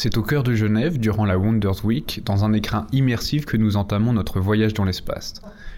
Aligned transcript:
C'est 0.00 0.16
au 0.16 0.22
cœur 0.22 0.44
de 0.44 0.54
Genève, 0.54 1.00
durant 1.00 1.24
la 1.24 1.36
Wonders 1.36 1.84
Week, 1.84 2.22
dans 2.24 2.44
un 2.44 2.52
écrin 2.52 2.86
immersif 2.92 3.46
que 3.46 3.56
nous 3.56 3.76
entamons 3.76 4.12
notre 4.12 4.38
voyage 4.38 4.72
dans 4.72 4.84
l'espace. 4.84 5.34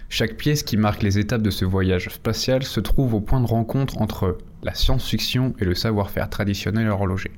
Chaque 0.09 0.37
pièce 0.37 0.61
qui 0.61 0.77
marque 0.77 1.01
les 1.01 1.17
étapes 1.17 1.41
de 1.41 1.49
ce 1.49 1.65
voyage 1.65 2.07
spatial 2.09 2.61
se 2.61 2.79
trouve 2.79 3.15
au 3.15 3.19
point 3.19 3.41
de 3.41 3.47
rencontre 3.47 3.99
entre 3.99 4.37
la 4.61 4.75
science-fiction 4.75 5.55
et 5.57 5.65
le 5.65 5.73
savoir-faire 5.73 6.29
traditionnel 6.29 6.87
horloger. 6.89 7.31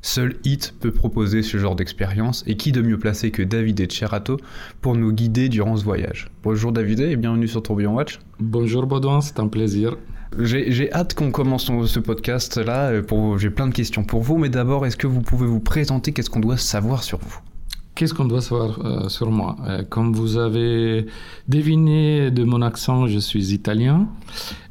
Seul 0.00 0.36
HIT 0.44 0.76
peut 0.80 0.92
proposer 0.92 1.42
ce 1.42 1.58
genre 1.58 1.76
d'expérience 1.76 2.42
et 2.46 2.56
qui 2.56 2.72
de 2.72 2.80
mieux 2.80 2.98
placé 2.98 3.30
que 3.30 3.42
David 3.42 3.78
et 3.78 3.90
Cherato 3.90 4.38
pour 4.80 4.94
nous 4.96 5.12
guider 5.12 5.50
durant 5.50 5.76
ce 5.76 5.84
voyage. 5.84 6.30
Bonjour 6.42 6.72
David 6.72 7.00
et 7.00 7.16
bienvenue 7.16 7.48
sur 7.48 7.62
Tourbillon 7.62 7.94
Watch. 7.94 8.18
Bonjour 8.40 8.86
Baudouin, 8.86 9.20
c'est 9.20 9.40
un 9.40 9.48
plaisir. 9.48 9.98
J'ai 10.36 10.92
hâte 10.92 11.14
qu'on 11.14 11.30
commence 11.30 11.66
ce 11.66 12.00
podcast-là. 12.00 12.90
Euh, 12.90 13.38
j'ai 13.38 13.50
plein 13.50 13.66
de 13.66 13.72
questions 13.72 14.04
pour 14.04 14.22
vous, 14.22 14.36
mais 14.36 14.48
d'abord, 14.50 14.84
est-ce 14.84 14.96
que 14.96 15.06
vous 15.06 15.22
pouvez 15.22 15.46
vous 15.46 15.60
présenter 15.60 16.12
Qu'est-ce 16.12 16.30
qu'on 16.30 16.40
doit 16.40 16.58
savoir 16.58 17.02
sur 17.02 17.18
vous? 17.18 17.38
Qu'est-ce 17.94 18.14
qu'on 18.14 18.26
doit 18.26 18.42
savoir 18.42 18.78
euh, 18.84 19.08
sur 19.08 19.30
moi? 19.30 19.56
Euh, 19.66 19.82
Comme 19.88 20.12
vous 20.12 20.36
avez 20.36 21.06
deviné 21.48 22.30
de 22.30 22.44
mon 22.44 22.62
accent, 22.62 23.06
je 23.06 23.18
suis 23.18 23.52
italien. 23.52 24.06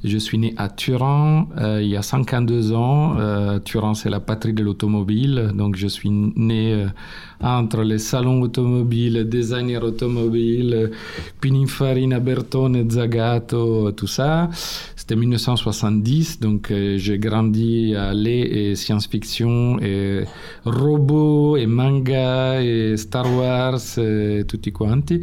Je 0.03 0.17
suis 0.17 0.37
né 0.37 0.53
à 0.57 0.69
Turin 0.69 1.47
il 1.57 1.87
y 1.87 1.97
a 1.97 2.03
52 2.03 2.71
ans. 2.73 3.17
Turin, 3.65 3.95
c'est 3.95 4.09
la 4.09 4.19
patrie 4.19 4.53
de 4.53 4.63
l'automobile. 4.63 5.51
Donc, 5.55 5.75
je 5.75 5.87
suis 5.87 6.09
né 6.09 6.85
entre 7.41 7.81
les 7.81 7.99
salons 7.99 8.41
automobiles, 8.41 9.27
designers 9.29 9.83
automobiles, 9.83 10.91
Pininfarina, 11.39 12.19
Bertone, 12.19 12.89
Zagato, 12.89 13.91
tout 13.91 14.07
ça. 14.07 14.49
C'était 14.95 15.15
1970, 15.15 16.39
donc 16.39 16.71
euh, 16.71 16.97
j'ai 16.97 17.17
grandi 17.17 17.95
à 17.95 18.13
et 18.13 18.75
science-fiction 18.75 19.79
et 19.79 20.23
robots 20.65 21.55
et 21.55 21.65
manga 21.65 22.61
et 22.61 22.97
Star 22.97 23.25
Wars 23.33 23.79
et 23.97 24.43
tutti 24.47 24.71
quanti 24.71 25.21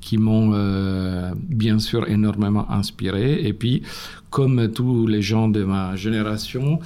qui 0.00 0.18
m'ont 0.18 0.52
euh, 0.52 1.32
bien 1.36 1.78
sûr 1.78 2.08
énormément 2.08 2.70
inspiré. 2.70 3.40
Et 3.42 3.54
puis, 3.54 3.82
comme 4.30 4.70
tous 4.70 5.06
les 5.06 5.22
gens 5.22 5.48
de 5.48 5.64
ma 5.64 5.96
génération, 5.96 6.78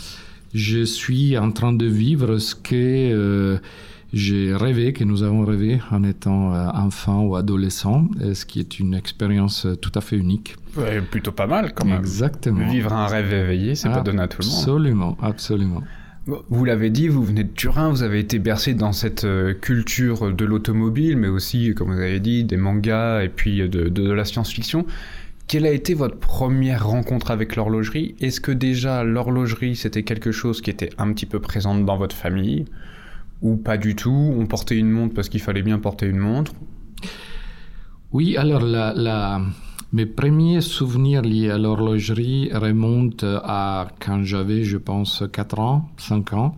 je 0.55 0.85
suis 0.85 1.37
en 1.37 1.51
train 1.51 1.73
de 1.73 1.87
vivre 1.87 2.39
ce 2.39 2.55
que 2.55 2.75
euh, 2.75 3.59
j'ai 4.13 4.55
rêvé, 4.55 4.93
que 4.93 5.05
nous 5.05 5.23
avons 5.23 5.45
rêvé 5.45 5.81
en 5.91 6.03
étant 6.03 6.55
euh, 6.55 6.67
enfant 6.69 7.25
ou 7.25 7.37
adolescent, 7.37 8.09
ce 8.21 8.45
qui 8.47 8.59
est 8.61 8.79
une 8.79 8.95
expérience 8.95 9.67
euh, 9.67 9.77
tout 9.77 9.93
à 9.95 10.01
fait 10.01 10.17
unique. 10.17 10.57
Ouais, 10.77 11.01
plutôt 11.01 11.33
pas 11.33 11.47
mal 11.47 11.75
quand 11.75 11.85
même. 11.85 11.99
Exactement. 11.99 12.67
Vivre 12.69 12.93
un 12.93 13.07
rêve 13.07 13.33
éveillé, 13.33 13.75
c'est 13.75 13.91
pas 13.91 14.01
donné 14.01 14.23
à 14.23 14.29
tout 14.29 14.41
le 14.41 14.49
monde. 14.49 14.59
Absolument, 14.59 15.17
absolument. 15.21 15.83
Vous 16.51 16.65
l'avez 16.65 16.91
dit, 16.91 17.09
vous 17.09 17.23
venez 17.23 17.43
de 17.43 17.53
Turin, 17.53 17.89
vous 17.89 18.03
avez 18.03 18.19
été 18.19 18.39
bercé 18.39 18.75
dans 18.75 18.93
cette 18.93 19.25
euh, 19.25 19.55
culture 19.55 20.31
de 20.31 20.45
l'automobile, 20.45 21.17
mais 21.17 21.29
aussi, 21.29 21.75
comme 21.75 21.93
vous 21.93 22.01
avez 22.01 22.21
dit, 22.21 22.45
des 22.45 22.59
mangas 22.59 23.23
et 23.23 23.31
puis 23.31 23.67
de, 23.67 23.89
de 23.89 24.13
la 24.13 24.27
science-fiction. 24.27 24.85
Quelle 25.47 25.65
a 25.65 25.71
été 25.71 25.95
votre 25.95 26.19
première 26.19 26.87
rencontre 26.87 27.31
avec 27.31 27.57
l'horlogerie? 27.57 28.15
Est-ce 28.21 28.43
que 28.43 28.53
déjà 28.53 29.05
l'horlogerie, 29.05 29.77
c'était 29.77 30.03
quelque 30.03 30.31
chose 30.31 30.61
qui 30.61 30.69
était 30.69 30.91
un 30.99 31.11
petit 31.15 31.25
peu 31.25 31.41
présent 31.41 31.75
dans 31.75 31.97
votre 31.97 32.15
famille? 32.15 32.67
Ou 33.43 33.57
pas 33.57 33.77
du 33.77 33.95
tout 33.95 34.35
On 34.37 34.47
portait 34.47 34.77
une 34.77 34.91
montre 34.91 35.15
parce 35.15 35.29
qu'il 35.29 35.41
fallait 35.41 35.63
bien 35.63 35.79
porter 35.79 36.07
une 36.07 36.19
montre 36.19 36.53
Oui, 38.13 38.37
alors 38.37 38.63
mes 39.93 40.07
premiers 40.07 40.61
souvenirs 40.61 41.23
liés 41.23 41.51
à 41.51 41.57
l'horlogerie 41.57 42.51
remontent 42.53 43.27
à 43.43 43.89
quand 44.01 44.23
j'avais, 44.23 44.63
je 44.65 44.77
pense, 44.77 45.23
4 45.33 45.59
ans, 45.61 45.89
5 45.97 46.33
ans. 46.35 46.57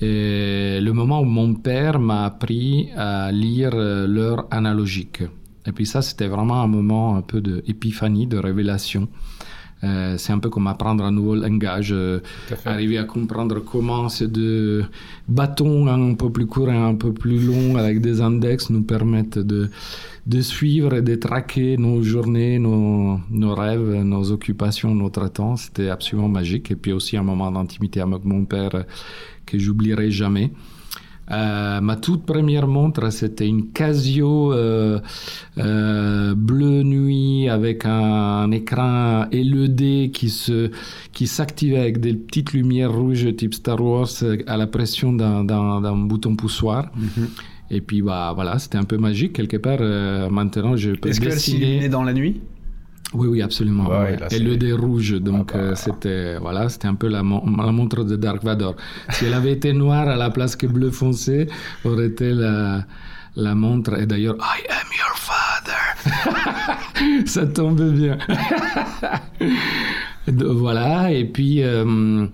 Et 0.00 0.80
le 0.80 0.90
moment 0.92 1.20
où 1.20 1.24
mon 1.24 1.54
père 1.54 2.00
m'a 2.00 2.24
appris 2.24 2.90
à 2.96 3.30
lire 3.30 3.70
l'heure 3.74 4.46
analogique. 4.50 5.22
Et 5.64 5.72
puis 5.72 5.86
ça, 5.86 6.02
c'était 6.02 6.28
vraiment 6.28 6.60
un 6.60 6.66
moment 6.66 7.16
un 7.16 7.22
peu 7.22 7.40
d'épiphanie, 7.40 8.26
de 8.26 8.36
révélation. 8.36 9.08
Euh, 9.84 10.16
c'est 10.16 10.32
un 10.32 10.38
peu 10.38 10.48
comme 10.48 10.66
apprendre 10.68 11.04
un 11.04 11.12
nouveau 11.12 11.34
langage, 11.34 11.92
euh, 11.92 12.20
arriver 12.64 12.96
à 12.96 13.04
comprendre 13.04 13.60
comment 13.60 14.08
ces 14.08 14.26
deux 14.26 14.86
bâtons 15.28 15.86
un 15.86 16.14
peu 16.14 16.30
plus 16.30 16.46
courts 16.46 16.70
et 16.70 16.76
un 16.76 16.94
peu 16.94 17.12
plus 17.12 17.44
longs 17.46 17.76
avec 17.76 18.00
des 18.00 18.22
index 18.22 18.70
nous 18.70 18.82
permettent 18.82 19.38
de, 19.38 19.68
de 20.26 20.40
suivre 20.40 20.94
et 20.94 21.02
de 21.02 21.14
traquer 21.14 21.76
nos 21.76 22.02
journées, 22.02 22.58
nos, 22.58 23.20
nos 23.30 23.54
rêves, 23.54 24.02
nos 24.02 24.32
occupations, 24.32 24.94
notre 24.94 25.28
temps. 25.28 25.56
C'était 25.56 25.90
absolument 25.90 26.28
magique. 26.28 26.70
Et 26.70 26.76
puis 26.76 26.92
aussi 26.92 27.18
un 27.18 27.22
moment 27.22 27.52
d'intimité 27.52 28.00
avec 28.00 28.24
mon 28.24 28.46
père 28.46 28.86
que 29.44 29.58
j'oublierai 29.58 30.10
jamais. 30.10 30.52
Euh, 31.30 31.80
ma 31.80 31.96
toute 31.96 32.24
première 32.24 32.68
montre, 32.68 33.10
c'était 33.10 33.48
une 33.48 33.70
Casio 33.72 34.52
euh, 34.52 35.00
euh, 35.58 36.34
bleu 36.36 36.82
nuit 36.82 37.48
avec 37.48 37.84
un, 37.84 38.50
écran 38.52 39.26
LED 39.32 40.12
qui 40.12 40.30
se 40.30 40.70
qui 41.12 41.26
s'activait 41.26 41.80
avec 41.80 42.00
des 42.00 42.14
petites 42.14 42.52
lumières 42.52 42.92
rouges 42.92 43.34
type 43.36 43.54
Star 43.54 43.80
Wars 43.80 44.08
à 44.46 44.56
la 44.56 44.66
pression 44.66 45.12
d'un 45.12 45.96
bouton 45.96 46.36
poussoir. 46.36 46.90
Mhm. 46.96 47.28
Et 47.70 47.80
puis 47.80 48.02
bah 48.02 48.32
voilà, 48.32 48.60
c'était 48.60 48.78
un 48.78 48.84
peu 48.84 48.96
magique 48.96 49.32
quelque 49.32 49.56
part. 49.56 49.80
maintenant, 50.30 50.76
je 50.76 50.92
peux 50.92 51.08
Est-ce 51.08 51.20
qu'elle 51.20 51.38
s'illuminait 51.38 51.88
dans 51.88 52.04
la 52.04 52.12
nuit? 52.12 52.40
Oui, 53.14 53.28
oui, 53.28 53.42
absolument. 53.42 53.88
et 54.30 54.38
le 54.38 54.56
dé 54.56 54.72
rouge, 54.72 55.12
donc 55.20 55.52
ah 55.54 55.58
bah. 55.58 55.64
euh, 55.64 55.74
c'était 55.76 56.38
voilà, 56.38 56.68
c'était 56.68 56.88
un 56.88 56.96
peu 56.96 57.08
la, 57.08 57.22
montre 57.22 58.04
de 58.04 58.16
Dark 58.16 58.42
Vador. 58.42 58.74
Si 59.10 59.26
elle 59.26 59.34
avait 59.34 59.52
été 59.52 59.72
noire 59.72 60.08
à 60.08 60.16
la 60.16 60.30
place 60.30 60.56
que 60.56 60.66
bleu 60.66 60.90
foncé, 60.90 61.46
aurait 61.84 62.06
été 62.06 62.32
la, 62.32 62.84
la 63.36 63.54
montre. 63.54 63.98
Et 63.98 64.06
d'ailleurs, 64.06 64.36
I 64.40 64.66
am 64.70 64.88
your 64.98 65.16
father. 65.16 65.96
Ça 67.26 67.46
tombe 67.46 67.90
bien. 67.92 68.18
voilà, 70.26 71.12
et 71.12 71.24
puis. 71.24 71.62
Euh, 71.62 72.26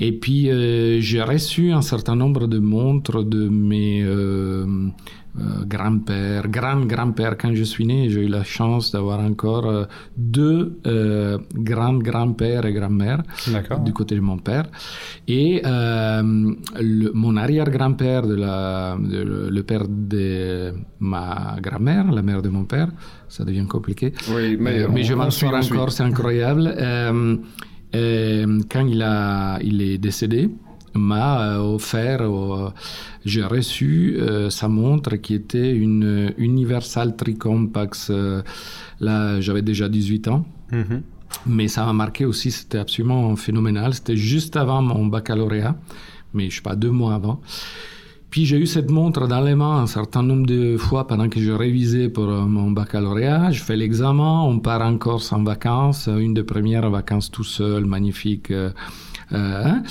et 0.00 0.10
puis, 0.10 0.50
euh, 0.50 1.00
j'ai 1.00 1.22
reçu 1.22 1.70
un 1.70 1.82
certain 1.82 2.16
nombre 2.16 2.48
de 2.48 2.58
montres 2.58 3.22
de 3.22 3.48
mes 3.48 4.02
euh, 5.40 5.64
grand-père, 5.64 6.46
grand-grand-père. 6.48 7.38
Quand 7.38 7.54
je 7.54 7.62
suis 7.62 7.86
né, 7.86 8.10
j'ai 8.10 8.20
eu 8.20 8.28
la 8.28 8.44
chance 8.44 8.92
d'avoir 8.92 9.18
encore 9.20 9.66
euh, 9.66 9.84
deux 10.14 10.78
euh, 10.86 11.38
grands-grands-pères 11.54 12.66
et 12.66 12.72
grand-mères 12.74 13.22
du 13.82 13.94
côté 13.94 14.14
de 14.14 14.20
mon 14.20 14.36
père. 14.36 14.66
Et 15.26 15.62
mon 15.62 17.36
arrière-grand-père, 17.36 18.26
de 18.26 18.34
la, 18.34 18.98
le 19.00 19.62
père 19.62 19.86
de 19.88 20.74
ma 21.00 21.56
grand-mère, 21.62 22.12
la 22.12 22.20
mère 22.22 22.42
de 22.42 22.50
mon 22.50 22.64
père, 22.64 22.88
ça 23.28 23.44
devient 23.44 23.66
compliqué. 23.66 24.12
Oui, 24.34 24.58
mais, 24.60 24.86
mais 24.86 25.02
je 25.02 25.14
m'en 25.14 25.30
sors 25.30 25.54
encore, 25.54 25.92
c'est 25.92 26.02
incroyable. 26.02 26.74
quand 27.92 28.86
il, 28.86 29.02
a, 29.02 29.58
il 29.62 29.80
est 29.80 29.96
décédé, 29.96 30.50
m'a 30.94 31.54
euh, 31.54 31.74
offert, 31.74 32.22
euh, 32.22 32.70
j'ai 33.24 33.44
reçu 33.44 34.16
euh, 34.18 34.50
sa 34.50 34.68
montre 34.68 35.16
qui 35.16 35.34
était 35.34 35.74
une 35.74 36.32
Universal 36.38 37.16
Tricompax. 37.16 38.10
là, 39.00 39.40
j'avais 39.40 39.62
déjà 39.62 39.88
18 39.88 40.28
ans. 40.28 40.44
Mhm. 40.70 41.02
Mais 41.46 41.68
ça 41.68 41.84
m'a 41.86 41.92
marqué 41.92 42.24
aussi, 42.26 42.50
c'était 42.50 42.78
absolument 42.78 43.34
phénoménal. 43.36 43.94
C'était 43.94 44.16
juste 44.16 44.56
avant 44.56 44.82
mon 44.82 45.06
baccalauréat, 45.06 45.76
mais 46.34 46.50
je 46.50 46.56
sais 46.56 46.62
pas, 46.62 46.76
deux 46.76 46.90
mois 46.90 47.14
avant. 47.14 47.40
Puis 48.28 48.46
j'ai 48.46 48.58
eu 48.58 48.66
cette 48.66 48.90
montre 48.90 49.26
dans 49.26 49.40
les 49.40 49.54
mains 49.54 49.78
un 49.82 49.86
certain 49.86 50.22
nombre 50.22 50.46
de 50.46 50.76
fois 50.78 51.06
pendant 51.06 51.28
que 51.28 51.40
je 51.40 51.50
révisais 51.50 52.08
pour 52.08 52.26
mon 52.26 52.70
baccalauréat. 52.70 53.50
Je 53.50 53.62
fais 53.62 53.76
l'examen, 53.76 54.42
on 54.42 54.58
part 54.58 54.82
en 54.82 54.96
Corse 54.96 55.32
en 55.32 55.42
vacances, 55.42 56.08
une 56.08 56.32
des 56.32 56.44
premières 56.44 56.88
vacances 56.90 57.30
tout 57.30 57.44
seul, 57.44 57.84
magnifique. 57.84 58.50
Hein. 59.34 59.82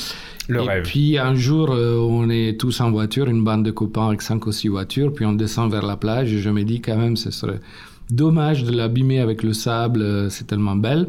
et 0.50 0.81
puis 0.84 1.18
un 1.18 1.35
jour, 1.35 1.72
euh, 1.72 1.97
on 1.97 2.29
est 2.29 2.59
tous 2.59 2.79
en 2.81 2.91
voiture, 2.91 3.28
une 3.28 3.44
bande 3.44 3.63
de 3.63 3.72
copains 3.72 4.07
avec 4.07 4.22
cinq 4.22 4.46
ou 4.46 4.52
six 4.52 4.67
voitures, 4.67 5.14
puis 5.14 5.26
on 5.26 5.34
descend 5.34 5.72
vers 5.72 5.85
la 5.85 5.97
plage 5.97 6.34
et 6.34 6.40
je 6.40 6.49
me 6.49 6.64
dis 6.64 6.82
quand 6.82 6.97
même, 6.97 7.16
ce 7.16 7.32
serait 7.32 7.59
dommage 8.09 8.64
de 8.64 8.72
l'abîmer 8.72 9.20
avec 9.20 9.41
le 9.43 9.53
sable, 9.53 10.02
euh, 10.02 10.29
c'est 10.29 10.46
tellement 10.46 10.76
belle. 10.76 11.08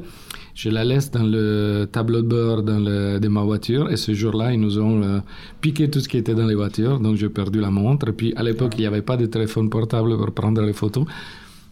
Je 0.54 0.68
la 0.68 0.84
laisse 0.84 1.10
dans 1.10 1.24
le 1.24 1.88
tableau 1.90 2.20
de 2.20 2.26
bord 2.26 2.62
dans 2.62 2.78
le, 2.78 3.18
de 3.18 3.28
ma 3.28 3.42
voiture 3.42 3.90
et 3.90 3.96
ce 3.96 4.12
jour-là, 4.12 4.52
ils 4.52 4.60
nous 4.60 4.78
ont 4.78 5.02
euh, 5.02 5.20
piqué 5.60 5.90
tout 5.90 6.00
ce 6.00 6.08
qui 6.08 6.18
était 6.18 6.34
dans 6.34 6.46
les 6.46 6.54
voitures, 6.54 7.00
donc 7.00 7.16
j'ai 7.16 7.30
perdu 7.30 7.60
la 7.60 7.70
montre. 7.70 8.08
Et 8.08 8.12
puis 8.12 8.34
à 8.36 8.42
l'époque, 8.42 8.74
il 8.76 8.80
n'y 8.80 8.86
avait 8.86 9.02
pas 9.02 9.16
de 9.16 9.26
téléphone 9.26 9.70
portable 9.70 10.16
pour 10.16 10.30
prendre 10.32 10.60
les 10.62 10.74
photos. 10.74 11.06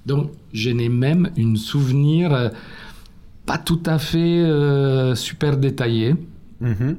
Donc 0.07 0.31
je 0.53 0.71
n'ai 0.71 0.89
même 0.89 1.31
un 1.39 1.57
souvenir 1.57 2.51
pas 3.45 3.59
tout 3.59 3.83
à 3.85 3.99
fait 3.99 5.15
super 5.15 5.59
détaillé. 5.59 6.15
Mm-hmm. 6.63 6.97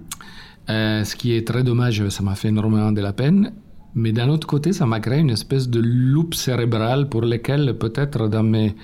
Euh, 0.69 1.03
ce 1.03 1.15
qui 1.15 1.33
est 1.33 1.47
très 1.47 1.63
dommage, 1.63 2.07
ça 2.09 2.23
m'a 2.23 2.35
fait 2.35 2.49
énormément 2.49 2.91
de 2.91 3.01
la 3.01 3.13
peine. 3.13 3.53
Mais 3.93 4.11
d'un 4.11 4.29
autre 4.29 4.47
côté, 4.47 4.71
ça 4.71 4.85
m'a 4.85 4.99
créé 4.99 5.19
une 5.19 5.31
espèce 5.31 5.69
de 5.69 5.79
loupe 5.79 6.33
cérébrale 6.33 7.09
pour 7.09 7.21
lequel 7.21 7.77
peut-être 7.77 8.29
dans 8.29 8.43
mes, 8.43 8.75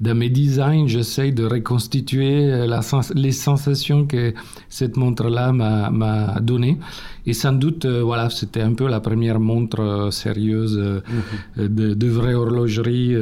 dans 0.00 0.14
mes 0.14 0.30
designs, 0.30 0.86
j'essaye 0.86 1.32
de 1.32 1.44
reconstituer 1.44 2.66
la 2.66 2.80
les 3.14 3.32
sensations 3.32 4.06
que 4.06 4.32
cette 4.68 4.96
montre-là 4.96 5.52
m'a 5.52 6.40
données. 6.40 6.78
Et 7.26 7.34
sans 7.34 7.52
doute, 7.52 7.84
euh, 7.84 8.02
voilà, 8.02 8.30
c'était 8.30 8.62
un 8.62 8.72
peu 8.72 8.88
la 8.88 9.00
première 9.00 9.38
montre 9.38 9.80
euh, 9.80 10.10
sérieuse 10.10 10.78
mhm. 10.78 11.68
de, 11.68 11.94
de, 11.94 12.06
vraie 12.08 12.32
horlogerie 12.32 13.14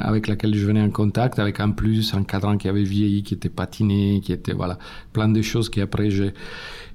avec 0.00 0.28
laquelle 0.28 0.54
je 0.54 0.66
venais 0.66 0.80
en 0.80 0.90
contact, 0.90 1.38
avec 1.38 1.60
en 1.60 1.72
plus 1.72 2.14
un 2.14 2.24
cadran 2.24 2.56
qui 2.56 2.68
avait 2.68 2.82
vieilli, 2.82 3.22
qui 3.22 3.34
était 3.34 3.50
patiné, 3.50 4.20
qui 4.24 4.32
était, 4.32 4.54
voilà, 4.54 4.78
plein 5.12 5.28
de 5.28 5.42
choses 5.42 5.68
qui 5.68 5.80
après 5.80 6.10
j'ai 6.10 6.32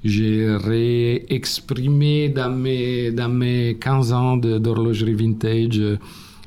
j'ai 0.04 0.54
réexprimé 0.58 2.30
dans 2.30 2.52
mes, 2.52 3.12
dans 3.12 3.30
mes 3.30 3.78
15 3.80 4.12
ans 4.12 4.38
d'horlogerie 4.38 5.14
vintage 5.14 5.82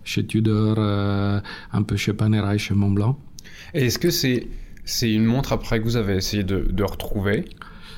chez 0.07 0.25
Tudor, 0.25 0.77
euh, 0.79 1.41
un 1.73 1.83
peu 1.83 1.97
chez 1.97 2.15
Panerai, 2.15 2.57
chez 2.59 2.75
Montblanc. 2.75 3.19
Et 3.75 3.87
est-ce 3.87 3.99
que 3.99 4.11
c'est 4.11 4.47
c'est 4.85 5.13
une 5.13 5.25
montre 5.25 5.53
après 5.53 5.81
que 5.81 5.85
vous 5.85 5.97
avez 5.97 6.15
essayé 6.15 6.45
de, 6.45 6.65
de 6.71 6.85
retrouver 6.85 7.45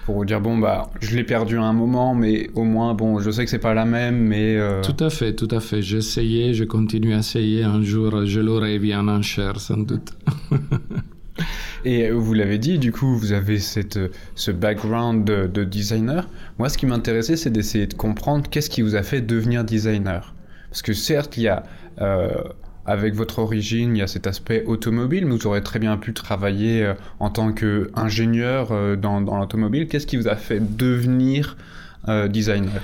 pour 0.07 0.17
vous 0.17 0.25
dire 0.25 0.41
bon 0.41 0.57
bah 0.57 0.91
je 1.03 1.15
l'ai 1.15 1.23
perdu 1.23 1.59
à 1.59 1.63
un 1.65 1.75
moment 1.75 2.15
mais 2.15 2.49
au 2.55 2.65
moins 2.65 2.95
bon 2.95 3.21
je 3.21 3.31
sais 3.31 3.45
que 3.45 3.51
c'est 3.51 3.59
pas 3.59 3.75
la 3.75 3.85
même 3.85 4.17
mais 4.17 4.57
euh, 4.57 4.81
tout 4.81 5.05
à 5.05 5.11
fait 5.11 5.35
tout 5.35 5.49
à 5.51 5.61
fait 5.61 5.83
j'ai 5.83 5.99
essayé 5.99 6.55
je 6.55 6.65
continue 6.65 7.13
à 7.13 7.19
essayer 7.19 7.63
un 7.63 7.83
jour 7.83 8.25
je 8.25 8.41
l'aurai 8.41 8.79
bien 8.79 9.07
en 9.07 9.21
cher 9.21 9.61
sans 9.61 9.77
doute 9.77 10.15
Et 11.85 12.11
vous 12.11 12.35
l'avez 12.35 12.59
dit, 12.59 12.79
du 12.79 12.91
coup, 12.91 13.17
vous 13.17 13.33
avez 13.33 13.61
cette, 13.61 14.01
ce 14.35 14.51
background 14.51 15.25
de, 15.25 15.47
de 15.47 15.63
designer. 15.63 16.29
Moi, 16.59 16.69
ce 16.69 16.77
qui 16.77 16.87
m'intéressait, 16.87 17.37
c'est 17.37 17.51
d'essayer 17.51 17.87
de 17.87 17.95
comprendre 17.95 18.51
qu'est-ce 18.51 18.69
qui 18.69 18.83
vous 18.83 18.97
a 18.97 19.05
fait 19.05 19.21
devenir 19.21 19.63
designer. 19.63 20.35
Parce 20.71 20.83
que 20.83 20.93
certes, 20.93 21.37
il 21.37 21.45
y 21.45 21.49
a 21.49 21.65
euh, 22.01 22.29
avec 22.87 23.15
votre 23.15 23.39
origine, 23.39 23.97
il 23.97 23.99
y 23.99 24.03
a 24.03 24.07
cet 24.07 24.27
aspect 24.27 24.65
automobile, 24.65 25.27
mais 25.27 25.37
vous 25.37 25.47
aurez 25.47 25.63
très 25.63 25.79
bien 25.79 25.97
pu 25.99 26.15
travailler 26.15 26.85
euh, 26.85 26.95
en 27.21 27.29
tant 27.31 27.53
qu'ingénieur 27.53 28.69
euh, 28.71 28.97
dans, 28.97 29.21
dans 29.21 29.39
l'automobile. 29.39 29.89
Qu'est-ce 29.89 30.07
qui 30.07 30.17
vous 30.17 30.29
a 30.29 30.37
fait 30.37 30.61
devenir 30.77 31.57
designer? 32.31 32.81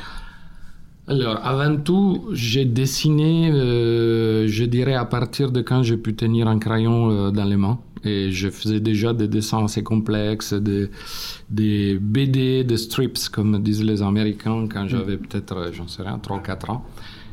Alors, 1.08 1.40
avant 1.46 1.76
tout, 1.76 2.28
j'ai 2.32 2.66
dessiné, 2.66 3.50
je 3.52 4.64
dirais, 4.64 4.92
à 4.92 5.06
partir 5.06 5.50
de 5.50 5.62
quand 5.62 5.82
j'ai 5.82 5.96
pu 5.96 6.14
tenir 6.14 6.46
un 6.46 6.58
crayon 6.58 7.30
dans 7.30 7.44
les 7.44 7.56
mains. 7.56 7.78
Et 8.02 8.32
je 8.32 8.50
faisais 8.50 8.80
déjà 8.80 9.14
des 9.14 9.28
dessins 9.28 9.64
assez 9.64 9.82
complexes, 9.82 10.52
des, 10.52 10.90
des 11.48 11.96
BD, 11.98 12.64
des 12.64 12.76
strips, 12.76 13.30
comme 13.30 13.62
disent 13.62 13.84
les 13.84 14.02
Américains, 14.02 14.66
quand 14.70 14.88
j'avais 14.88 15.16
peut-être, 15.16 15.70
j'en 15.72 15.88
sais 15.88 16.02
rien, 16.02 16.18
3-4 16.18 16.72
ans 16.72 16.84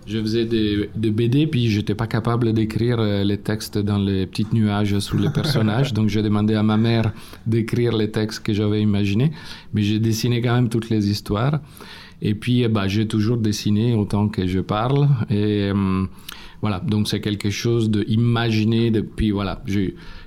je 0.07 0.19
faisais 0.19 0.45
des, 0.45 0.89
BD, 0.95 1.48
puis 1.48 1.69
j'étais 1.69 1.95
pas 1.95 2.07
capable 2.07 2.53
d'écrire 2.53 3.00
euh, 3.00 3.24
les 3.24 3.38
textes 3.38 3.77
dans 3.77 3.98
les 3.98 4.25
petits 4.25 4.48
nuages 4.51 4.98
sous 5.00 5.18
les 5.18 5.30
personnages. 5.30 5.94
donc 5.98 6.09
j'ai 6.09 6.21
demandé 6.21 6.56
à 6.56 6.63
ma 6.63 6.77
mère 6.77 7.12
d'écrire 7.45 7.95
les 7.95 8.09
textes 8.12 8.44
que 8.44 8.53
j'avais 8.53 8.81
imaginés. 8.81 9.31
Mais 9.74 9.83
j'ai 9.83 10.00
dessiné 10.00 10.42
quand 10.42 10.56
même 10.56 10.69
toutes 10.69 10.89
les 10.89 11.09
histoires. 11.09 11.59
Et 12.21 12.36
puis, 12.36 12.68
bah, 12.68 12.88
j'ai 12.88 13.07
toujours 13.07 13.38
dessiné 13.38 13.95
autant 13.95 14.27
que 14.27 14.45
je 14.45 14.59
parle. 14.59 15.07
Et 15.30 15.71
euh, 15.74 16.06
voilà, 16.62 16.80
donc 16.80 17.07
c'est 17.07 17.19
quelque 17.19 17.50
chose 17.50 17.89
d'imaginer. 17.89 18.92
Depuis, 18.92 19.31
voilà, 19.31 19.63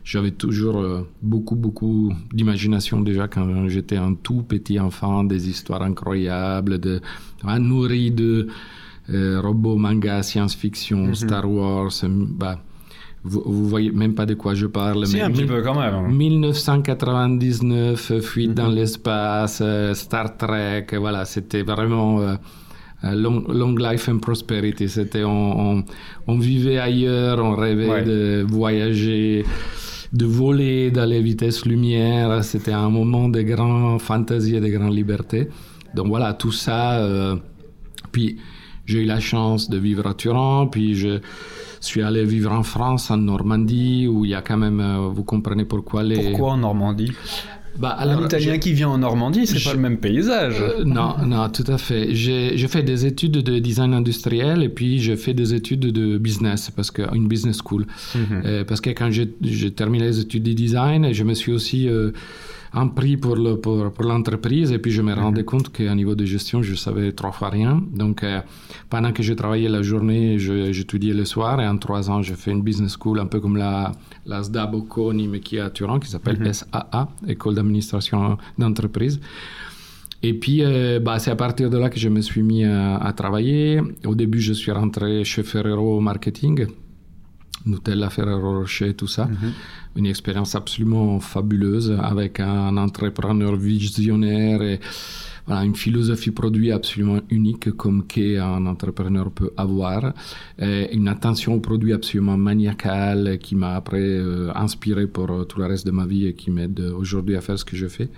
j'avais 0.02 0.32
toujours 0.32 0.78
euh, 0.78 1.02
beaucoup, 1.22 1.54
beaucoup 1.54 2.12
d'imagination 2.32 3.00
déjà 3.00 3.28
quand 3.28 3.68
j'étais 3.68 3.96
un 3.96 4.14
tout 4.14 4.42
petit 4.42 4.80
enfant, 4.80 5.22
des 5.22 5.48
histoires 5.48 5.82
incroyables, 5.82 6.80
de, 6.80 7.00
nourri 7.44 8.10
de 8.10 8.48
robots, 9.08 9.76
manga, 9.76 10.22
science-fiction, 10.22 11.08
mhm. 11.08 11.14
Star 11.14 11.50
Wars, 11.50 11.92
euh, 12.04 12.08
bah, 12.08 12.58
vous, 13.22 13.42
vous, 13.44 13.68
voyez 13.68 13.90
même 13.90 14.14
pas 14.14 14.26
de 14.26 14.34
quoi 14.34 14.54
je 14.54 14.66
parle. 14.66 15.06
mais 15.12 15.20
un 15.20 15.30
petit 15.30 15.44
peu 15.44 15.62
quand 15.62 15.78
même. 15.78 16.14
1999, 16.14 18.10
euh, 18.10 18.20
Fuite 18.20 18.54
dans 18.54 18.68
mhm. 18.68 18.74
l'espace, 18.74 19.62
Star 19.94 20.36
Trek, 20.36 20.86
voilà, 20.96 21.24
c'était 21.24 21.62
vraiment 21.62 22.20
long, 23.02 23.44
long, 23.48 23.74
Life 23.76 24.08
and 24.08 24.18
Prosperity. 24.18 24.88
C'était, 24.88 25.24
on, 25.24 25.84
on, 26.26 26.38
vivait 26.38 26.78
ailleurs, 26.78 27.38
on 27.38 27.54
rêvait 27.54 28.02
de 28.04 28.46
voyager, 28.48 29.44
de 30.12 30.24
voler 30.26 30.90
dans 30.90 31.04
les 31.06 31.20
vitesses 31.20 31.66
lumière. 31.66 32.42
C'était 32.42 32.72
un 32.72 32.88
moment 32.88 33.28
de 33.28 33.42
grande 33.42 34.00
fantaisie 34.00 34.56
et 34.56 34.60
de 34.60 34.68
grande 34.68 34.94
liberté. 34.94 35.48
Donc 35.94 36.08
voilà, 36.08 36.32
tout 36.34 36.52
ça. 36.52 37.06
puis 38.12 38.38
j'ai 38.86 39.02
eu 39.02 39.04
la 39.04 39.20
chance 39.20 39.70
de 39.70 39.78
vivre 39.78 40.06
à 40.06 40.14
Turin, 40.14 40.68
puis 40.70 40.94
je 40.94 41.20
suis 41.80 42.02
allé 42.02 42.24
vivre 42.24 42.52
en 42.52 42.62
France, 42.62 43.10
en 43.10 43.18
Normandie, 43.18 44.06
où 44.08 44.24
il 44.24 44.30
y 44.30 44.34
a 44.34 44.42
quand 44.42 44.56
même, 44.56 44.80
euh, 44.80 45.08
vous 45.08 45.24
comprenez 45.24 45.64
pourquoi 45.64 46.02
les... 46.02 46.30
Pourquoi 46.30 46.52
en 46.52 46.56
Normandie? 46.58 47.12
Bah, 47.76 47.88
alors, 47.88 48.22
un 48.22 48.26
Italien 48.26 48.58
qui 48.58 48.72
vient 48.72 48.88
en 48.88 48.98
Normandie, 48.98 49.48
c'est 49.48 49.62
pas 49.62 49.74
le 49.74 49.80
même 49.80 49.98
paysage. 49.98 50.60
Euh, 50.60 50.84
non, 50.84 51.16
non, 51.26 51.48
tout 51.48 51.64
à 51.66 51.76
fait. 51.76 52.14
J'ai 52.14 52.68
fait 52.68 52.84
des 52.84 53.04
études 53.04 53.32
de 53.32 53.58
design 53.58 53.94
industriel 53.94 54.62
et 54.62 54.68
puis 54.68 55.00
j'ai 55.00 55.16
fait 55.16 55.34
des 55.34 55.54
études 55.54 55.80
de 55.80 56.16
business, 56.16 56.70
parce 56.70 56.92
que 56.92 57.02
une 57.14 57.26
business 57.26 57.58
school. 57.58 57.86
Mhm. 58.14 58.42
Euh, 58.44 58.64
parce 58.64 58.80
que 58.80 58.90
quand 58.90 59.10
j'ai 59.10 59.70
terminé 59.72 60.04
les 60.04 60.20
études 60.20 60.44
de 60.44 60.52
design, 60.52 61.12
je 61.12 61.24
me 61.24 61.34
suis 61.34 61.52
aussi 61.52 61.88
un 62.74 62.88
prix 62.88 63.16
pour, 63.16 63.36
le, 63.36 63.56
pour, 63.56 63.92
pour 63.92 64.04
l'entreprise 64.04 64.72
et 64.72 64.78
puis 64.78 64.90
je 64.90 65.02
me 65.02 65.14
rendais 65.14 65.42
mhm. 65.42 65.46
compte 65.46 65.72
qu'à 65.72 65.94
niveau 65.94 66.14
de 66.14 66.24
gestion, 66.24 66.62
je 66.62 66.74
savais 66.74 67.12
trois 67.12 67.32
fois 67.32 67.50
rien. 67.50 67.82
Donc, 67.92 68.22
euh, 68.22 68.40
pendant 68.90 69.12
que 69.12 69.22
je 69.22 69.32
travaillais 69.32 69.68
la 69.68 69.82
journée, 69.82 70.38
j'étudiais 70.38 71.14
le 71.14 71.24
soir 71.24 71.60
et 71.60 71.66
en 71.66 71.76
trois 71.78 72.10
ans, 72.10 72.20
j'ai 72.22 72.34
fait 72.34 72.50
une 72.50 72.62
business 72.62 72.96
school 73.00 73.20
un 73.20 73.26
peu 73.26 73.40
comme 73.40 73.56
la, 73.56 73.92
la 74.26 74.42
SDA 74.42 74.66
Bocconi, 74.66 75.28
mais 75.28 75.40
qui 75.40 75.56
est 75.56 75.60
à 75.60 75.70
Turin, 75.70 76.00
qui 76.00 76.08
s'appelle 76.08 76.38
mhm. 76.38 76.52
SAA, 76.52 77.08
École 77.28 77.54
d'administration 77.54 78.38
d'entreprise. 78.58 79.20
Et 80.22 80.32
puis, 80.32 80.64
euh, 80.64 81.00
bah, 81.00 81.18
c'est 81.18 81.30
à 81.30 81.36
partir 81.36 81.68
de 81.68 81.76
là 81.76 81.90
que 81.90 81.98
je 81.98 82.08
me 82.08 82.22
suis 82.22 82.42
mis 82.42 82.64
à, 82.64 83.12
travailler. 83.14 83.80
Au 84.06 84.14
début, 84.14 84.40
je 84.40 84.54
suis 84.54 84.72
rentré 84.72 85.22
chez 85.22 85.42
Ferrero 85.42 86.00
Marketing, 86.00 86.66
Nutella, 87.66 88.10
Ferrero 88.10 88.60
Rocher, 88.60 88.94
tout 88.94 89.08
ça. 89.08 89.26
Mhm 89.26 89.52
une 89.96 90.06
expérience 90.06 90.54
absolument 90.54 91.20
fabuleuse 91.20 91.96
avec 92.02 92.40
un 92.40 92.76
entrepreneur 92.76 93.56
visionnaire 93.56 94.62
et 94.62 94.80
voilà, 95.46 95.64
une 95.64 95.76
philosophie 95.76 96.30
produit 96.30 96.72
absolument 96.72 97.20
unique 97.28 97.70
comme 97.72 98.06
qu'un 98.06 98.64
entrepreneur 98.64 99.30
peut 99.30 99.52
avoir, 99.58 100.14
et 100.58 100.94
une 100.94 101.06
attention 101.06 101.54
au 101.54 101.60
produit 101.60 101.92
absolument 101.92 102.38
maniacale 102.38 103.38
qui 103.38 103.54
m'a 103.54 103.74
après 103.74 104.00
euh, 104.00 104.50
inspiré 104.54 105.06
pour 105.06 105.30
euh, 105.30 105.44
tout 105.44 105.58
le 105.58 105.66
reste 105.66 105.84
de 105.84 105.90
ma 105.90 106.06
vie 106.06 106.26
et 106.26 106.32
qui 106.32 106.50
m'aide 106.50 106.80
aujourd'hui 106.80 107.36
à 107.36 107.42
faire 107.42 107.58
ce 107.58 107.64
que 107.66 107.76
je 107.76 107.88
fais. 107.88 108.08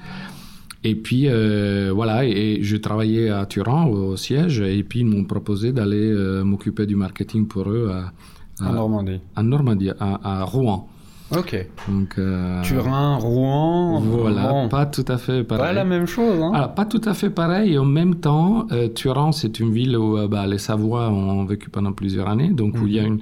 Et 0.85 0.95
puis 0.95 1.25
euh, 1.27 1.91
voilà, 1.93 2.25
et 2.25 2.61
je 2.63 2.77
travaillais 2.77 3.29
à 3.29 3.45
Turin 3.45 3.87
au, 3.87 4.17
siège, 4.17 4.61
et 4.61 4.85
puis 4.85 5.01
ils 5.01 5.07
m'ont 5.07 5.25
proposé 5.25 5.73
d'aller 5.73 6.15
m'occuper 6.45 6.87
du 6.87 6.95
marketing 6.95 7.49
pour 7.49 7.69
eux 7.71 7.91
à, 7.93 8.13
en 8.61 8.73
Normandie. 8.73 9.21
En 9.37 9.43
Normandie, 9.43 9.91
à 9.99 10.45
Rouen. 10.45 10.89
Ok. 11.35 11.67
Donc, 11.89 12.15
euh, 12.19 12.63
Turin, 12.63 13.17
Rouen. 13.17 14.01
Voilà, 14.01 14.69
pas 14.69 14.87
tout 14.87 15.05
à 15.09 15.19
fait 15.19 15.43
pareil. 15.43 15.65
Pas 15.65 15.73
la 15.73 15.85
même 15.85 16.07
chose. 16.07 16.41
Hein. 16.41 16.53
Alors, 16.55 16.75
pas 16.75 16.85
tout 16.85 17.01
à 17.05 17.15
fait 17.15 17.31
pareil. 17.31 17.75
Et 17.75 17.79
en 17.79 17.85
même 17.85 18.17
temps, 18.17 18.67
euh, 18.71 18.89
Turin, 18.89 19.33
c'est 19.33 19.59
une 19.59 19.73
ville 19.73 19.97
où 19.97 20.17
euh, 20.17 20.29
bah, 20.29 20.47
les 20.47 20.59
Savoie 20.59 21.11
ont 21.11 21.45
vécu 21.45 21.69
pendant 21.69 21.93
plusieurs 21.93 22.29
années. 22.29 22.51
Donc, 22.51 22.77
où 22.81 22.87
il 22.87 22.95
y 22.95 23.01
a 23.01 23.03
mhm. 23.03 23.15
une, 23.15 23.21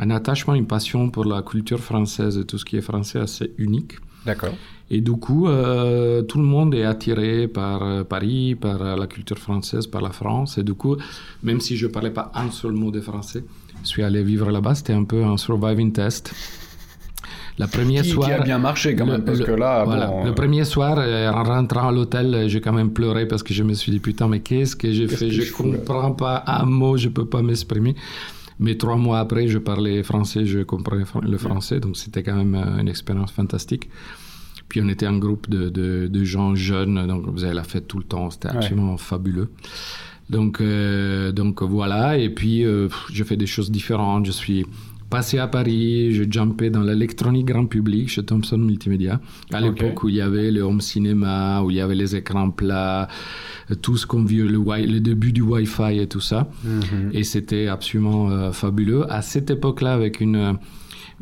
un 0.00 0.10
attachement, 0.10 0.54
une 0.54 0.66
passion 0.66 1.08
pour 1.08 1.24
la 1.24 1.42
culture 1.42 1.80
française 1.80 2.36
et 2.36 2.44
tout 2.44 2.58
ce 2.58 2.64
qui 2.64 2.76
est 2.76 2.82
français 2.82 3.20
assez 3.20 3.54
unique. 3.56 3.94
D'accord. 4.26 4.54
Et 4.90 5.00
du 5.00 5.12
coup, 5.12 5.46
tout 5.46 6.38
le 6.38 6.44
monde 6.44 6.74
est 6.74 6.84
attiré 6.84 7.46
par 7.48 8.04
Paris, 8.04 8.54
par 8.54 8.96
la 8.96 9.06
culture 9.06 9.38
française, 9.38 9.86
par 9.86 10.02
la 10.02 10.10
France. 10.10 10.58
Et 10.58 10.64
du 10.64 10.74
coup, 10.74 10.96
même 11.44 11.60
si 11.60 11.76
je 11.76 11.86
ne 11.86 11.92
parlais 11.92 12.10
pas 12.10 12.32
un 12.34 12.50
seul 12.50 12.72
mot 12.72 12.90
de 12.90 13.00
français, 13.00 13.44
je 13.82 13.88
suis 13.88 14.02
allé 14.02 14.22
vivre 14.22 14.50
là-bas. 14.50 14.74
C'était 14.74 14.92
un 14.92 15.04
peu 15.04 15.24
un 15.24 15.36
surviving 15.36 15.92
test. 15.92 16.34
La 17.58 17.66
première 17.66 18.02
qui, 18.04 18.10
soir, 18.10 18.28
qui 18.28 18.32
a 18.32 18.40
bien 18.40 18.58
marché 18.58 18.94
quand 18.94 19.04
même, 19.04 19.22
parce 19.22 19.40
que 19.40 19.50
là, 19.50 19.84
bon, 19.84 20.24
le 20.24 20.34
premier 20.34 20.64
soir, 20.64 20.96
euh, 20.98 21.30
en 21.30 21.42
rentrant 21.42 21.88
à 21.88 21.92
l'hôtel, 21.92 22.34
euh, 22.34 22.48
j'ai 22.48 22.62
quand 22.62 22.72
même 22.72 22.90
pleuré 22.90 23.26
parce 23.28 23.42
que 23.42 23.52
je 23.52 23.62
me 23.62 23.74
suis 23.74 23.92
dit 23.92 24.00
putain, 24.00 24.28
mais 24.28 24.40
qu'est-ce 24.40 24.74
que 24.74 24.90
j'ai 24.90 25.08
fait? 25.08 25.30
Je 25.30 25.52
comprends 25.52 26.12
pas 26.12 26.42
un 26.46 26.64
mot, 26.64 26.96
je 26.96 27.08
peux 27.10 27.26
pas 27.26 27.42
m'exprimer. 27.42 27.94
Mais 28.60 28.76
trois 28.76 28.96
mois 28.96 29.18
après, 29.18 29.46
je 29.48 29.58
parlais 29.58 30.02
français, 30.02 30.46
je 30.46 30.60
comprenais 30.60 31.04
le 31.22 31.38
français, 31.38 31.80
donc 31.80 31.96
c'était 31.98 32.22
quand 32.22 32.36
même 32.36 32.54
euh, 32.54 32.80
une 32.80 32.88
expérience 32.88 33.32
fantastique. 33.32 33.90
Puis 34.68 34.80
on 34.82 34.88
était 34.88 35.06
un 35.06 35.18
groupe 35.18 35.50
de, 35.50 35.68
de, 35.68 36.24
gens 36.24 36.54
jeunes, 36.54 37.06
donc 37.06 37.26
vous 37.26 37.44
avez 37.44 37.54
la 37.54 37.64
fête 37.64 37.88
tout 37.88 37.98
le 37.98 38.04
temps, 38.04 38.30
c'était 38.30 38.48
absolument 38.48 38.96
fabuleux. 38.96 39.50
Donc, 40.30 40.62
donc 41.32 41.62
voilà, 41.62 42.16
et 42.16 42.30
puis 42.30 42.62
je 42.62 43.24
fais 43.24 43.36
des 43.36 43.46
choses 43.46 43.70
différentes. 43.70 44.26
Je 44.26 44.32
suis 44.32 44.64
passé 45.10 45.38
à 45.38 45.48
Paris, 45.48 46.14
je 46.14 46.24
jumpais 46.30 46.70
dans 46.70 46.82
l'électronique 46.82 47.46
grand 47.46 47.66
public 47.66 48.08
chez 48.08 48.24
Thomson 48.24 48.58
Multimédia, 48.58 49.20
à 49.52 49.60
l'époque 49.60 50.04
où 50.04 50.08
il 50.08 50.14
y 50.14 50.20
avait 50.20 50.50
le 50.52 50.62
home 50.62 50.80
cinéma, 50.80 51.62
où 51.62 51.70
il 51.70 51.76
y 51.76 51.80
avait 51.80 51.96
les 51.96 52.14
écrans 52.14 52.50
plats, 52.50 53.08
tout 53.82 53.96
ce 53.96 54.06
qu'on 54.06 54.24
vit, 54.24 54.38
le, 54.38 54.58
le, 54.58 55.00
début 55.00 55.32
du 55.32 55.42
Wi-Fi 55.42 55.98
et 55.98 56.06
tout 56.06 56.20
ça. 56.20 56.48
Mhm. 56.64 57.10
Et 57.12 57.24
c'était 57.24 57.66
absolument 57.66 58.30
euh, 58.30 58.52
fabuleux. 58.52 59.12
À 59.12 59.20
cette 59.20 59.50
époque-là, 59.50 59.92
avec 59.92 60.20
une 60.20 60.56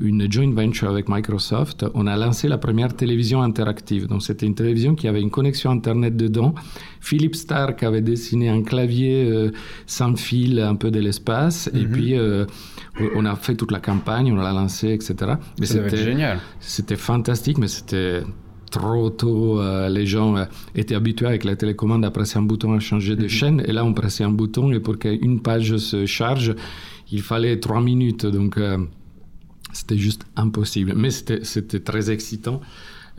une 0.00 0.30
joint 0.30 0.52
venture 0.52 0.88
avec 0.88 1.08
Microsoft, 1.08 1.84
on 1.94 2.06
a 2.06 2.16
lancé 2.16 2.48
la 2.48 2.58
première 2.58 2.94
télévision 2.94 3.42
interactive. 3.42 4.06
Donc 4.06 4.22
c'était 4.22 4.46
une 4.46 4.54
télévision 4.54 4.94
qui 4.94 5.08
avait 5.08 5.20
une 5.20 5.30
connexion 5.30 5.70
Internet 5.70 6.16
dedans. 6.16 6.54
Philippe 7.00 7.34
Stark 7.34 7.82
avait 7.82 8.00
dessiné 8.00 8.48
un 8.48 8.62
clavier 8.62 9.24
euh, 9.24 9.50
sans 9.86 10.16
fil 10.16 10.60
un 10.60 10.76
peu 10.76 10.90
de 10.90 11.00
l'espace. 11.00 11.68
Et 11.74 11.84
mhm. 11.84 11.90
puis 11.90 12.16
euh, 12.16 12.46
on 13.16 13.24
a 13.24 13.34
fait 13.36 13.56
toute 13.56 13.72
la 13.72 13.80
campagne, 13.80 14.32
on 14.32 14.36
l'a 14.36 14.52
lancé, 14.52 14.90
etc. 14.90 15.34
C'était 15.62 15.96
génial. 15.96 16.38
C'était 16.60 16.96
fantastique, 16.96 17.58
mais 17.58 17.68
c'était 17.68 18.22
trop 18.70 19.10
tôt. 19.10 19.60
Euh, 19.60 19.88
les 19.88 20.06
gens 20.06 20.46
étaient 20.74 20.94
habitués 20.94 21.26
avec 21.26 21.44
la 21.44 21.56
télécommande 21.56 22.04
à 22.04 22.10
presser 22.10 22.38
un 22.38 22.42
bouton 22.42 22.72
à 22.72 22.78
changer 22.78 23.16
de 23.16 23.22
mhm. 23.22 23.28
chaîne. 23.28 23.62
Et 23.66 23.72
là, 23.72 23.84
on 23.84 23.94
pressait 23.94 24.24
un 24.24 24.30
bouton 24.30 24.70
et 24.70 24.78
pour 24.78 24.98
qu'une 24.98 25.40
page 25.40 25.76
se 25.76 26.06
charge, 26.06 26.54
il 27.10 27.22
fallait 27.22 27.58
trois 27.58 27.80
minutes. 27.80 28.26
Donc, 28.26 28.58
c'était 29.72 29.98
juste 29.98 30.24
impossible. 30.36 30.94
Mais 30.96 31.10
c'était 31.10 31.80
très 31.80 32.10
excitant. 32.10 32.60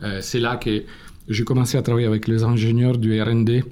Euh, 0.02 0.18
c'est 0.22 0.40
là 0.40 0.56
que 0.56 0.82
j'ai 1.28 1.44
commencé 1.44 1.76
à 1.78 1.82
travailler 1.82 2.06
avec 2.06 2.26
les 2.28 2.42
ingénieurs 2.42 2.98
du 2.98 3.20
RD, 3.20 3.62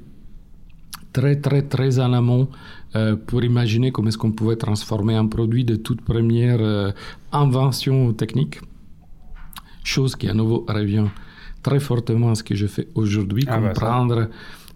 très, 1.13 1.37
très, 1.37 1.63
très 1.63 1.99
en 1.99 2.13
amont, 2.13 2.49
euh, 2.97 3.17
pour 3.17 3.43
imaginer 3.45 3.93
comment 3.93 4.09
est-ce 4.09 4.19
qu'on 4.19 4.33
pouvait 4.33 4.57
transformer 4.57 5.15
un 5.15 5.27
produit 5.27 5.65
de 5.65 5.77
toute 5.77 6.03
première 6.03 6.61
euh, 6.61 6.93
invention 7.33 8.13
technique. 8.13 8.61
Chose 9.85 10.17
qui, 10.17 10.29
à 10.29 10.35
nouveau, 10.35 10.65
revient 10.69 11.07
très 11.63 11.81
fortement 11.81 12.31
à 12.31 12.35
ce 12.35 12.43
que 12.43 12.55
je 12.55 12.67
fais 12.67 12.89
aujourd'hui, 12.95 13.45
ah 13.49 13.59
bah 13.59 13.69
comprendre 13.69 14.29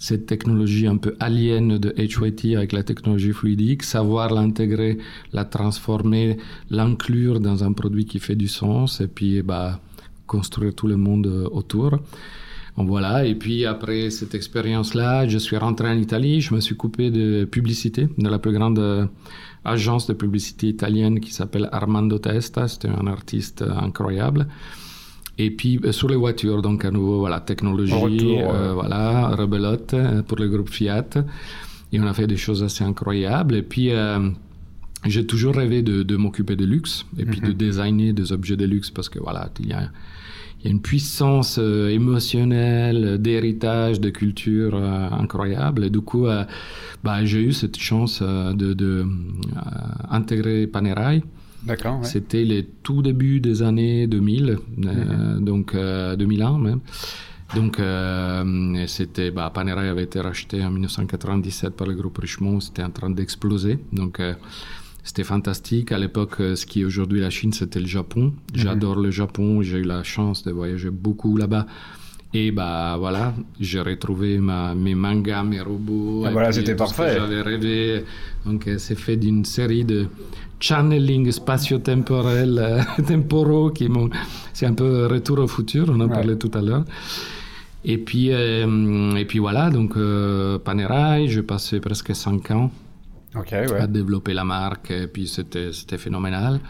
cette 0.02 0.26
technologie 0.26 0.88
un 0.88 0.96
peu 0.96 1.14
alien 1.20 1.78
de 1.78 1.94
HYT 1.96 2.56
avec 2.56 2.72
la 2.72 2.82
technologie 2.82 3.32
fluidique, 3.32 3.84
savoir 3.84 4.34
l'intégrer, 4.34 4.98
la 5.32 5.44
transformer, 5.44 6.38
l'inclure 6.70 7.38
dans 7.38 7.62
un 7.62 7.72
produit 7.72 8.04
qui 8.04 8.18
fait 8.18 8.34
du 8.34 8.48
sens 8.48 9.00
et 9.00 9.06
puis 9.06 9.42
bah, 9.42 9.80
construire 10.26 10.74
tout 10.74 10.88
le 10.88 10.96
monde 10.96 11.28
euh, 11.28 11.48
autour. 11.52 12.00
Voilà, 12.76 13.24
et 13.24 13.36
puis 13.36 13.64
après 13.64 14.10
cette 14.10 14.34
expérience-là, 14.34 15.28
je 15.28 15.38
suis 15.38 15.56
rentré 15.56 15.88
en 15.88 15.96
Italie, 15.96 16.40
je 16.40 16.52
me 16.52 16.58
suis 16.58 16.76
coupé 16.76 17.12
de 17.12 17.44
publicité, 17.44 18.08
de 18.18 18.28
la 18.28 18.40
plus 18.40 18.52
grande 18.52 18.80
euh, 18.80 19.06
agence 19.64 20.08
de 20.08 20.14
publicité 20.14 20.66
italienne 20.66 21.20
qui 21.20 21.32
s'appelle 21.32 21.68
Armando 21.70 22.18
Testa, 22.18 22.66
c'était 22.66 22.88
un 22.88 23.06
artiste 23.06 23.62
incroyable. 23.62 24.48
Et 25.38 25.50
puis 25.50 25.80
euh, 25.84 25.92
sur 25.92 26.08
les 26.08 26.16
voitures, 26.16 26.62
donc 26.62 26.84
à 26.84 26.90
nouveau, 26.90 27.20
voilà, 27.20 27.40
technologie, 27.40 27.94
euh, 28.38 28.72
voilà, 28.74 29.28
rebelote 29.28 29.94
euh, 29.94 30.22
pour 30.22 30.38
le 30.38 30.48
groupe 30.48 30.70
Fiat. 30.70 31.08
Et 31.92 32.00
on 32.00 32.06
a 32.06 32.14
fait 32.14 32.26
des 32.26 32.36
choses 32.36 32.62
assez 32.62 32.84
incroyables. 32.84 33.54
Et 33.54 33.62
puis 33.62 33.90
j'ai 35.04 35.26
toujours 35.26 35.56
rêvé 35.56 35.82
de, 35.82 36.02
de 36.02 36.16
m'occuper 36.16 36.56
de 36.56 36.64
luxe 36.64 37.04
et 37.18 37.24
puis 37.26 37.40
de 37.40 37.48
mhm. 37.48 37.54
designer 37.54 38.12
des 38.12 38.32
objets 38.32 38.56
de 38.56 38.64
luxe 38.64 38.88
parce 38.90 39.08
que 39.10 39.18
voilà, 39.18 39.50
il 39.60 39.66
y 39.66 39.72
a, 39.74 39.90
il 40.60 40.64
y 40.64 40.68
a 40.68 40.70
une 40.70 40.80
puissance 40.80 41.58
émotionnelle, 41.58 43.18
d'héritage, 43.20 44.00
de 44.00 44.08
culture 44.08 44.74
incroyable. 44.74 45.84
Et 45.84 45.90
du 45.90 46.00
coup, 46.00 46.28
bah, 47.04 47.24
j'ai 47.24 47.42
eu 47.42 47.52
cette 47.52 47.76
chance 47.76 48.22
de, 48.22 48.72
de 48.72 49.04
intégrer 50.08 50.66
Panerai 50.66 51.22
D'accord. 51.64 52.04
C'était 52.04 52.44
les 52.44 52.64
tout 52.64 53.02
débuts 53.02 53.40
des 53.40 53.62
années 53.62 54.06
2000, 54.06 54.50
euh, 54.50 55.36
mhm. 55.38 55.44
donc 55.44 55.74
2001 55.74 56.54
euh, 56.54 56.58
même. 56.58 56.80
Donc, 57.54 57.78
euh, 57.78 58.84
c'était, 58.86 59.30
bah, 59.30 59.50
Panerai 59.52 59.88
avait 59.88 60.04
été 60.04 60.20
racheté 60.20 60.64
en 60.64 60.70
1997 60.70 61.76
par 61.76 61.86
le 61.86 61.94
groupe 61.94 62.18
Richemont, 62.18 62.60
c'était 62.60 62.82
en 62.82 62.90
train 62.90 63.10
d'exploser. 63.10 63.78
Donc, 63.92 64.20
c'était 65.04 65.24
fantastique. 65.24 65.92
À 65.92 65.98
l'époque, 65.98 66.36
ce 66.38 66.64
qui 66.64 66.80
est 66.80 66.84
aujourd'hui 66.84 67.20
la 67.20 67.28
Chine, 67.28 67.52
c'était 67.52 67.80
le 67.80 67.86
Japon. 67.86 68.24
Mhm. 68.24 68.32
J'adore 68.54 68.96
le 68.96 69.10
Japon, 69.10 69.60
j'ai 69.60 69.78
eu 69.78 69.84
la 69.84 70.02
chance 70.02 70.44
de 70.44 70.50
voyager 70.50 70.90
beaucoup 70.90 71.36
là-bas. 71.36 71.66
Et 72.34 72.50
bah 72.50 72.96
voilà, 72.98 73.34
j'ai 73.60 73.80
retrouvé 73.80 74.38
ma, 74.38 74.74
mes 74.74 74.94
mangas, 74.94 75.42
mes 75.42 75.60
robots. 75.60 76.24
Ah, 76.26 76.30
voilà, 76.30 76.50
c'était 76.50 76.74
parfait. 76.74 77.16
J'avais 77.18 77.42
rêvé. 77.42 78.04
Donc, 78.46 78.68
c'est 78.78 78.98
fait 78.98 79.18
d'une 79.18 79.44
série 79.44 79.84
de 79.84 80.06
channeling 80.62 81.30
spatio-temporel, 81.30 82.58
euh, 82.58 82.82
temporaux, 83.06 83.70
qui 83.70 83.88
c'est 84.52 84.66
un 84.66 84.74
peu 84.74 85.06
retour 85.06 85.40
au 85.40 85.48
futur, 85.48 85.86
on 85.88 86.00
en 86.00 86.08
parlait 86.08 86.36
tout 86.36 86.50
à 86.54 86.62
l'heure. 86.62 86.84
Et 87.84 87.98
puis, 87.98 88.28
euh, 88.30 89.16
et 89.16 89.24
puis 89.24 89.40
voilà, 89.40 89.70
donc 89.70 89.96
euh, 89.96 90.58
Panerai, 90.58 91.26
j'ai 91.26 91.42
passé 91.42 91.80
presque 91.80 92.14
5 92.14 92.50
ans 92.52 92.70
à 93.34 93.86
développer 93.86 94.34
la 94.34 94.44
marque, 94.44 94.90
et 94.90 95.06
puis 95.08 95.26
c'était, 95.26 95.72
c'était 95.72 95.98
phénoménal. 95.98 96.60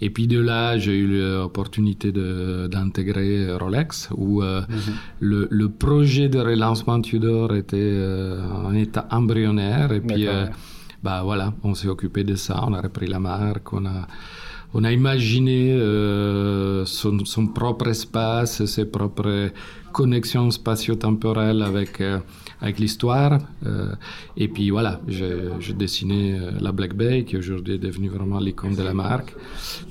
Et 0.00 0.10
puis 0.10 0.28
de 0.28 0.38
là, 0.38 0.78
j'ai 0.78 0.96
eu 0.96 1.06
l'opportunité 1.06 2.12
de, 2.12 2.68
d'intégrer 2.70 3.56
Rolex, 3.56 4.10
où 4.14 4.42
mhm. 4.42 4.66
le, 5.20 5.48
le, 5.50 5.68
projet 5.70 6.28
de 6.28 6.38
relancement 6.38 7.00
Tudor 7.00 7.54
était 7.56 7.98
en 8.54 8.74
état 8.74 9.08
embryonnaire, 9.10 9.90
et 9.90 10.00
puis 10.00 10.28
bah 11.02 11.22
voilà, 11.24 11.52
on 11.64 11.74
s'est 11.74 11.88
occupé 11.88 12.22
de 12.22 12.36
ça, 12.36 12.62
on 12.66 12.74
a 12.74 12.80
repris 12.80 13.08
la 13.08 13.18
marque, 13.18 13.72
on 13.72 13.84
a, 13.86 14.06
on 14.72 14.84
a 14.84 14.92
imaginé 14.92 15.72
euh, 15.72 16.84
son, 16.86 17.24
son, 17.24 17.48
propre 17.48 17.88
espace, 17.88 18.64
ses 18.66 18.84
propres 18.84 19.50
connexions 19.92 20.50
spatio-temporelles 20.50 21.60
avec, 21.60 22.00
euh, 22.00 22.20
avec 22.60 22.78
l'histoire. 22.78 23.38
Euh, 23.66 23.94
et 24.36 24.46
puis 24.46 24.70
voilà, 24.70 25.00
j'ai 25.08 25.74
dessiné 25.74 26.38
la 26.60 26.70
Black 26.70 26.94
Bay, 26.94 27.24
qui 27.24 27.36
aujourd'hui 27.36 27.74
est 27.74 27.78
devenue 27.78 28.08
vraiment 28.08 28.38
l'icône 28.38 28.76
de 28.76 28.82
la 28.82 28.94
marque. 28.94 29.34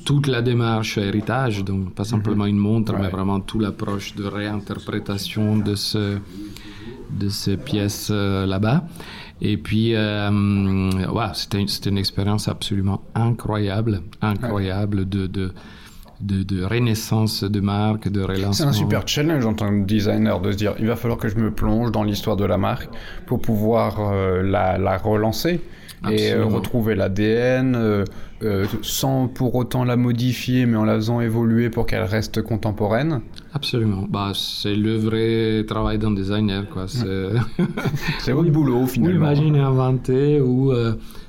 Toute 0.06 0.28
la 0.28 0.42
démarche 0.42 0.98
héritage, 0.98 1.64
donc 1.66 1.94
pas 1.94 2.06
simplement 2.06 2.46
une 2.46 2.58
montre, 2.58 2.94
mais 2.98 3.10
vraiment 3.10 3.42
toute 3.42 3.62
l'approche 3.62 4.16
de 4.16 4.24
réinterprétation 4.24 5.58
de, 5.58 5.76
ce, 5.76 6.18
de 7.12 7.30
ces 7.30 7.58
pièces 7.58 8.10
là-bas. 8.10 8.86
Et 9.42 9.58
puis, 9.58 9.96
euh, 9.96 10.92
c'était 11.34 11.60
une, 11.60 11.68
une, 11.88 11.98
expérience 11.98 12.48
absolument 12.48 13.02
incroyable, 13.16 14.02
incroyable 14.22 15.10
de, 15.10 15.26
de, 15.26 15.52
de, 16.22 16.44
de, 16.44 16.64
renaissance 16.64 17.44
de 17.44 17.60
marque, 17.60 18.08
de 18.08 18.22
relancement. 18.22 18.54
C'est 18.54 18.64
un 18.64 18.74
super 18.74 19.08
challenge 19.08 19.46
en 19.46 19.54
tant 19.54 19.70
que 19.70 19.86
designer 19.86 20.40
de 20.40 20.52
se 20.52 20.58
dire 20.58 20.76
il 20.80 20.88
va 20.88 20.96
falloir 20.96 21.20
que 21.20 21.28
je 21.28 21.38
me 21.38 21.52
plonge 21.52 21.92
dans 21.92 22.04
l'histoire 22.04 22.38
de 22.38 22.46
la 22.46 22.58
marque 22.58 22.90
pour 23.26 23.42
pouvoir 23.42 24.00
euh, 24.00 24.44
la, 24.44 24.78
la, 24.78 24.98
relancer 24.98 25.62
et 26.10 26.32
euh, 26.32 26.46
retrouver 26.46 26.96
l'ADN 26.96 27.76
euh, 27.76 28.06
euh, 28.44 28.66
sans 28.82 29.28
pour 29.28 29.56
autant 29.56 29.84
la 29.84 29.96
modifier, 29.96 30.66
mais 30.66 30.78
en 30.78 30.86
la 30.86 30.96
faisant 30.96 31.22
évoluer 31.22 31.70
pour 31.70 31.86
qu'elle 31.86 32.04
reste 32.04 32.42
contemporaine. 32.42 33.22
Absolument. 33.54 34.06
Bah, 34.10 34.32
c'est 34.34 34.76
le 34.76 34.98
vrai 34.98 35.66
travail 35.66 35.98
d'un 35.98 36.12
designer. 36.12 36.68
Quoi. 36.70 36.86
C'est 36.88 38.32
votre 38.32 38.52
boulot 38.52 38.88
finalement. 38.88 39.16
Ou 39.16 39.22
imaginer, 39.24 39.60
inventer 39.60 40.40
ou 40.42 40.74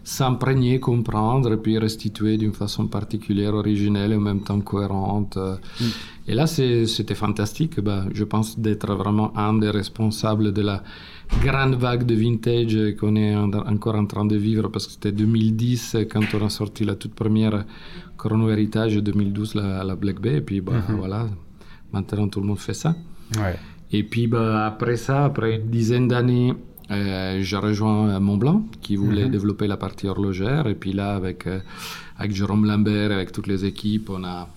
s'imprégner, 0.04 0.80
comprendre 0.80 1.52
et 1.52 1.56
puis 1.56 1.78
restituer 1.78 2.37
d'une 2.37 2.52
façon 2.52 2.87
particulière, 2.87 3.54
originelle 3.54 4.12
et 4.12 4.16
en 4.16 4.21
même 4.21 4.40
temps 4.42 4.61
cohérente. 4.61 5.37
Mm. 5.37 5.85
Et 6.28 6.35
là, 6.35 6.47
c'était 6.47 7.14
fantastique. 7.14 7.80
Bah, 7.80 8.04
je 8.12 8.25
pense 8.25 8.59
d'être 8.59 8.92
vraiment 8.94 9.37
un 9.37 9.54
des 9.54 9.71
responsables 9.71 10.52
de 10.52 10.62
la 10.62 10.82
grande 11.40 11.75
vague 11.75 12.04
de 12.04 12.14
vintage 12.14 12.97
qu'on 12.99 13.16
est 13.16 13.35
encore 13.35 13.94
en 13.94 14.06
train 14.06 14.25
de 14.25 14.37
vivre 14.37 14.68
parce 14.68 14.87
que 14.87 14.92
c'était 14.92 15.12
2010 15.12 15.97
quand 16.11 16.23
on 16.35 16.44
a 16.44 16.50
sorti 16.50 16.85
la 16.85 16.94
toute 16.94 17.14
première 17.14 17.64
Chrono 18.18 18.50
Heritage, 18.50 18.97
2012 18.97 19.54
la, 19.54 19.85
la 19.85 19.97
Black 19.97 20.21
Bay, 20.21 20.37
et 20.37 20.40
puis 20.40 20.61
bah, 20.61 20.75
mhm. 20.88 20.97
voilà, 20.97 21.26
maintenant 21.92 22.28
tout 22.28 22.40
le 22.40 22.47
monde 22.47 22.59
fait 22.59 22.75
ça. 22.75 22.94
Et 23.90 24.04
puis 24.04 24.26
bah, 24.26 24.66
après 24.66 24.97
ça, 24.97 25.25
après 25.25 25.56
une 25.56 25.71
dizaine 25.71 26.09
d'années, 26.09 26.54
euh, 26.92 27.42
j'ai 27.42 27.56
rejoint 27.56 28.18
Montblanc 28.20 28.64
qui 28.80 28.96
voulait 28.96 29.25
mhm. 29.25 29.30
développer 29.30 29.66
la 29.66 29.76
partie 29.76 30.08
horlogère, 30.08 30.66
et 30.66 30.75
puis 30.75 30.92
là, 30.92 31.14
avec, 31.14 31.46
euh, 31.46 31.61
avec 32.18 32.34
Jérôme 32.34 32.66
Lambert, 32.66 33.12
avec 33.12 33.32
toutes 33.32 33.46
les 33.46 33.64
équipes, 33.64 34.11
on 34.11 34.25
a 34.25 34.49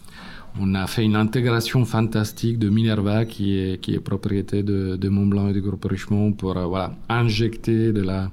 on 0.58 0.74
a 0.74 0.88
fait 0.88 1.04
une 1.04 1.18
intégration 1.18 1.84
fantastique 1.84 2.58
de 2.58 2.70
Minerva, 2.70 3.26
qui 3.26 3.58
est, 3.58 3.82
qui 3.82 3.94
est 3.94 4.00
propriété 4.00 4.64
de, 4.64 4.96
de 4.96 5.10
Montblanc 5.10 5.50
et 5.50 5.54
du 5.54 5.62
groupe 5.62 5.84
Richemont, 5.84 6.32
pour 6.32 6.56
euh, 6.56 6.66
voilà, 6.66 6.96
injecter 7.10 7.92
de 7.92 8.02
la, 8.02 8.32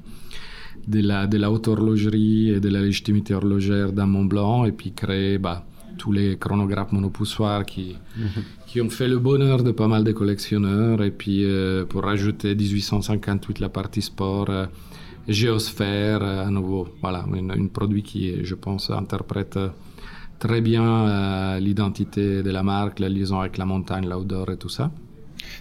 de, 0.86 1.00
la, 1.00 1.26
de 1.26 1.36
la 1.36 1.50
haute 1.50 1.66
horlogerie 1.66 2.50
et 2.50 2.60
de 2.60 2.68
la 2.68 2.80
légitimité 2.80 3.34
horlogère 3.34 3.92
dans 3.92 4.06
Montblanc, 4.06 4.66
et 4.66 4.72
puis 4.72 4.92
créer 4.92 5.38
bah, 5.38 5.66
tous 5.98 6.12
les 6.12 6.36
chronographes 6.36 6.92
monopoussoirs 6.92 7.66
qui, 7.66 7.96
mhm. 8.16 8.42
Qui 8.72 8.80
ont 8.80 8.88
fait 8.88 9.06
le 9.06 9.18
bonheur 9.18 9.62
de 9.62 9.70
pas 9.70 9.86
mal 9.86 10.02
de 10.02 10.12
collectionneurs, 10.12 11.02
et 11.02 11.10
puis 11.10 11.44
euh, 11.44 11.84
pour 11.84 12.04
rajouter 12.04 12.54
1858 12.54 13.60
la 13.60 13.68
partie 13.68 14.00
sport. 14.00 14.48
Euh, 14.48 14.66
Géosphère, 15.28 16.22
à 16.22 16.50
nouveau, 16.50 16.88
voilà, 17.00 17.24
un 17.32 17.66
produit 17.68 18.02
qui, 18.02 18.44
je 18.44 18.56
pense, 18.56 18.90
interprète 18.90 19.56
très 20.40 20.60
bien 20.60 20.82
euh, 20.84 21.60
l'identité 21.60 22.42
de 22.42 22.50
la 22.50 22.64
marque, 22.64 22.98
la 22.98 23.08
liaison 23.08 23.38
avec 23.38 23.58
la 23.58 23.66
montagne, 23.66 24.08
l'outdoor 24.08 24.50
et 24.50 24.56
tout 24.56 24.68
ça. 24.68 24.90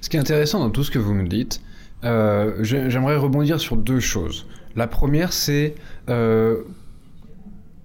Ce 0.02 0.10
qui 0.10 0.18
est 0.18 0.20
intéressant 0.20 0.60
dans 0.60 0.72
tout 0.72 0.84
ce 0.84 0.90
que 0.90 0.98
vous 0.98 1.14
me 1.14 1.28
dites, 1.28 1.62
euh, 2.04 2.64
j'aimerais 2.64 3.18
rebondir 3.18 3.60
sur 3.60 3.78
deux 3.78 4.00
choses. 4.00 4.48
La 4.76 4.88
première, 4.88 5.34
c'est 5.34 5.76
euh, 6.10 6.62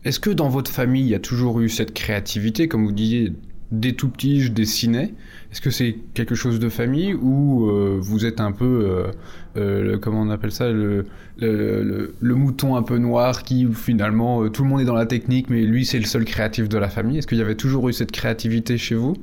Est-ce 0.04 0.20
que 0.20 0.30
dans 0.30 0.48
votre 0.48 0.70
famille, 0.70 1.02
il 1.02 1.10
y 1.10 1.14
a 1.14 1.20
toujours 1.20 1.60
eu 1.60 1.68
cette 1.68 1.92
créativité, 1.92 2.68
comme 2.68 2.86
vous 2.86 2.92
disiez, 2.92 3.34
dès 3.70 3.92
tout 3.92 4.08
petit, 4.08 4.40
je 4.40 4.52
dessinais. 4.52 5.14
Est-ce 5.50 5.60
que 5.60 5.70
c'est 5.70 5.96
quelque 6.14 6.34
chose 6.34 6.58
de 6.58 6.68
famille 6.68 7.14
ou 7.14 7.68
euh, 7.68 7.98
vous 8.00 8.26
êtes 8.26 8.40
un 8.40 8.52
peu, 8.52 8.64
euh, 8.64 9.10
euh, 9.56 9.98
on 10.06 10.30
appelle 10.30 10.52
ça, 10.52 10.70
le, 10.70 11.06
le, 11.38 12.14
le, 12.18 12.34
mouton 12.34 12.76
un 12.76 12.82
peu 12.82 12.98
noir 12.98 13.42
qui 13.42 13.66
finalement, 13.72 14.48
tout 14.48 14.62
le 14.62 14.68
monde 14.68 14.80
est 14.80 14.84
dans 14.84 14.94
la 14.94 15.06
technique, 15.06 15.50
mais 15.50 15.62
lui 15.62 15.84
c'est 15.84 15.98
le 15.98 16.04
seul 16.04 16.24
créatif 16.24 16.68
de 16.68 16.78
la 16.78 16.88
famille. 16.88 17.18
Est-ce 17.18 17.26
qu'il 17.26 17.38
y 17.38 17.42
avait 17.42 17.54
toujours 17.54 17.88
eu 17.88 17.92
cette 17.92 18.12
créativité 18.12 18.78
chez 18.78 18.94
vous? 18.94 19.16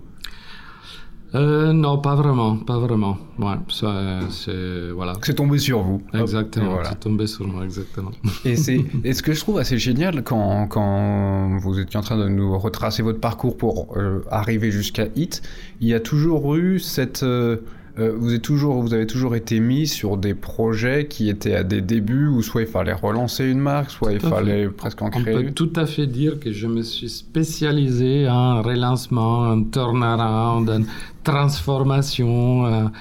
Euh, 1.35 1.73
non, 1.73 1.97
pas 1.97 2.15
vraiment, 2.15 2.57
pas 2.57 2.77
vraiment. 2.77 3.17
Ouais, 3.39 3.55
ça, 3.69 4.19
c'est 4.29 4.91
voilà. 4.91 5.13
C'est 5.23 5.33
tombé 5.33 5.57
sur 5.57 5.81
vous. 5.81 6.01
Exactement. 6.13 6.77
C'est 6.83 6.99
tombé 6.99 7.25
sur 7.25 7.47
moi, 7.47 7.63
exactement. 7.63 8.11
Et 8.45 8.55
c'est, 8.55 8.85
et 9.03 9.13
ce 9.13 9.23
que 9.23 9.33
je 9.33 9.39
trouve 9.39 9.57
assez 9.57 9.79
génial 9.79 10.23
quand 10.23 10.67
quand 10.67 11.57
vous 11.57 11.79
étiez 11.79 11.97
en 11.99 12.03
train 12.03 12.17
de 12.17 12.27
nous 12.27 12.57
retracer 12.59 13.01
votre 13.01 13.19
parcours 13.19 13.57
pour 13.57 13.97
euh, 13.97 14.23
arriver 14.29 14.69
jusqu'à 14.69 15.07
Hit, 15.15 15.41
il 15.81 15.87
y 15.87 15.93
a 15.93 15.99
toujours 15.99 16.55
eu 16.55 16.79
cette 16.79 17.23
euh, 17.23 17.57
euh, 17.99 18.11
vous, 18.17 18.33
êtes 18.33 18.41
toujours, 18.41 18.81
vous 18.81 18.95
avez 18.95 19.05
toujours 19.05 19.35
été 19.35 19.59
mis 19.59 19.85
sur 19.85 20.17
des 20.17 20.33
projets 20.33 21.05
qui 21.07 21.29
étaient 21.29 21.53
à 21.53 21.63
des 21.63 21.81
débuts 21.81 22.27
où 22.27 22.41
soit 22.41 22.61
il 22.61 22.67
fallait 22.67 22.93
relancer 22.93 23.45
une 23.45 23.59
marque, 23.59 23.91
soit 23.91 24.13
il 24.13 24.19
fallait 24.19 24.67
presque 24.69 25.01
en 25.03 25.11
créer. 25.11 25.35
On 25.35 25.41
peut 25.43 25.51
tout 25.51 25.71
à 25.75 25.85
fait 25.85 26.07
dire 26.07 26.39
que 26.39 26.51
je 26.51 26.65
me 26.65 26.81
suis 26.81 27.09
spécialisé 27.09 28.27
en 28.27 28.63
relancement, 28.63 29.41
en 29.41 29.63
turnaround, 29.63 30.69
en 30.71 30.81
transformation, 31.23 32.65
un, 32.65 32.91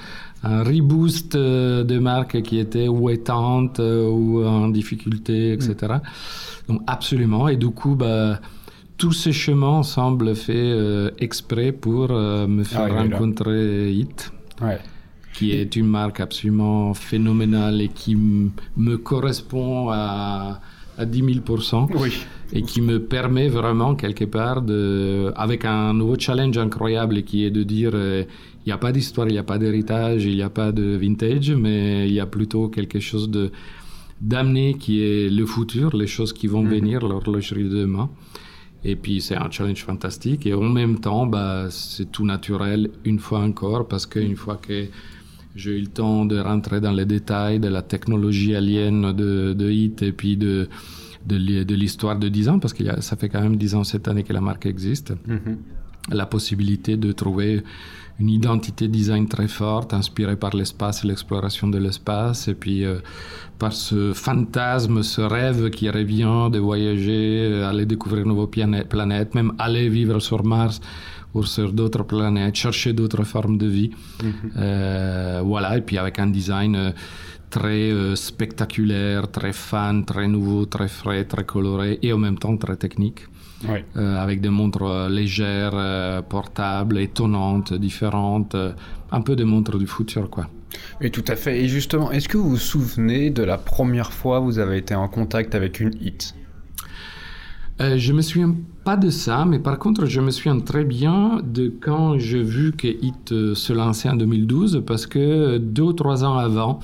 un 0.43 0.63
reboost 0.63 1.37
euh, 1.37 1.85
de 1.85 1.99
marques 1.99 2.43
qui 2.43 2.59
étaient 2.59 2.89
ou 2.89 3.09
étantes 3.09 3.81
euh, 3.81 4.07
ou 4.07 4.45
en 4.45 4.69
difficulté, 4.69 5.55
etc. 5.55 5.75
Mm. 5.85 6.73
Donc 6.73 6.83
absolument. 6.87 7.49
Et 7.49 7.57
du 7.57 7.71
coup, 7.71 7.95
bah, 7.95 8.41
tout 8.99 9.13
ce 9.13 9.33
chemin 9.33 9.83
semble 9.85 10.37
fait 10.37 10.77
exprès 11.19 11.73
pour 11.73 12.11
me 12.11 12.63
faire 12.63 12.89
ah, 12.95 13.03
rencontrer 13.03 13.91
Hit 13.91 14.31
qui 15.33 15.53
est 15.53 15.77
une 15.77 15.87
marque 15.87 16.21
absolument 16.21 16.93
phénoménale 16.95 17.81
et 17.81 17.89
qui 17.89 18.17
me 18.17 18.97
correspond 18.97 19.89
à, 19.91 20.61
à 20.99 21.05
10 21.05 21.43
000 21.45 21.59
oui. 21.95 22.25
et 22.53 22.63
qui 22.63 22.81
me 22.81 22.99
permet 23.01 23.49
vraiment 23.49 23.95
quelque 23.95 24.25
part 24.25 24.63
de, 24.63 25.33
avec 25.37 25.65
un 25.65 25.95
nouveau 25.95 26.17
challenge 26.19 26.59
incroyable 26.59 27.23
qui 27.23 27.45
est 27.45 27.51
de 27.51 27.63
dire 27.63 27.93
euh, 27.95 28.25
il 28.65 28.69
n'y 28.69 28.73
a 28.73 28.79
pas 28.79 28.93
d'histoire, 28.93 29.27
il 29.29 29.33
n'y 29.33 29.39
a 29.39 29.43
pas 29.43 29.59
d'héritage, 29.59 30.25
il 30.25 30.37
n'y 30.37 30.43
a 30.43 30.51
pas 30.51 30.71
de 30.71 30.97
vintage, 30.97 31.51
mais 31.51 32.07
il 32.09 32.15
y 32.15 32.21
a 32.21 32.27
plutôt 32.27 32.69
quelque 32.69 33.01
chose 33.01 33.31
de 33.31 33.51
d'amener 34.21 34.75
qui 34.75 35.03
est 35.03 35.29
le 35.29 35.45
futur, 35.47 35.97
les 35.97 36.07
choses 36.07 36.33
qui 36.33 36.47
vont 36.47 36.63
mhm. 36.63 36.71
venir, 36.71 37.01
l'horlogerie 37.01 37.65
de 37.65 37.71
demain. 37.71 38.09
Et 38.85 38.97
puis 38.97 39.21
c'est 39.21 39.37
un 39.37 39.51
challenge 39.51 39.85
fantastique 39.85 40.47
et 40.47 40.55
en 40.55 40.63
même 40.63 40.99
temps, 40.99 41.27
bah, 41.27 41.67
c'est 41.71 42.11
tout 42.11 42.25
naturel 42.25 42.91
une 43.05 43.19
fois 43.19 43.41
encore 43.41 43.87
parce 43.87 44.07
qu'une 44.07 44.37
fois 44.37 44.57
que 44.57 44.87
j'ai 45.55 45.79
eu 45.79 45.81
le 45.81 45.87
temps 45.87 46.25
de 46.25 46.39
rentrer 46.39 46.81
dans 46.81 46.93
les 46.93 47.05
détails 47.05 47.61
de 47.61 47.69
la 47.69 47.83
technologie 47.83 48.57
alien 48.57 49.13
de, 49.13 49.53
de 49.53 49.71
HIT 49.71 50.03
et 50.03 50.13
puis 50.13 50.37
de, 50.37 50.69
de, 51.27 51.75
l'histoire 51.75 52.19
de 52.19 52.29
10 52.29 52.49
ans, 52.49 52.59
parce 52.59 52.73
que 52.73 52.85
ça 53.01 53.17
fait 53.17 53.29
quand 53.29 53.41
même 53.41 53.57
10 53.57 53.75
ans 53.75 53.85
cette 53.85 54.09
année 54.09 54.25
que 54.25 54.33
la 54.33 54.41
marque 54.41 54.67
existe, 54.67 55.13
mm-hmm. 55.13 56.15
la 56.15 56.27
possibilité 56.27 56.97
de 56.97 57.13
trouver 57.13 57.63
une 58.21 58.31
identité 58.31 58.89
design 58.89 59.27
très 59.29 59.49
forte, 59.49 59.95
inspirée 59.95 60.37
par 60.37 60.55
l'espace 60.55 61.05
et 61.05 61.09
l'exploration 61.09 61.69
de 61.69 61.79
l'espace, 61.79 62.49
et 62.49 62.55
puis 62.55 62.85
euh, 62.85 62.99
par 63.59 63.73
ce 63.73 64.13
fantasme, 64.13 65.03
ce 65.03 65.21
rêve 65.21 65.71
qui 65.71 65.89
revient 65.91 66.49
de 66.53 66.59
voyager, 66.59 67.49
euh, 67.51 67.69
aller 67.69 67.87
découvrir 67.87 68.25
de 68.25 68.29
nouvelles 68.29 68.87
planètes, 68.89 69.35
même 69.35 69.53
aller 69.59 69.89
vivre 69.89 70.21
sur 70.21 70.45
Mars 70.45 70.81
ou 71.35 71.45
sur 71.45 71.73
d'autres 71.73 72.05
planètes, 72.05 72.57
chercher 72.57 72.93
d'autres 72.93 73.25
formes 73.25 73.57
de 73.57 73.67
vie. 73.67 73.91
Mhm. 74.23 74.33
Euh, 74.57 75.43
voilà, 75.45 75.79
et 75.79 75.81
puis 75.81 75.97
avec 75.97 76.19
un 76.19 76.27
design 76.27 76.93
très 77.49 77.93
spectaculaire, 78.15 79.31
très 79.31 79.53
fan, 79.53 80.05
très 80.05 80.27
nouveau, 80.27 80.65
très 80.67 80.89
frais, 80.89 81.25
très 81.25 81.45
coloré 81.45 81.99
et 82.03 82.13
en 82.13 82.19
même 82.19 82.39
temps 82.39 82.57
très 82.57 82.77
technique. 82.77 83.21
Euh, 83.69 84.17
avec 84.17 84.41
des 84.41 84.49
montres 84.49 84.83
euh, 84.83 85.09
légères, 85.09 85.73
euh, 85.75 86.23
portables, 86.23 86.99
étonnantes, 86.99 87.73
différentes, 87.75 88.57
un 89.11 89.21
peu 89.21 89.37
des 89.37 89.45
montres 89.45 89.79
du 89.79 89.87
futur, 89.87 90.31
quoi. 90.31 90.49
Oui, 91.01 91.11
tout 91.11 91.25
à 91.29 91.37
fait. 91.37 91.63
Et 91.63 91.69
justement, 91.69 92.11
est-ce 92.11 92.29
que 92.29 92.39
vous 92.39 92.51
vous 92.51 92.57
souvenez 92.57 93.31
de 93.31 93.43
la 93.43 93.59
première 93.59 94.13
fois 94.13 94.41
où 94.41 94.45
vous 94.45 94.59
avez 94.59 94.79
été 94.79 94.95
en 94.95 95.09
contact 95.09 95.55
avec 95.55 95.81
une 95.81 95.93
hit? 96.01 96.35
Euh, 97.81 97.99
je 97.99 98.13
me 98.13 98.23
souviens 98.23 98.55
pas 98.85 98.97
de 98.97 99.11
ça, 99.11 99.45
mais 99.45 99.59
par 99.59 99.79
contre, 99.79 100.07
je 100.07 100.21
me 100.21 100.31
souviens 100.31 100.59
très 100.61 100.85
bien 100.85 101.41
de 101.45 101.73
quand 101.81 102.19
j'ai 102.19 102.43
vu 102.43 102.73
que 102.73 102.87
Hit 102.87 103.55
se 103.55 103.73
lançait 103.73 104.09
en 104.09 104.17
2012, 104.17 104.83
parce 104.87 105.07
que 105.07 105.59
deux 105.59 105.83
ou 105.83 105.93
trois 105.93 106.25
ans 106.25 106.37
avant, 106.37 106.81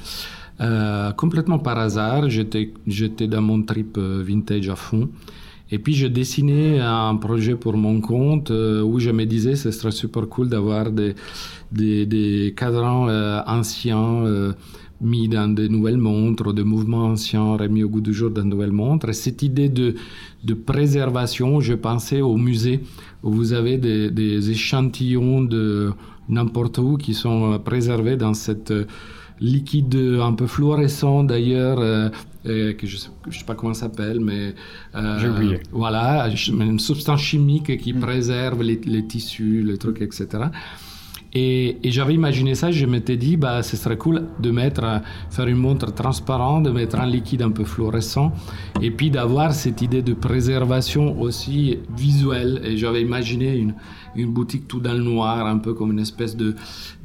complètement 1.16 1.58
par 1.58 1.78
hasard, 1.78 2.28
j'étais 2.28 3.26
dans 3.26 3.42
mon 3.42 3.62
trip 3.62 3.98
vintage 3.98 4.68
à 4.68 4.76
fond. 4.76 5.08
Et 5.70 5.78
puis 5.78 5.94
je 5.94 6.07
dessinais 6.07 6.81
un 6.81 7.14
projet 7.16 7.54
pour 7.54 7.76
mon 7.76 8.00
compte 8.00 8.50
euh, 8.50 8.83
où 8.83 8.98
je 8.98 9.11
me 9.11 9.24
disais 9.24 9.54
ce 9.54 9.70
serait 9.70 9.92
super 9.92 10.26
cool 10.28 10.48
d'avoir 10.48 10.90
des, 10.90 11.14
des, 11.72 12.07
des, 12.07 12.54
cadrans 12.57 13.09
euh, 13.09 13.40
anciens 13.46 14.24
euh, 14.24 14.52
mis 15.02 15.28
dans 15.28 15.52
de 15.52 15.68
nouvelles 15.68 15.98
montres, 15.98 16.54
des 16.54 16.64
mouvements 16.64 17.04
anciens 17.04 17.57
remis 17.57 17.85
au 17.85 17.88
goût 17.88 18.00
du 18.00 18.14
jour 18.14 18.31
dans 18.31 18.42
de 18.42 18.48
nouvelles 18.48 18.72
montres. 18.72 19.11
Et 19.11 19.12
cette 19.12 19.42
idée 19.42 19.68
de, 19.68 19.94
de 20.42 20.54
préservation, 20.54 21.61
je 21.61 21.74
pensais 21.74 22.22
au 22.22 22.37
musée 22.37 22.81
où 23.22 23.31
vous 23.31 23.52
avez 23.52 23.76
des, 23.76 24.50
échantillons 24.50 25.42
de 25.42 25.92
n'importe 26.31 26.78
où 26.78 26.96
qui 26.96 27.14
sont 27.14 27.61
préservés 27.64 28.16
dans 28.16 28.35
cette 28.35 28.72
liquide 29.40 29.94
un 30.20 30.33
peu 30.33 30.46
fluorescent 30.46 31.22
d'ailleurs, 31.22 32.11
euh, 32.48 32.72
que 32.72 32.87
je 32.87 32.96
ne 32.96 33.00
sais, 33.00 33.11
sais, 33.30 33.44
pas 33.44 33.54
comment 33.54 33.74
ça 33.74 33.82
s'appelle, 33.82 34.20
mais 34.20 34.54
euh, 34.94 35.58
voilà, 35.72 36.28
une 36.48 36.78
substance 36.78 37.20
chimique 37.20 37.76
qui 37.78 37.92
mm. 37.92 38.00
préserve 38.00 38.62
les, 38.62 38.80
les, 38.84 39.06
tissus, 39.06 39.62
les 39.62 39.78
trucs, 39.78 40.00
etc. 40.02 40.48
Et, 41.34 41.76
et 41.82 41.90
j'avais 41.90 42.14
imaginé 42.14 42.54
ça, 42.54 42.70
je 42.70 42.87
m'étais 42.87 43.16
dit, 43.16 43.37
bah, 43.37 43.62
ce 43.62 43.76
serait 43.76 43.98
cool 43.98 44.24
de 44.40 44.50
mettre, 44.50 45.02
faire 45.30 45.46
une 45.46 45.58
montre 45.58 45.92
transparente, 45.92 46.64
de 46.64 46.70
mettre 46.70 46.98
un 46.98 47.06
liquide 47.06 47.42
un 47.42 47.50
peu 47.50 47.64
fluorescent, 47.64 48.32
et 48.80 48.90
puis 48.90 49.11
d'avoir 49.11 49.52
cette 49.52 49.82
idée 49.82 50.00
de 50.00 50.14
préservation 50.14 51.20
aussi 51.20 51.78
visuelle. 51.96 52.62
Et 52.64 52.78
j'avais 52.78 53.02
imaginé 53.02 53.56
une, 53.56 53.74
une 54.16 54.32
boutique 54.32 54.66
tout 54.68 54.80
dans 54.80 54.94
le 54.94 55.02
noir, 55.02 55.46
un 55.46 55.58
peu 55.58 55.74
comme 55.74 55.92
une 55.92 55.98
espèce 56.00 56.34
de, 56.34 56.54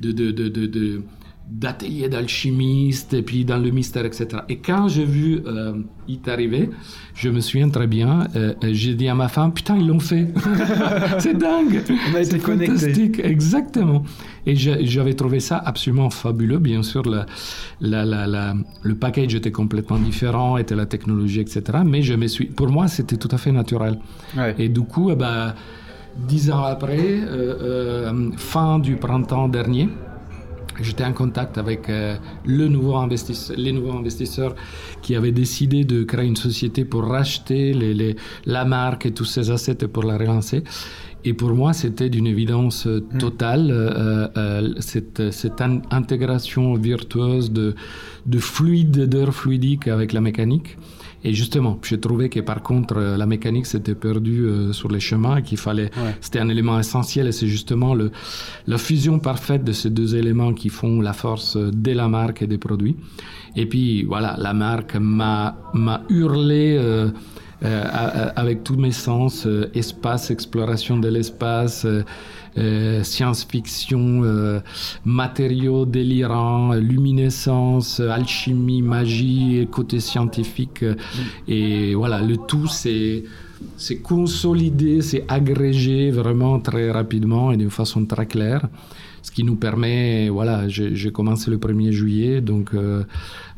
de, 0.01 0.11
de, 0.11 0.31
de, 0.31 0.47
de 0.47 1.01
d'atelier 1.49 2.09
d'alchimiste 2.09 3.13
et 3.13 3.21
puis 3.21 3.45
dans 3.45 3.57
le 3.57 3.69
mystère, 3.69 4.05
etc. 4.05 4.27
Et 4.49 4.57
quand 4.57 4.87
j'ai 4.87 5.05
vu 5.05 5.41
euh, 5.45 5.73
It 6.07 6.27
arriver, 6.27 6.69
je 7.13 7.29
me 7.29 7.41
souviens 7.41 7.69
très 7.69 7.85
bien, 7.87 8.27
euh, 8.35 8.53
j'ai 8.71 8.95
dit 8.95 9.07
à 9.07 9.15
ma 9.15 9.27
femme, 9.27 9.53
putain, 9.53 9.77
ils 9.77 9.85
l'ont 9.85 9.99
fait. 9.99 10.27
c'est 11.19 11.37
dingue. 11.37 11.83
On 12.11 12.15
a 12.15 12.21
été 12.21 12.39
fantastique, 12.39 13.19
exactement. 13.19 14.03
Et 14.45 14.55
j'avais 14.55 15.13
trouvé 15.13 15.39
ça 15.39 15.57
absolument 15.57 16.09
fabuleux. 16.09 16.59
Bien 16.59 16.81
sûr, 16.81 17.03
la, 17.03 17.25
la, 17.81 18.25
la, 18.25 18.53
le 18.81 18.95
package 18.95 19.35
était 19.35 19.51
complètement 19.51 19.99
différent, 19.99 20.57
était 20.57 20.75
la 20.75 20.85
technologie, 20.85 21.41
etc. 21.41 21.79
Mais 21.85 22.01
je 22.01 22.13
me 22.13 22.27
suis, 22.27 22.45
pour 22.45 22.69
moi, 22.69 22.87
c'était 22.87 23.17
tout 23.17 23.29
à 23.31 23.37
fait 23.37 23.51
naturel. 23.51 23.99
Et 24.57 24.69
du 24.69 24.81
coup, 24.81 25.11
eh 25.11 25.15
ben, 25.15 25.53
dix 26.17 26.51
ans 26.51 26.63
après, 26.63 26.97
euh, 26.97 27.55
euh, 27.61 28.31
fin 28.37 28.79
du 28.79 28.95
printemps 28.95 29.47
dernier, 29.47 29.89
J'étais 30.81 31.05
en 31.05 31.13
contact 31.13 31.57
avec 31.57 31.89
euh, 31.89 32.15
le 32.45 32.67
nouveau 32.67 32.95
investisseur, 32.95 33.55
les 33.57 33.71
nouveaux 33.71 33.97
investisseurs 33.97 34.55
qui 35.01 35.15
avaient 35.15 35.31
décidé 35.31 35.83
de 35.83 36.03
créer 36.03 36.27
une 36.27 36.35
société 36.35 36.85
pour 36.85 37.03
racheter 37.03 37.73
les, 37.73 37.93
les, 37.93 38.15
la 38.45 38.65
marque 38.65 39.05
et 39.05 39.11
tous 39.11 39.25
ses 39.25 39.51
assets 39.51 39.87
pour 39.87 40.03
la 40.03 40.17
relancer. 40.17 40.63
Et 41.25 41.33
pour 41.33 41.51
moi, 41.53 41.73
c'était 41.73 42.09
d'une 42.09 42.27
évidence 42.27 42.85
euh, 42.85 42.99
hmm. 43.13 43.17
totale, 43.17 43.69
euh, 43.71 44.27
euh, 44.37 44.73
cette, 44.79 45.31
cette 45.31 45.61
intégration 45.61 46.73
virtueuse 46.73 47.51
de, 47.51 47.75
de 48.25 48.39
fluide, 48.39 49.07
d'heures 49.07 49.33
fluidiques 49.33 49.87
avec 49.87 50.11
la 50.11 50.21
mécanique. 50.21 50.77
Et 51.25 51.33
justement, 51.33 51.79
j'ai 51.83 51.99
trouvé 51.99 52.29
que 52.29 52.41
par 52.41 52.61
contre, 52.61 52.97
euh, 52.97 53.17
la 53.17 53.25
mécanique 53.25 53.65
s'était 53.65 53.95
perdue 53.95 54.45
euh, 54.45 54.73
sur 54.73 54.89
les 54.89 54.99
chemins 54.99 55.37
et 55.37 55.43
qu'il 55.43 55.57
fallait, 55.57 55.89
c'était 56.19 56.39
un 56.39 56.49
élément 56.49 56.77
essentiel 56.77 57.27
et 57.27 57.31
c'est 57.31 57.47
justement 57.47 57.93
le, 57.93 58.11
la 58.67 58.77
fusion 58.77 59.19
parfaite 59.19 59.63
de 59.63 59.71
ces 59.71 59.89
deux 59.89 60.15
éléments 60.15 60.53
qui 60.53 60.69
font 60.69 60.99
la 60.99 61.13
force 61.13 61.55
euh, 61.55 61.71
de 61.71 61.91
la 61.91 62.09
marque 62.09 62.41
et 62.41 62.47
des 62.47 62.57
produits. 62.57 62.97
Et 63.55 63.65
puis, 63.67 64.03
voilà, 64.03 64.35
la 64.37 64.53
marque 64.53 64.95
m'a, 64.95 65.55
m'a 65.73 66.01
hurlé, 66.09 66.79
avec 67.61 68.63
tous 68.63 68.75
mes 68.75 68.91
sens, 68.91 69.47
espace, 69.73 70.31
exploration 70.31 70.97
de 70.97 71.07
l'espace, 71.07 71.85
science-fiction, 72.55 74.61
matériaux 75.05 75.85
délirants, 75.85 76.73
luminescence, 76.73 77.99
alchimie, 77.99 78.81
magie, 78.81 79.67
côté 79.71 79.99
scientifique. 79.99 80.85
Et 81.47 81.95
voilà, 81.95 82.21
le 82.21 82.37
tout, 82.37 82.67
c'est 82.67 83.23
c'est 83.77 83.97
consolidé, 83.97 85.01
c'est 85.01 85.25
agrégé 85.27 86.11
vraiment 86.11 86.59
très 86.59 86.91
rapidement 86.91 87.51
et 87.51 87.57
d'une 87.57 87.69
façon 87.69 88.05
très 88.05 88.25
claire. 88.25 88.67
Qui 89.33 89.43
nous 89.43 89.55
permet, 89.55 90.29
voilà, 90.29 90.67
j'ai 90.67 91.11
commencé 91.11 91.49
le 91.49 91.57
1er 91.57 91.91
juillet, 91.91 92.41
donc 92.41 92.73
euh, 92.73 93.03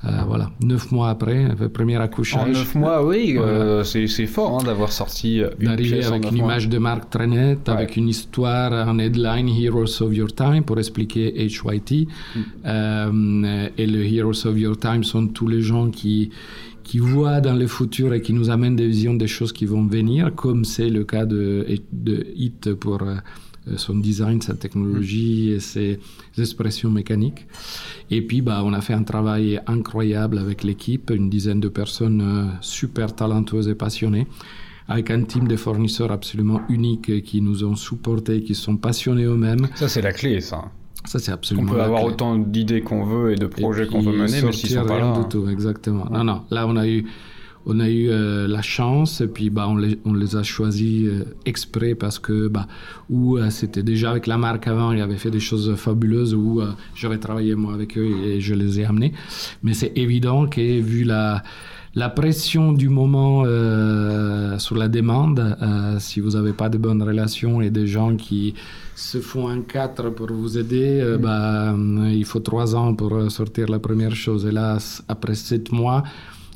euh, 0.06 0.10
voilà, 0.26 0.52
neuf 0.62 0.92
mois 0.92 1.10
après, 1.10 1.50
le 1.60 1.70
premier 1.70 1.98
accouchage. 1.98 2.44
En 2.44 2.48
neuf 2.48 2.76
mois, 2.76 3.06
oui, 3.06 3.36
euh, 3.38 3.84
c'est 3.84 4.26
fort 4.26 4.60
hein, 4.60 4.64
d'avoir 4.64 4.92
sorti 4.92 5.42
une 5.60 5.68
D'arriver 5.68 6.06
avec 6.06 6.32
une 6.32 6.38
image 6.38 6.70
de 6.70 6.78
marque 6.78 7.10
très 7.10 7.28
nette, 7.28 7.68
avec 7.68 7.98
une 7.98 8.08
histoire, 8.08 8.72
un 8.72 8.98
headline 9.00 9.50
Heroes 9.50 10.02
of 10.02 10.16
Your 10.16 10.34
Time 10.34 10.64
pour 10.64 10.80
expliquer 10.80 11.46
HYT. 11.46 12.08
Mm. 12.64 13.46
et 13.78 13.86
les 13.86 14.16
Heroes 14.16 14.48
of 14.48 14.58
Your 14.58 14.78
Time 14.78 15.04
sont 15.04 15.28
tous 15.28 15.48
les 15.48 15.62
gens 15.62 15.90
qui 15.90 16.32
qui 16.86 17.00
voit 17.00 17.42
dans 17.42 17.56
le 17.56 17.68
futur 17.68 18.14
et 18.14 18.22
qui 18.22 18.32
nous 18.32 18.50
amène 18.50 18.76
des 18.76 18.88
visions 18.88 19.16
des 19.16 19.28
choses 19.28 19.52
qui 19.52 19.66
vont 19.66 19.86
venir, 19.86 20.34
comme 20.36 20.64
c'est 20.64 20.90
le 20.90 21.04
cas 21.04 21.26
de, 21.26 21.66
de 21.92 22.28
HIT 22.36 22.76
pour 22.76 23.02
euh, 23.02 23.16
son 23.78 23.95
design, 23.95 24.41
sa 24.41 24.54
technologie 24.54 25.49
et 25.49 25.60
ses 25.60 25.99
expressions 26.38 26.89
mécaniques. 26.89 27.47
Et 28.12 28.21
puis, 28.21 28.41
bah, 28.41 28.62
on 28.63 28.73
a 28.73 28.82
fait 28.82 28.93
un 28.93 29.04
travail 29.04 29.60
incroyable 29.67 30.38
avec 30.38 30.63
l'équipe, 30.63 31.10
une 31.10 31.30
dizaine 31.30 31.60
de 31.60 31.69
personnes 31.69 32.21
euh, 32.21 32.51
super 32.62 33.15
talentueuses 33.15 33.67
et 33.67 33.75
passionnées, 33.75 34.28
avec 34.88 35.10
un 35.10 35.23
team 35.23 35.47
de 35.47 35.56
fournisseurs 35.56 36.12
absolument 36.12 36.62
unique 36.69 37.23
qui 37.23 37.41
nous 37.41 37.63
ont 37.63 37.75
supportés, 37.75 38.43
qui 38.43 38.54
sont 38.54 38.78
passionnés 38.78 39.23
eux-mêmes. 39.23 39.67
Ça, 39.75 39.88
c'est 39.88 40.01
la 40.01 40.13
clé, 40.13 40.41
ça. 40.41 40.65
Ça, 41.06 41.19
c'est 41.19 41.32
absolument. 41.32 41.71
On 41.71 41.75
peut 41.75 41.82
avoir 41.82 42.04
autant 42.04 42.38
d'idées 42.38 42.82
qu'on 42.82 43.04
veut 43.04 43.32
et 43.32 43.36
de 43.36 43.45
projets 43.45 43.88
qu'on 43.88 44.01
veut 44.01 44.12
mener, 44.12 44.41
mais 44.41 44.51
s'ils 44.51 44.71
sont 44.71 44.86
pas 44.86 44.99
là. 44.99 45.19
du 45.19 45.28
tout, 45.30 45.47
exactement. 45.49 46.06
Non, 46.12 46.23
non. 46.23 46.41
Là, 46.49 46.67
on 46.67 46.75
a 46.75 46.88
eu, 46.88 47.06
on 47.65 47.80
a 47.80 47.89
eu 47.89 48.10
euh, 48.10 48.47
la 48.47 48.62
chance 48.62 49.21
et 49.21 49.28
puis 49.28 49.49
bah, 49.49 49.67
on, 49.67 49.78
les, 49.78 49.97
on 50.06 50.13
les 50.13 50.36
a 50.36 50.43
choisis 50.43 51.08
euh, 51.08 51.25
exprès 51.45 51.95
parce 51.95 52.19
que 52.19 52.47
bah, 52.47 52.67
ou 53.10 53.38
euh, 53.38 53.49
c'était 53.49 53.84
déjà 53.84 54.12
avec 54.12 54.28
la 54.28 54.38
marque 54.38 54.67
avant, 54.67 54.91
ils 54.91 55.01
avaient 55.01 55.17
fait 55.17 55.32
des 55.32 55.39
choses 55.39 55.75
fabuleuses 55.75 56.36
ou 56.36 56.62
j'avais 56.95 57.17
travaillé 57.17 57.56
moi 57.56 57.73
avec 57.73 57.97
eux 57.97 58.10
et 58.25 58.39
je 58.39 58.54
les 58.54 58.80
ai 58.80 58.86
amenés. 58.86 59.13
Mais 59.63 59.73
c'est 59.73 59.93
évident 59.95 60.47
que 60.47 60.80
vu 60.80 61.04
la 61.04 61.43
la 61.97 62.10
pression 62.10 62.73
du 62.73 62.89
moment 62.89 63.45
sur 64.60 64.75
la 64.75 64.89
demande, 64.89 65.56
si 65.99 66.19
vous 66.19 66.32
n'avez 66.32 66.51
pas 66.51 66.67
de 66.67 66.78
bonnes 66.78 67.01
relations 67.01 67.62
et 67.62 67.69
des 67.69 67.88
gens 67.88 68.17
qui 68.17 68.54
se 68.95 69.21
font 69.21 69.47
un 69.47 69.62
quatre 69.62 70.10
pour 70.10 70.28
vous 70.28 70.58
aider, 70.58 71.01
mm. 71.01 71.21
bah, 71.21 71.73
il 72.12 72.25
faut 72.25 72.41
trois 72.41 72.75
ans 72.75 72.93
pour 72.95 73.32
sortir 73.32 73.69
la 73.69 73.80
première 73.80 74.13
chose. 74.13 74.45
Et 74.45 74.51
là, 74.51 74.78
après 75.08 75.36
sept 75.36 75.71
mois, 75.71 76.04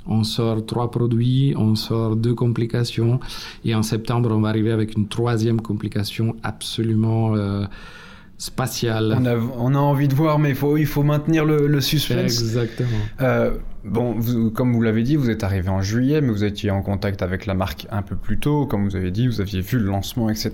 on 0.09 0.23
sort 0.23 0.65
trois 0.65 0.91
produits, 0.91 1.53
on 1.57 1.75
sort 1.75 2.17
deux 2.17 2.33
complications, 2.33 3.21
et 3.63 3.73
en 3.73 3.83
septembre, 3.83 4.31
on 4.33 4.41
va 4.41 4.49
arriver 4.49 4.71
avec 4.71 4.97
une 4.97 5.07
troisième 5.07 5.61
complication 5.61 6.35
absolument 6.43 7.33
spatiale. 8.37 9.15
On 9.19 9.25
a, 9.25 9.35
on 9.35 9.75
a, 9.75 9.77
envie 9.77 10.07
de 10.07 10.15
voir, 10.15 10.39
mais 10.39 10.49
il 10.49 10.55
faut, 10.55 10.75
il 10.77 10.85
faut 10.85 11.03
maintenir 11.03 11.45
le, 11.45 11.67
le 11.67 11.81
suspense. 11.81 12.41
Exactement. 12.41 12.89
Bon, 13.85 14.19
comme 14.53 14.73
vous 14.73 14.81
l'avez 14.81 15.03
dit, 15.03 15.15
vous 15.15 15.29
êtes 15.29 15.43
arrivé 15.43 15.69
en 15.69 15.81
juillet, 15.81 16.19
mais 16.19 16.29
vous 16.29 16.43
étiez 16.43 16.69
en 16.69 16.81
contact 16.81 17.21
avec 17.21 17.45
la 17.45 17.53
marque 17.53 17.87
un 17.91 18.01
peu 18.01 18.15
plus 18.15 18.37
tôt. 18.37 18.65
Comme 18.65 18.83
vous 18.83 18.95
avez 18.95 19.11
dit, 19.11 19.27
vous 19.27 19.39
aviez 19.39 19.61
vu 19.61 19.79
le 19.79 19.85
lancement, 19.85 20.29
etc. 20.29 20.51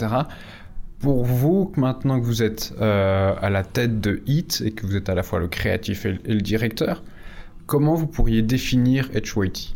Pour 1.00 1.26
vous, 1.26 1.72
maintenant 1.76 2.20
que 2.20 2.26
vous 2.26 2.44
êtes 2.44 2.74
euh, 2.80 3.34
à 3.42 3.50
la 3.50 3.64
tête 3.64 4.00
de 4.00 4.22
HIT 4.28 4.62
et 4.64 4.72
que 4.72 4.86
vous 4.86 4.96
êtes 4.96 5.10
à 5.10 5.16
la 5.16 5.24
fois 5.24 5.40
le 5.40 5.48
créatif 5.48 6.06
et 6.06 6.20
le 6.26 6.42
directeur, 6.42 7.04
comment 7.66 7.96
vous 7.96 8.08
pourriez 8.08 8.42
définir 8.42 9.10
HYT 9.14 9.76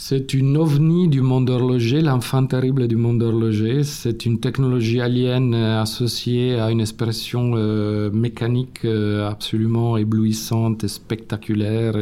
c'est 0.00 0.32
une 0.32 0.56
ovni 0.56 1.08
du 1.08 1.22
monde 1.22 1.50
horloger, 1.50 2.00
l'enfant 2.02 2.46
terrible 2.46 2.86
du 2.86 2.94
monde 2.94 3.20
horloger. 3.20 3.82
C'est 3.82 4.26
une 4.26 4.38
technologie 4.38 5.00
alien 5.00 5.52
euh, 5.52 5.82
associée 5.82 6.54
à 6.54 6.70
une 6.70 6.80
expression 6.80 7.54
euh, 7.56 8.08
mécanique 8.12 8.84
euh, 8.84 9.28
absolument 9.28 9.96
éblouissante 9.96 10.84
et 10.84 10.88
spectaculaire 10.88 11.96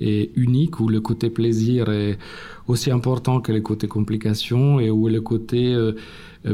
et, 0.00 0.30
unique, 0.36 0.80
où 0.80 0.88
le 0.88 1.00
côté 1.00 1.30
plaisir 1.30 1.88
est 1.88 2.18
aussi 2.68 2.90
important 2.90 3.40
que 3.40 3.52
le 3.52 3.62
côté 3.62 3.88
complication 3.88 4.78
et 4.78 4.90
où 4.90 5.08
le 5.08 5.22
côté 5.22 5.74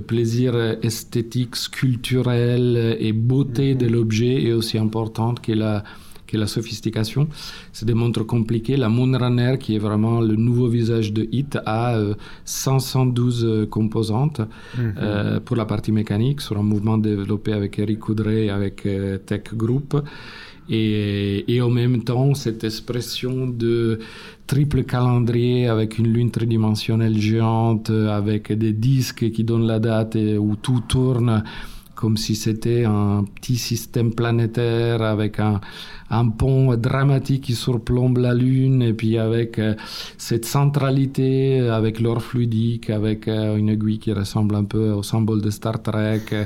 plaisir 0.06 0.56
esthétique, 0.82 1.56
sculpturel 1.56 2.96
et 3.00 3.12
beauté 3.12 3.74
de 3.74 3.88
l'objet 3.88 4.44
est 4.44 4.52
aussi 4.52 4.78
importante 4.78 5.40
que 5.40 5.52
la 5.52 5.82
qui 6.26 6.36
est 6.36 6.38
la 6.38 6.46
sophistication. 6.46 7.28
C'est 7.72 7.86
des 7.86 7.94
montres 7.94 8.26
compliquées. 8.26 8.76
La 8.76 8.88
Moonrunner, 8.88 9.58
qui 9.58 9.76
est 9.76 9.78
vraiment 9.78 10.20
le 10.20 10.36
nouveau 10.36 10.68
visage 10.68 11.12
de 11.12 11.28
HIT, 11.30 11.58
a 11.64 11.98
512 12.44 13.44
euh, 13.44 13.48
euh, 13.48 13.66
composantes 13.66 14.40
mhm. 14.40 14.94
euh, 14.98 15.40
pour 15.40 15.56
la 15.56 15.64
partie 15.64 15.92
mécanique, 15.92 16.40
sur 16.40 16.58
un 16.58 16.62
mouvement 16.62 16.98
développé 16.98 17.52
avec 17.52 17.78
Eric 17.78 18.00
Coudray 18.00 18.50
avec 18.50 18.86
Tech 19.26 19.54
Group. 19.54 20.02
Et, 20.68 21.44
et, 21.54 21.62
en 21.62 21.70
même 21.70 22.02
temps, 22.02 22.34
cette 22.34 22.64
expression 22.64 23.46
de 23.46 24.00
triple 24.48 24.82
calendrier 24.82 25.68
avec 25.68 25.96
une 25.98 26.08
lune 26.12 26.32
tridimensionnelle 26.32 27.16
géante, 27.20 27.90
avec 27.90 28.50
des 28.52 28.72
disques 28.72 29.30
qui 29.30 29.44
donnent 29.44 29.68
la 29.68 29.78
date 29.78 30.16
et 30.16 30.36
où 30.36 30.56
tout 30.56 30.82
tourne 30.88 31.44
comme 31.96 32.16
si 32.16 32.36
c'était 32.36 32.84
un 32.84 33.24
petit 33.40 33.56
système 33.56 34.12
planétaire 34.12 35.02
avec 35.02 35.40
un, 35.40 35.60
un, 36.10 36.28
pont 36.28 36.74
dramatique 36.76 37.44
qui 37.44 37.54
surplombe 37.54 38.18
la 38.18 38.34
Lune 38.34 38.82
et 38.82 38.92
puis 38.92 39.18
avec 39.18 39.58
euh, 39.58 39.74
cette 40.18 40.44
centralité, 40.44 41.60
avec 41.60 42.00
l'or 42.00 42.22
fluidique, 42.22 42.90
avec 42.90 43.28
euh, 43.28 43.56
une 43.56 43.68
aiguille 43.68 43.98
qui 43.98 44.12
ressemble 44.12 44.54
un 44.54 44.64
peu 44.64 44.90
au 44.90 45.02
symbole 45.02 45.42
de 45.42 45.50
Star 45.50 45.82
Trek, 45.82 46.22
euh, 46.32 46.44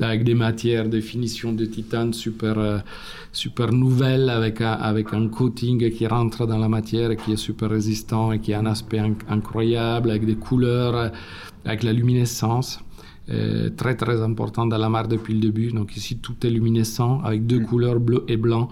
avec 0.00 0.24
des 0.24 0.34
matières 0.34 0.88
de 0.88 1.00
finition 1.00 1.52
de 1.52 1.64
titane 1.64 2.12
super, 2.12 2.82
super 3.32 3.72
nouvelles, 3.72 4.30
avec 4.30 4.60
un, 4.60 4.72
avec 4.72 5.12
un 5.12 5.28
coating 5.28 5.90
qui 5.90 6.06
rentre 6.06 6.46
dans 6.46 6.58
la 6.58 6.68
matière 6.68 7.10
et 7.10 7.16
qui 7.16 7.32
est 7.32 7.36
super 7.36 7.70
résistant 7.70 8.32
et 8.32 8.40
qui 8.40 8.52
a 8.52 8.58
un 8.58 8.66
aspect 8.66 9.00
incroyable, 9.28 10.10
avec 10.10 10.26
des 10.26 10.34
couleurs, 10.36 11.12
avec 11.64 11.82
la 11.82 11.92
luminescence. 11.92 12.80
Euh, 13.30 13.70
très 13.70 13.94
très 13.94 14.20
important 14.20 14.66
dans 14.66 14.78
la 14.78 14.88
marque 14.88 15.08
depuis 15.08 15.34
le 15.34 15.40
début. 15.40 15.70
Donc 15.70 15.96
ici 15.96 16.18
tout 16.18 16.34
est 16.44 16.50
luminescent 16.50 17.20
avec 17.22 17.46
deux 17.46 17.60
mm. 17.60 17.66
couleurs 17.66 18.00
bleu 18.00 18.24
et 18.26 18.36
blanc, 18.36 18.68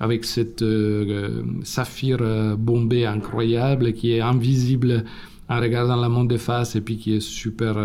avec 0.00 0.24
cette 0.24 0.62
euh, 0.62 1.04
euh, 1.08 1.42
saphir 1.62 2.18
bombé 2.58 3.06
incroyable 3.06 3.92
qui 3.92 4.12
est 4.12 4.20
invisible 4.20 5.04
en 5.48 5.60
regardant 5.60 5.96
la 5.96 6.08
montre 6.08 6.28
de 6.28 6.36
face 6.36 6.76
et 6.76 6.80
puis 6.80 6.96
qui 6.96 7.16
est 7.16 7.20
super 7.20 7.76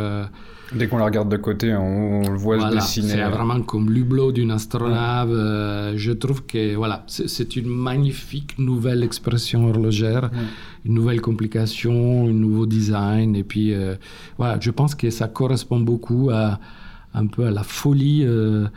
Dès 0.74 0.88
qu'on 0.88 0.97
la 0.97 1.06
regarde 1.06 1.30
de 1.30 1.36
côté, 1.36 1.74
on, 1.76 2.21
le 2.21 2.38
voit 2.38 2.69
se 2.69 2.74
dessiner. 2.74 3.10
C'est 3.10 3.30
vraiment 3.30 3.62
comme 3.62 3.91
l'hublot 3.91 4.32
d'une 4.32 4.52
astronave. 4.52 5.30
Euh, 5.32 5.93
je 5.97 6.13
trouve 6.13 6.45
que 6.45 6.76
voilà, 6.76 7.04
c'est 7.08 7.58
une 7.58 7.67
magnifique 7.67 8.58
nouvelle 8.58 9.04
expression 9.04 9.67
horlogère, 9.67 10.30
une 10.86 10.93
nouvelle 10.93 11.19
complication, 11.19 12.28
un 12.28 12.32
nouveau 12.32 12.65
design. 12.65 13.36
Et 13.36 13.43
puis 13.43 13.74
euh, 13.74 13.95
voilà, 14.38 14.58
je 14.62 14.71
pense 14.71 14.95
que 14.95 15.10
ça 15.10 15.28
correspond 15.28 15.80
beaucoup 15.80 16.30
à 16.30 16.60
un 17.13 17.28
peu 17.28 17.45
à 17.45 17.52
la 17.52 17.63
folie, 17.63 18.24
euh, 18.24 18.69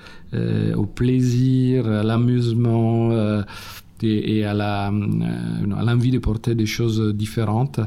au 0.75 0.87
plaisir, 0.87 1.87
à 1.87 2.03
l'amusement 2.03 3.11
et, 4.03 4.45
à 4.45 4.55
l'envie 4.55 6.11
de 6.11 6.19
porter 6.19 6.55
des 6.55 6.67
choses 6.67 7.15
différentes, 7.15 7.81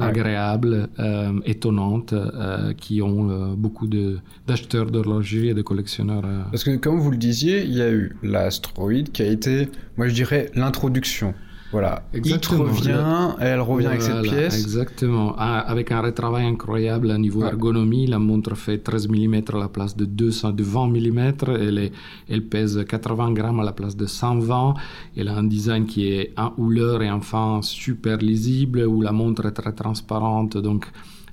agréables, 0.00 0.88
euh, 0.98 1.32
étonnantes, 1.44 2.12
euh, 2.12 2.72
qui 2.74 3.02
ont 3.02 3.30
euh, 3.30 3.54
beaucoup 3.56 3.86
d'acheteurs 3.86 4.90
d'horlogerie 4.90 5.48
et 5.48 5.54
de 5.54 5.62
collectionneurs. 5.62 6.22
Parce 6.50 6.64
que 6.64 6.76
comme 6.76 6.98
vous 6.98 7.10
le 7.10 7.16
disiez, 7.16 7.62
il 7.62 7.74
y 7.74 7.82
a 7.82 7.90
eu 7.90 8.16
l'astroïde 8.22 9.12
qui 9.12 9.22
a 9.22 9.26
été, 9.26 9.68
moi 9.96 10.08
je 10.08 10.14
dirais, 10.14 10.50
l'introduction 10.54 11.34
voilà. 11.72 12.02
Exactement. 12.12 12.64
revient, 12.64 13.34
elle 13.40 13.60
revient 13.60 13.86
avec 13.86 14.02
cette 14.02 14.22
pièce. 14.22 14.60
Exactement. 14.60 15.34
Ah, 15.38 15.60
avec 15.60 15.90
un 15.90 16.02
retravail 16.02 16.44
incroyable 16.44 17.10
à 17.10 17.16
niveau 17.16 17.44
ergonomie, 17.44 18.06
la 18.06 18.18
montre 18.18 18.54
fait 18.54 18.78
13 18.78 19.08
mm 19.08 19.40
à 19.54 19.58
la 19.58 19.68
place 19.68 19.96
de 19.96 20.04
200, 20.04 20.52
de 20.52 20.62
20 20.62 20.88
mm. 20.88 21.32
Elle, 21.48 21.92
elle 22.28 22.44
pèse 22.44 22.84
80 22.86 23.32
grammes 23.32 23.60
à 23.60 23.64
la 23.64 23.72
place 23.72 23.96
de 23.96 24.04
120. 24.04 24.74
Elle 25.16 25.28
a 25.28 25.36
un 25.36 25.44
design 25.44 25.86
qui 25.86 26.08
est 26.08 26.34
en 26.36 26.50
couleur 26.50 27.02
et 27.02 27.10
enfin 27.10 27.60
super 27.62 28.18
lisible, 28.18 28.84
où 28.86 29.00
la 29.00 29.12
montre 29.12 29.46
est 29.46 29.52
très 29.52 29.72
transparente. 29.72 30.58
Donc, 30.58 30.86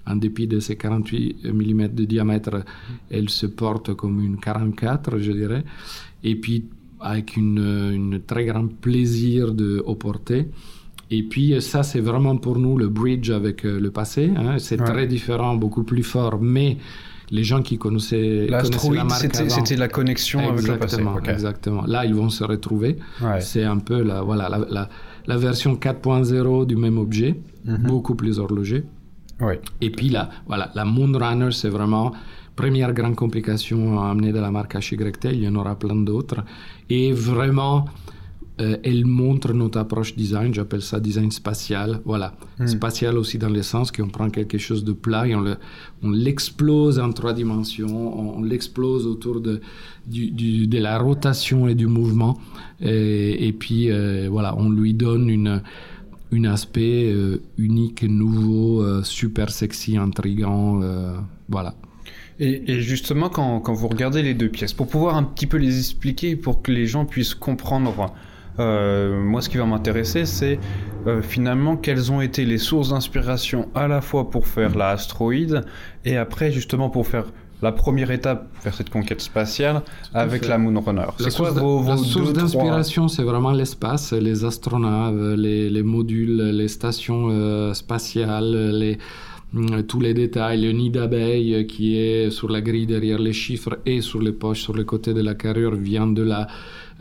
en 0.07 0.15
dépit 0.15 0.47
de 0.47 0.61
ses 0.61 0.77
48 0.77 1.51
mm 1.51 1.89
de 1.89 2.05
diamètre, 2.05 2.63
elle 3.11 3.29
se 3.29 3.45
porte 3.45 3.93
comme 3.93 4.21
une 4.23 4.37
44, 4.37 5.19
je 5.19 5.33
dirais. 5.33 5.65
Et 6.23 6.35
puis, 6.35 6.65
avec 6.99 7.37
une, 7.37 7.91
une, 7.93 8.19
très 8.25 8.45
grand 8.45 8.67
plaisir 8.67 9.53
de, 9.53 9.81
au 9.85 9.95
porter. 9.95 10.47
Et 11.11 11.23
puis 11.23 11.59
ça, 11.61 11.83
c'est 11.83 12.01
vraiment 12.01 12.37
pour 12.37 12.59
nous 12.59 12.77
le 12.77 12.87
bridge 12.87 13.31
avec 13.31 13.63
le 13.63 13.89
passé. 13.89 14.31
Hein. 14.35 14.59
C'est 14.59 14.77
très 14.77 15.07
différent, 15.07 15.55
beaucoup 15.55 15.83
plus 15.83 16.03
fort, 16.03 16.39
mais 16.39 16.77
les 17.31 17.43
gens 17.43 17.61
qui 17.61 17.77
connaissaient, 17.77 18.47
connaissaient 18.49 18.89
la 18.91 19.03
marque 19.03 19.35
c'était 19.49 19.75
la 19.75 19.87
connexion 19.87 20.49
avec 20.49 20.67
le 20.67 20.77
passé. 20.77 21.01
Exactement. 21.27 21.85
Là, 21.85 22.05
ils 22.05 22.13
vont 22.13 22.29
se 22.29 22.43
retrouver. 22.43 22.97
C'est 23.39 23.63
un 23.63 23.77
peu 23.77 24.01
la, 24.03 24.21
voilà, 24.21 24.49
la, 24.49 24.89
la, 25.25 25.37
version 25.37 25.75
4.0 25.75 26.65
du 26.65 26.75
même 26.75 26.97
objet, 26.97 27.39
mhm. 27.65 27.77
beaucoup 27.87 28.15
plus 28.15 28.39
horloger. 28.39 28.83
Et 29.81 29.89
puis 29.89 30.09
là, 30.09 30.29
voilà, 30.47 30.71
la 30.75 30.85
Moonrunner, 30.85 31.51
c'est 31.51 31.69
vraiment 31.69 32.11
première 32.59 32.93
grande 32.93 33.15
complication 33.15 34.01
amenée 34.01 34.33
de 34.33 34.39
la 34.39 34.51
marque 34.51 34.75
HYT. 34.75 35.25
Il 35.31 35.43
y 35.43 35.47
en 35.47 35.55
aura 35.55 35.75
plein 35.79 35.95
d'autres. 35.95 36.41
Et 36.89 37.13
vraiment, 37.13 37.85
euh, 38.59 38.75
elle 38.83 39.05
montre 39.05 39.53
notre 39.53 39.79
approche 39.79 40.13
design, 40.13 40.53
j'appelle 40.53 40.81
ça 40.81 40.99
design 40.99 41.31
spatial. 41.31 42.01
Voilà, 42.03 42.33
hmm. 42.59 42.67
spatial 42.67 43.17
aussi 43.17 43.37
dans 43.37 43.53
le 43.59 43.61
sens 43.61 43.93
qu'on 43.93 44.09
prend 44.09 44.29
quelque 44.29 44.57
chose 44.57 44.83
de 44.83 44.91
plat 44.91 45.25
et 45.25 45.35
on 45.35 46.11
l'explose 46.11 46.99
en 46.99 47.13
trois 47.13 47.31
dimensions, 47.31 48.37
on, 48.37 48.43
l'explose 48.43 49.07
autour 49.07 49.39
de, 49.39 49.61
de 50.07 50.77
la 50.77 50.97
rotation 50.97 51.69
et 51.69 51.75
du 51.75 51.87
mouvement. 51.87 52.37
Et, 52.81 53.53
puis 53.57 53.89
euh, 53.89 54.27
voilà, 54.29 54.53
on 54.57 54.69
lui 54.69 54.93
donne 54.93 55.29
une, 55.29 55.61
un 56.33 56.43
aspect 56.43 57.09
euh, 57.09 57.41
unique, 57.57 58.03
nouveau, 58.03 59.01
super 59.03 59.49
sexy, 59.49 59.95
intrigant. 59.95 60.81
voilà. 61.47 61.73
Et, 62.41 62.79
justement, 62.79 63.27
quand, 63.27 63.59
quand, 63.59 63.73
vous 63.73 63.89
regardez 63.89 64.21
les 64.21 64.33
deux 64.33 64.47
pièces, 64.47 64.71
pour 64.71 64.87
pouvoir 64.87 65.17
un 65.17 65.23
petit 65.23 65.45
peu 65.45 65.57
les 65.57 65.77
expliquer, 65.77 66.37
pour 66.37 66.61
que 66.61 66.71
les 66.71 66.87
gens 66.87 67.05
puissent 67.05 67.35
comprendre 67.35 68.13
euh, 68.59 69.21
moi, 69.21 69.41
ce 69.41 69.49
qui 69.49 69.57
va 69.57 69.65
m'intéresser, 69.65 70.25
c'est 70.25 70.59
euh, 71.07 71.21
finalement 71.21 71.77
quelles 71.77 72.11
ont 72.11 72.21
été 72.21 72.45
les 72.45 72.57
sources 72.57 72.89
d'inspiration 72.89 73.69
à 73.73 73.87
la 73.87 74.01
fois 74.01 74.29
pour 74.29 74.47
faire 74.47 74.75
la 74.75 74.89
astroïde 74.89 75.63
et 76.03 76.17
après 76.17 76.51
justement 76.51 76.89
pour 76.89 77.07
faire 77.07 77.25
la 77.61 77.71
première 77.71 78.11
étape 78.11 78.47
vers 78.63 78.73
cette 78.73 78.89
conquête 78.89 79.21
spatiale 79.21 79.81
avec 80.13 80.47
la 80.47 80.57
Moonrunner. 80.57 81.07
C'est 81.19 81.35
quoi 81.35 81.51
vos, 81.51 81.79
vos 81.79 81.91
La 81.91 81.97
source 81.97 82.33
d'inspiration, 82.33 83.07
c'est 83.09 83.23
vraiment 83.23 83.51
l'espace, 83.51 84.13
les 84.13 84.45
astronautes, 84.45 85.37
les, 85.37 85.69
les, 85.69 85.83
modules, 85.83 86.37
les 86.37 86.67
stations 86.69 87.27
euh, 87.29 87.73
spatiales, 87.73 88.71
les, 88.71 88.97
tous 89.87 89.99
les 89.99 90.13
détails, 90.13 90.61
le 90.61 90.71
nid 90.71 90.91
d'abeille 90.91 91.65
qui 91.65 91.97
est 91.97 92.29
sur 92.29 92.49
la 92.49 92.61
grille 92.61 92.85
derrière 92.85 93.17
les 93.17 93.33
chiffres 93.33 93.79
et 93.85 94.01
sur 94.01 94.21
les 94.21 94.31
poches 94.31 94.61
sur 94.61 94.75
les 94.75 94.85
côtés 94.85 95.13
de 95.13 95.21
la 95.21 95.33
carrure 95.33 95.75
vient 95.75 96.07
de 96.07 96.21
là. 96.21 96.47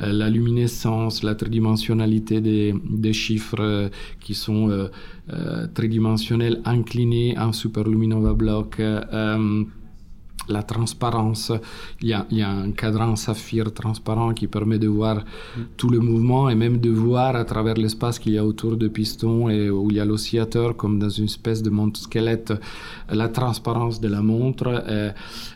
Euh, 0.00 0.12
la 0.12 0.30
luminescence, 0.30 1.22
la 1.22 1.34
tridimensionnalité 1.34 2.40
des, 2.40 3.12
chiffres 3.12 3.56
euh, 3.61 3.88
qui 4.20 4.34
sont 4.34 4.70
euh, 4.70 5.66
tridimensionnels 5.74 6.61
inclinés 6.64 7.37
en 7.37 7.52
superluminova 7.52 8.32
bloc 8.32 8.80
la 10.48 10.62
transparence. 10.62 11.52
Il 12.00 12.08
y, 12.08 12.12
a, 12.12 12.26
il 12.30 12.38
y, 12.38 12.42
a, 12.42 12.50
un 12.50 12.72
cadran 12.72 13.16
saphir 13.16 13.72
transparent 13.72 14.32
qui 14.34 14.46
permet 14.46 14.78
de 14.78 14.88
voir 14.88 15.24
tout 15.76 15.88
le 15.88 16.00
mouvement 16.00 16.48
et 16.48 16.54
même 16.54 16.78
de 16.78 16.90
voir 16.90 17.37
à 17.37 17.44
travers 17.44 17.74
l'espace 17.74 18.18
qu'il 18.18 18.32
y 18.32 18.38
a 18.38 18.44
autour 18.44 18.76
de 18.76 18.88
piston 18.88 19.48
et 19.48 19.70
où 19.70 19.90
il 19.90 19.96
y 19.96 20.00
a 20.00 20.04
l'oscillateur 20.04 20.76
comme 20.76 20.98
dans 20.98 21.08
une 21.08 21.26
espèce 21.26 21.62
de 21.62 21.70
montre 21.70 22.00
squelette, 22.00 22.52
la 23.11 23.28
transparence 23.28 24.00
de 24.00 24.08
la 24.08 24.22
montre. 24.22 24.66
Euh, 24.66 25.11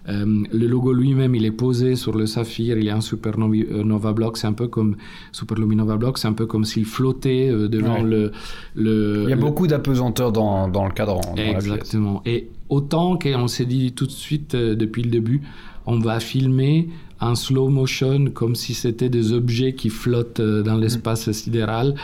euh, 0.09 0.45
le 0.53 0.67
logo 0.67 0.93
lui-même, 0.93 1.35
il 1.35 1.45
est 1.45 1.53
posé 1.53 1.95
sur 1.95 2.17
le 2.17 2.27
saphir, 2.27 2.77
il 2.77 2.85
y 2.85 2.91
a 2.91 2.97
un 2.97 3.01
supernova 3.01 4.13
block, 4.13 4.37
c'est 4.37 4.49
un 4.49 4.53
peu 4.53 4.67
comme 4.67 4.97
superluminova 5.31 5.97
block, 5.97 6.19
c'est 6.19 6.29
un 6.29 6.33
peu 6.33 6.47
comme 6.47 6.65
s'il 6.65 6.85
flottait 6.85 7.49
euh, 7.49 7.69
devant 7.69 8.03
le, 8.03 8.33
le, 8.75 9.23
Il 9.25 9.31
y 9.31 9.33
a 9.33 9.37
beaucoup 9.37 9.67
d'apesanteur 9.67 10.33
dans, 10.33 10.69
dans, 10.69 10.87
le 10.87 10.93
cadran. 10.93 11.21
Exactement. 11.37 12.23
et 12.27 12.49
autant 12.69 13.17
qu'on 13.17 13.47
s'est 13.47 13.67
dit 13.67 13.93
tout 13.93 14.07
de 14.07 14.11
suite 14.11 14.55
euh, 14.55 14.75
depuis 14.75 15.03
le 15.03 15.11
début, 15.11 15.43
on 15.87 15.99
va 15.99 16.19
filmer 16.21 16.89
en 17.23 17.35
slow 17.35 17.69
motion 17.69 18.27
comme 18.27 18.55
si 18.55 18.75
c'était 18.75 19.09
des 19.09 19.33
objets 19.33 19.75
qui 19.75 19.89
flottent 19.89 20.41
euh, 20.41 20.63
dans 20.63 20.77
l'espace 20.77 21.31
sidéral. 21.33 21.95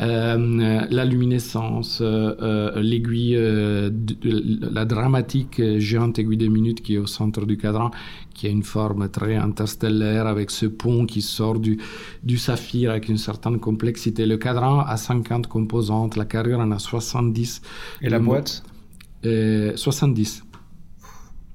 Euh, 0.00 0.86
la 0.90 1.04
luminescence, 1.04 2.00
l'aiguille, 2.00 3.38
la 3.38 4.84
dramatique 4.86 5.60
géante 5.78 6.18
aiguille 6.18 6.38
de 6.38 6.48
minute 6.48 6.82
qui 6.82 6.94
est 6.94 6.98
au 6.98 7.06
centre 7.06 7.44
du 7.44 7.58
cadran, 7.58 7.90
qui 8.34 8.46
a 8.46 8.50
une 8.50 8.62
forme 8.62 9.10
très 9.10 9.36
interstellaire 9.36 10.26
avec 10.26 10.50
ce 10.50 10.64
pont 10.64 11.04
qui 11.04 11.20
sort 11.20 11.58
du, 11.58 11.78
du 12.22 12.38
saphir 12.38 12.90
avec 12.90 13.10
une 13.10 13.18
certaine 13.18 13.60
complexité. 13.60 14.24
Le 14.24 14.38
cadran 14.38 14.80
a 14.80 14.96
50 14.96 15.46
composantes, 15.46 16.16
la 16.16 16.24
carrure 16.24 16.60
en 16.60 16.70
a 16.70 16.78
70. 16.78 17.60
Et 18.00 18.08
la 18.08 18.18
boîte? 18.18 18.62
70. 19.22 20.42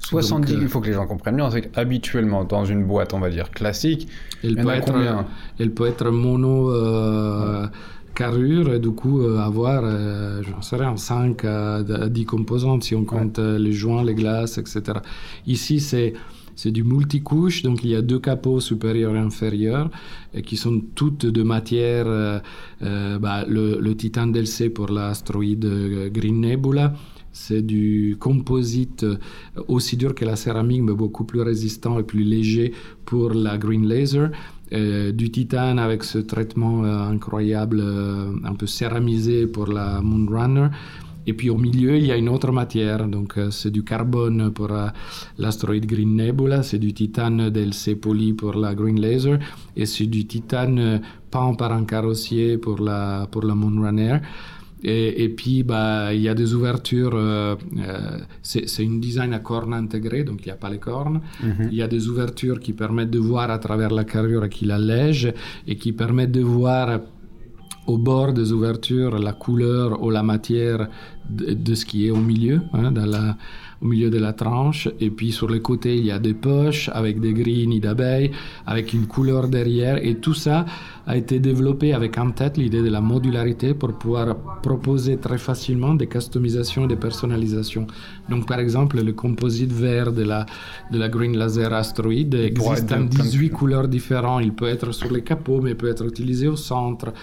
70, 0.08 0.54
il 0.54 0.67
faut 0.70 0.80
que 0.80 0.88
les 0.88 0.93
gens 0.93 1.06
comprennent 1.06 1.36
bien, 1.36 1.52
c'est 1.52 1.63
qu'habituellement, 1.63 2.46
dans 2.46 2.63
une 2.63 2.86
boîte, 2.86 3.13
on 3.13 3.20
va 3.20 3.30
dire, 3.30 3.52
classique, 3.52 4.08
elle, 4.41 4.56
peut, 4.56 4.70
être, 4.70 4.93
elle 5.60 5.72
peut 5.72 5.86
être 5.86 6.10
mono 6.10 6.72
euh, 6.72 7.67
carrure 8.15 8.74
et 8.74 8.80
du 8.80 8.91
coup 8.91 9.22
euh, 9.22 9.39
avoir, 9.39 9.82
euh, 9.84 10.41
je 10.43 10.56
ne 10.56 10.62
sais 10.62 10.78
rien, 10.78 10.96
5 10.96 11.43
à 11.43 11.84
10 11.84 12.26
composantes 12.26 12.84
si 12.84 12.96
on 12.96 13.04
compte 13.04 13.39
les 13.39 13.74
joints, 13.74 14.04
les 14.04 14.15
glaces, 14.15 14.58
etc. 14.58 15.00
Ici, 15.46 15.80
c'est 15.80 16.13
c'est 16.56 16.72
du 16.72 16.84
multicouche, 16.84 17.62
donc 17.62 17.84
il 17.84 17.91
y 17.91 17.96
a 17.96 18.02
deux 18.02 18.17
capots 18.17 18.60
supérieurs 18.60 19.15
et 19.15 19.20
inférieurs 19.20 19.91
qui 20.43 20.58
sont 20.58 20.82
toutes 20.96 21.28
de 21.28 21.43
matière, 21.43 22.06
bah, 22.82 23.46
le, 23.48 23.78
le 23.80 23.96
titane 23.96 24.32
DLC 24.32 24.72
pour 24.72 24.89
l'astéroïde 24.89 26.10
Green 26.12 26.41
Nebula, 26.41 26.96
c'est 27.38 27.62
du 27.62 28.17
composite 28.19 29.04
euh, 29.04 29.17
aussi 29.67 29.95
dur 29.95 30.15
que 30.15 30.26
la 30.26 30.36
céramique, 30.36 30.82
mais 30.82 30.93
beaucoup 30.93 31.23
plus 31.23 31.41
résistant 31.41 32.00
et 32.00 32.04
plus 32.04 32.23
léger 32.23 32.73
pour 33.06 33.30
la 33.34 33.58
green 33.58 33.86
laser. 33.88 34.32
Euh, 34.73 35.13
du 35.13 35.32
titane 35.32 35.80
avec 35.80 36.04
ce 36.04 36.17
traitement 36.17 36.84
euh, 36.84 37.13
incroyable, 37.15 37.80
un 38.43 38.56
peu 38.56 38.67
céramisé 38.67 39.47
pour 39.47 39.67
la 39.67 40.02
Moonrunner. 40.02 40.69
Et 41.28 41.34
puis 41.34 41.50
au 41.50 41.58
milieu, 41.58 41.95
il 41.97 42.06
y 42.06 42.12
a 42.12 42.17
une 42.17 42.30
autre 42.30 42.52
matière. 42.52 43.08
Donc 43.08 43.38
c'est 43.52 43.71
du 43.71 43.84
carbone 43.84 44.52
pour 44.52 44.69
l'astéroïde 45.38 45.86
Green 45.86 46.15
Nebula, 46.15 46.63
c'est 46.63 46.80
du 46.80 46.93
titane 46.93 47.50
DLC 47.50 47.95
poly 47.95 48.34
pour 48.34 48.54
la 48.54 48.73
Green 48.73 49.00
Laser, 49.00 49.38
et 49.76 49.86
c'est 49.86 50.06
du 50.06 50.26
titane 50.26 51.02
peint 51.30 51.54
par 51.56 51.73
un 51.73 51.84
carrossier 51.84 52.58
pour 52.58 52.80
la, 52.80 53.28
pour 53.30 53.43
la. 53.43 53.56
Et, 54.89 55.28
puis, 55.30 55.63
bah, 55.63 56.13
il 56.13 56.21
y 56.21 56.30
a 56.30 56.34
des 56.34 56.54
ouvertures. 56.54 57.12
Euh, 57.13 57.56
euh, 57.78 58.19
c'est 58.41 58.84
une 58.84 59.02
design 59.02 59.34
à 59.34 59.39
cornes 59.39 59.73
intégrées, 59.73 60.23
donc 60.23 60.39
il 60.43 60.45
n'y 60.45 60.54
a 60.54 60.56
pas 60.56 60.69
les 60.69 60.80
cornes. 60.80 61.19
Mhm. 61.43 61.67
Il 61.71 61.78
y 61.78 61.82
a 61.82 61.89
des 61.89 62.08
ouvertures 62.08 62.60
qui 62.62 62.71
permettent 62.71 63.10
de 63.12 63.19
voir 63.19 63.52
à 63.52 63.60
travers 63.60 63.91
la 63.91 64.06
carrure 64.06 64.47
qui 64.47 64.63
l'allège 64.65 65.34
et 65.67 65.76
qui 65.76 65.91
permettent 65.91 66.32
de 66.32 66.41
voir 66.41 67.02
au 67.86 67.97
bord 67.97 68.32
des 68.32 68.52
ouvertures 68.54 69.17
la 69.19 69.34
couleur 69.34 70.02
ou 70.04 70.10
la 70.10 70.23
matière 70.23 70.88
de, 71.30 71.76
ce 71.76 71.86
qui 71.86 72.08
est 72.08 72.12
au 72.12 72.17
milieu, 72.17 72.62
hein, 72.73 72.91
dans 72.91 73.06
la, 73.06 73.38
au 73.82 73.86
milieu 73.86 74.10
de 74.10 74.18
la 74.18 74.34
tranche. 74.34 74.90
Et 75.00 75.10
puis 75.10 75.32
sur 75.32 75.50
les 75.50 75.62
côtés, 75.62 75.96
il 75.98 76.06
y 76.06 76.12
a 76.12 76.20
des 76.20 76.34
poches 76.34 76.90
avec 76.94 77.20
des 77.20 77.34
grilles 77.34 77.68
nids 77.68 77.80
d'abeilles, 77.80 78.32
avec 78.66 78.94
une 78.94 79.08
couleur 79.08 79.48
derrière. 79.48 80.04
Et 80.06 80.16
tout 80.16 80.34
ça 80.34 80.66
a 81.06 81.16
été 81.16 81.40
développé 81.40 81.94
avec 81.94 82.18
en 82.18 82.32
tête 82.32 82.58
l'idée 82.58 82.82
de 82.82 82.90
la 82.90 83.02
modularité 83.02 83.74
pour 83.74 83.94
pouvoir 83.98 84.36
proposer 84.62 85.18
très 85.18 85.38
facilement 85.38 85.94
des 85.94 86.08
customisations 86.08 86.86
et 86.86 86.88
des 86.88 86.96
personnalisations. 86.96 87.88
Donc 88.30 88.46
par 88.48 88.60
exemple, 88.60 89.02
le 89.02 89.13
composite 89.13 89.72
vert 89.72 90.12
de 90.12 90.24
la, 90.24 90.46
de 90.92 90.98
la 90.98 91.08
Green 91.08 91.38
Laser 91.38 91.72
Asteroid 91.74 92.34
existe 92.34 92.92
en 92.92 93.02
18 93.02 93.50
couleurs 93.52 93.88
différentes. 93.88 94.44
Il 94.44 94.54
peut 94.54 94.68
être 94.68 94.92
sur 94.92 95.12
les 95.12 95.24
capots, 95.24 95.62
mais 95.62 95.76
peut 95.76 95.90
être 95.90 96.06
utilisé 96.06 96.48
au 96.48 96.56
centre. 96.56 97.13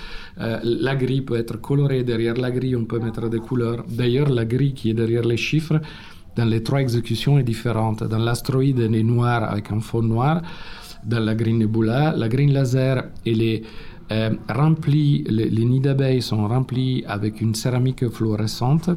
Euh, 0.40 0.59
la 0.62 0.97
grille 0.97 1.23
peut 1.23 1.37
être 1.37 1.61
colorée. 1.61 2.03
Derrière 2.05 2.35
la 2.35 2.51
grille, 2.51 2.77
on 2.77 2.85
peut 2.85 2.99
mettre 2.99 3.29
des 3.29 3.38
couleurs. 3.38 3.85
D'ailleurs, 3.88 4.29
la 4.29 4.45
grille 4.45 4.75
qui 4.75 4.90
est 4.90 4.95
derrière 4.95 5.25
les 5.25 5.37
chiffres, 5.37 5.81
dans 6.37 6.44
les 6.44 6.62
trois 6.62 6.81
exécutions 6.81 7.38
est 7.38 7.44
différente. 7.44 8.03
Dans 8.05 8.18
l'astéroïde, 8.18 8.81
elle 8.81 8.94
est 8.94 9.03
noire 9.03 9.44
avec 9.44 9.70
un 9.70 9.81
fond 9.81 10.03
noir. 10.03 10.42
Dans 11.05 11.20
la 11.20 11.35
Green 11.35 11.59
Nebula, 11.59 12.14
la 12.16 12.29
Green 12.29 12.53
Laser, 12.53 13.05
elle 13.27 13.42
est 13.42 13.62
euh, 14.12 14.31
remplie, 14.49 15.25
les, 15.29 15.49
les 15.51 15.64
nids 15.64 15.81
d'abeilles 15.81 16.23
sont 16.23 16.47
remplis 16.47 17.05
avec 17.07 17.40
une 17.40 17.55
céramique 17.55 18.09
fluorescente. 18.09 18.90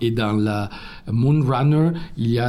Et 0.00 0.12
dans 0.12 0.32
la 0.32 0.70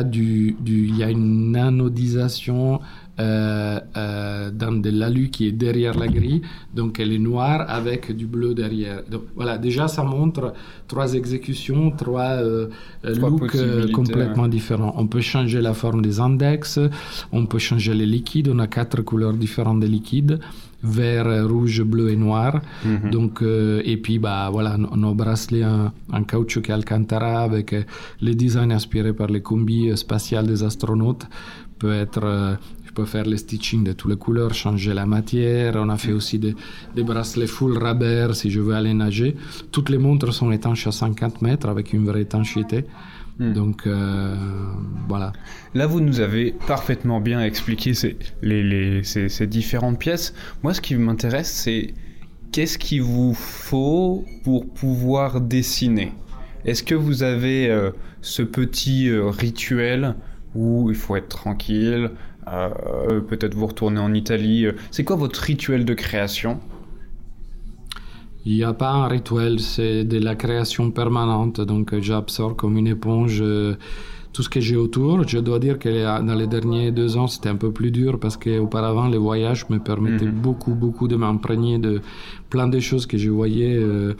du, 0.03 0.55
du, 0.59 0.87
il 0.87 0.97
y 0.97 1.03
a 1.03 1.09
une 1.09 1.55
anodisation 1.55 2.79
dans 3.19 4.81
de 4.81 4.89
l'alu 4.89 5.29
qui 5.29 5.47
est 5.47 5.51
derrière 5.51 5.97
la 5.97 6.07
grille. 6.07 6.41
Donc 6.73 6.99
elle 6.99 7.11
est 7.11 7.19
noire 7.19 7.65
avec 7.67 8.15
du 8.15 8.25
bleu 8.25 8.53
derrière. 8.53 9.03
Donc 9.09 9.23
voilà, 9.35 9.57
déjà 9.57 9.87
ça 9.87 10.03
montre 10.03 10.53
trois 10.87 11.13
exécutions, 11.13 11.91
trois, 11.91 12.33
euh, 12.41 12.67
looks 13.03 13.91
complètement 13.91 14.47
différents. 14.47 14.93
On 14.97 15.07
peut 15.07 15.21
changer 15.21 15.61
la 15.61 15.73
forme 15.73 16.01
des 16.01 16.19
index, 16.19 16.79
on 17.31 17.45
peut 17.45 17.59
changer 17.59 17.93
les 17.93 18.05
liquides, 18.05 18.49
on 18.49 18.59
a 18.59 18.67
quatre 18.67 19.01
couleurs 19.01 19.33
différentes 19.33 19.79
des 19.81 19.87
liquides. 19.87 20.39
vert, 20.81 21.47
rouge, 21.47 21.81
bleu 21.83 22.09
et 22.09 22.15
noir. 22.15 22.61
Mhm. 22.85 23.11
Donc, 23.11 23.41
euh, 23.41 23.81
et 23.83 23.97
puis, 23.97 24.17
bah, 24.17 24.49
voilà, 24.49 24.77
nos 24.77 25.13
bracelets 25.13 25.65
en, 25.65 25.91
en 26.11 26.23
caoutchouc 26.23 26.69
Alcantara 26.69 27.41
avec 27.41 27.73
euh, 27.73 27.83
les 28.21 28.33
designs 28.33 28.71
inspirés 28.71 29.13
par 29.13 29.27
les 29.27 29.41
combis 29.41 29.91
spatiales 29.97 30.47
des 30.47 30.63
astronautes 30.63 31.25
peut 31.79 31.93
être 31.93 32.57
peux 32.99 33.05
faire 33.05 33.23
les 33.23 33.37
stitching 33.37 33.83
de 33.85 33.93
toutes 33.93 34.11
les 34.11 34.17
couleurs, 34.17 34.53
changer 34.53 34.93
la 34.93 35.05
matière. 35.05 35.75
On 35.77 35.89
a 35.89 35.97
fait 35.97 36.11
aussi 36.11 36.37
des, 36.37 36.53
des 36.95 37.03
bracelets 37.03 37.47
full 37.47 37.77
rubber 37.77 38.27
si 38.33 38.51
je 38.51 38.59
veux 38.59 38.75
aller 38.75 38.93
nager. 38.93 39.37
Toutes 39.71 39.89
les 39.89 39.97
montres 39.97 40.33
sont 40.33 40.51
étanches 40.51 40.85
à 40.87 40.91
50 40.91 41.41
mètres 41.41 41.69
avec 41.69 41.93
une 41.93 42.05
vraie 42.05 42.23
étanchéité. 42.23 42.83
Hmm. 43.39 43.53
Donc 43.53 43.87
euh, 43.87 44.35
voilà. 45.07 45.31
Là, 45.73 45.87
vous 45.87 46.01
nous 46.01 46.19
avez 46.19 46.53
parfaitement 46.67 47.21
bien 47.21 47.41
expliqué 47.41 47.93
ces, 47.93 48.17
les, 48.41 49.03
ces, 49.03 49.47
différentes 49.47 49.97
pièces. 49.97 50.33
Moi, 50.61 50.73
ce 50.73 50.81
qui 50.81 50.95
m'intéresse, 50.95 51.51
c'est 51.51 51.93
qu'est-ce 52.51 52.77
qu'il 52.77 53.03
vous 53.03 53.33
faut 53.33 54.25
pour 54.43 54.67
pouvoir 54.67 55.39
dessiner? 55.39 56.11
Est-ce 56.65 56.83
que 56.83 56.95
vous 56.95 57.23
avez 57.23 57.69
euh, 57.69 57.91
ce 58.21 58.43
petit 58.43 59.07
euh, 59.07 59.29
rituel 59.29 60.15
où 60.55 60.89
il 60.89 60.95
faut 60.95 61.15
être 61.15 61.29
tranquille, 61.29 62.11
peut-être 63.27 63.55
vous 63.55 63.67
retourner 63.67 63.99
en 63.99 64.13
Italie 64.13 64.67
C'est 64.91 65.03
quoi 65.03 65.15
votre 65.15 65.41
rituel 65.41 65.85
de 65.85 65.93
création? 65.93 66.59
Il 68.45 68.55
n'y 68.55 68.63
a 68.63 68.73
pas 68.73 68.91
un 68.91 69.07
rituel, 69.07 69.59
c'est 69.59 70.03
de 70.05 70.17
la 70.17 70.35
création 70.35 70.91
permanente. 70.91 71.59
Donc 71.61 71.97
j'absorbe 71.99 72.55
comme 72.55 72.77
une 72.77 72.87
éponge 72.87 73.39
euh, 73.41 73.75
tout 74.31 74.43
ce 74.43 74.49
que 74.49 74.61
j'ai 74.61 74.75
autour. 74.75 75.27
Je 75.27 75.39
dois 75.39 75.59
dire 75.59 75.77
que 75.77 75.89
dans 76.25 76.35
les 76.35 76.47
derniers 76.47 76.91
deux 76.91 77.17
ans, 77.17 77.27
c'était 77.27 77.49
un 77.49 77.57
peu 77.57 77.71
plus 77.71 77.91
dur 77.91 78.19
parce 78.19 78.37
qu'auparavant, 78.37 79.07
les 79.07 79.17
voyages 79.17 79.69
me 79.69 79.79
permettaient 79.79 80.25
mhm. 80.25 80.41
beaucoup, 80.41 80.73
beaucoup 80.73 81.07
de 81.07 81.15
m'imprégner 81.15 81.79
de 81.79 82.01
plein 82.49 82.67
de 82.67 82.79
choses 82.79 83.05
que 83.05 83.17
je 83.17 83.29
voyais. 83.29 83.75
Euh, 83.75 84.15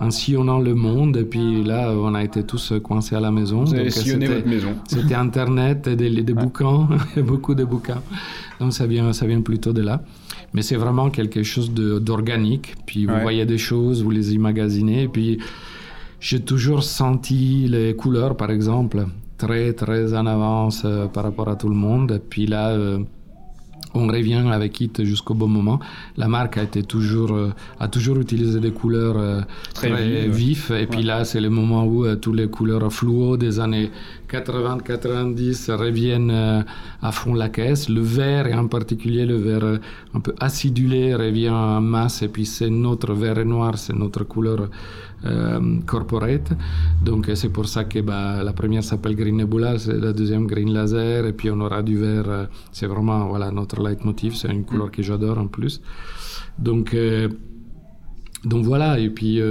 en 0.00 0.10
sillonnant 0.10 0.58
le 0.58 0.74
monde. 0.74 1.16
Et 1.16 1.24
puis 1.24 1.62
là, 1.62 1.92
on 1.92 2.14
a 2.14 2.24
été 2.24 2.42
tous 2.42 2.72
coincés 2.82 3.14
à 3.14 3.20
la 3.20 3.30
maison. 3.30 3.64
Vous 3.64 3.74
avez 3.74 3.90
sillonné 3.90 4.26
votre 4.26 4.48
maison. 4.48 4.74
C'était 4.88 5.14
Internet, 5.14 5.88
des, 5.88 6.10
des 6.22 6.34
bouquins, 6.34 6.88
beaucoup 7.18 7.54
de 7.54 7.64
bouquins. 7.64 8.02
Donc 8.58 8.72
ça 8.72 8.86
vient, 8.86 9.12
ça 9.12 9.26
vient 9.26 9.42
plutôt 9.42 9.72
de 9.72 9.82
là. 9.82 10.02
Mais 10.52 10.62
c'est 10.62 10.76
vraiment 10.76 11.10
quelque 11.10 11.42
chose 11.42 11.72
d'organique. 11.72 12.74
Puis 12.86 13.06
vous 13.06 13.20
voyez 13.20 13.46
des 13.46 13.58
choses, 13.58 14.02
vous 14.02 14.10
les 14.10 14.34
immagasinez. 14.34 15.02
Et 15.02 15.08
puis 15.08 15.38
j'ai 16.18 16.40
toujours 16.40 16.82
senti 16.82 17.66
les 17.68 17.94
couleurs, 17.94 18.36
par 18.36 18.50
exemple, 18.50 19.06
très, 19.38 19.72
très 19.72 20.14
en 20.14 20.26
avance 20.26 20.82
euh, 20.84 21.06
par 21.06 21.24
rapport 21.24 21.48
à 21.48 21.56
tout 21.56 21.68
le 21.68 21.74
monde. 21.74 22.12
Et 22.12 22.18
puis 22.18 22.46
là, 22.46 22.70
euh, 22.70 22.98
on 23.94 24.06
revient 24.06 24.42
avec 24.50 24.80
It 24.80 25.04
jusqu'au 25.04 25.34
bon 25.34 25.48
moment. 25.48 25.80
La 26.16 26.28
marque 26.28 26.58
a 26.58 26.62
été 26.62 26.82
toujours 26.82 27.32
euh, 27.32 27.52
a 27.78 27.88
toujours 27.88 28.18
utilisé 28.18 28.60
des 28.60 28.70
couleurs 28.70 29.16
euh, 29.16 29.40
très, 29.74 30.28
vives 30.28 30.72
et 30.72 30.86
puis 30.86 31.02
là 31.02 31.24
c'est 31.24 31.40
le 31.40 31.50
moment 31.50 31.84
où 31.84 32.04
euh, 32.04 32.16
toutes 32.16 32.36
les 32.36 32.48
couleurs 32.48 32.92
fluo 32.92 33.36
des 33.36 33.60
années 33.60 33.90
80-90 34.30 35.72
reviennent 35.72 36.64
à 37.02 37.12
fond 37.12 37.34
la 37.34 37.48
caisse. 37.48 37.88
Le 37.88 38.00
vert 38.00 38.46
et 38.46 38.54
en 38.54 38.68
particulier 38.68 39.26
le 39.26 39.36
vert 39.36 39.78
un 40.14 40.20
peu 40.20 40.34
acidulé 40.38 41.14
revient 41.14 41.50
en 41.50 41.80
masse 41.80 42.22
et 42.22 42.28
puis 42.28 42.46
c'est 42.46 42.70
notre 42.70 43.12
vert 43.14 43.38
et 43.38 43.44
noir, 43.44 43.78
c'est 43.78 43.94
notre 43.94 44.24
couleur 44.24 44.68
euh, 45.26 45.80
corporate. 45.84 46.50
Donc 47.04 47.30
c'est 47.34 47.50
pour 47.50 47.68
ça 47.68 47.84
que 47.84 47.98
bah, 47.98 48.42
la 48.42 48.54
première 48.54 48.82
s'appelle 48.82 49.14
Green 49.14 49.36
Nebula, 49.36 49.74
la 49.86 50.14
deuxième 50.14 50.46
Green 50.46 50.72
Laser, 50.72 51.26
et 51.26 51.34
puis 51.34 51.50
on 51.50 51.60
aura 51.60 51.82
du 51.82 51.98
vert. 51.98 52.24
Euh, 52.26 52.46
c'est 52.72 52.86
vraiment 52.86 53.28
voilà, 53.28 53.50
notre 53.50 53.82
leitmotiv, 53.82 54.34
c'est 54.34 54.48
une 54.48 54.64
couleur 54.64 54.90
que 54.90 55.02
j'adore 55.02 55.36
en 55.36 55.46
plus. 55.46 55.82
Donc, 56.58 56.94
euh, 56.94 57.28
donc 58.44 58.64
voilà, 58.64 58.98
et 58.98 59.10
puis 59.10 59.42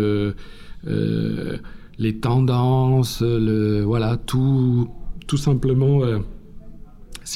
les 1.99 2.17
tendances, 2.17 3.21
le, 3.21 3.83
voilà, 3.83 4.17
tout, 4.17 4.89
tout 5.27 5.37
simplement 5.37 6.01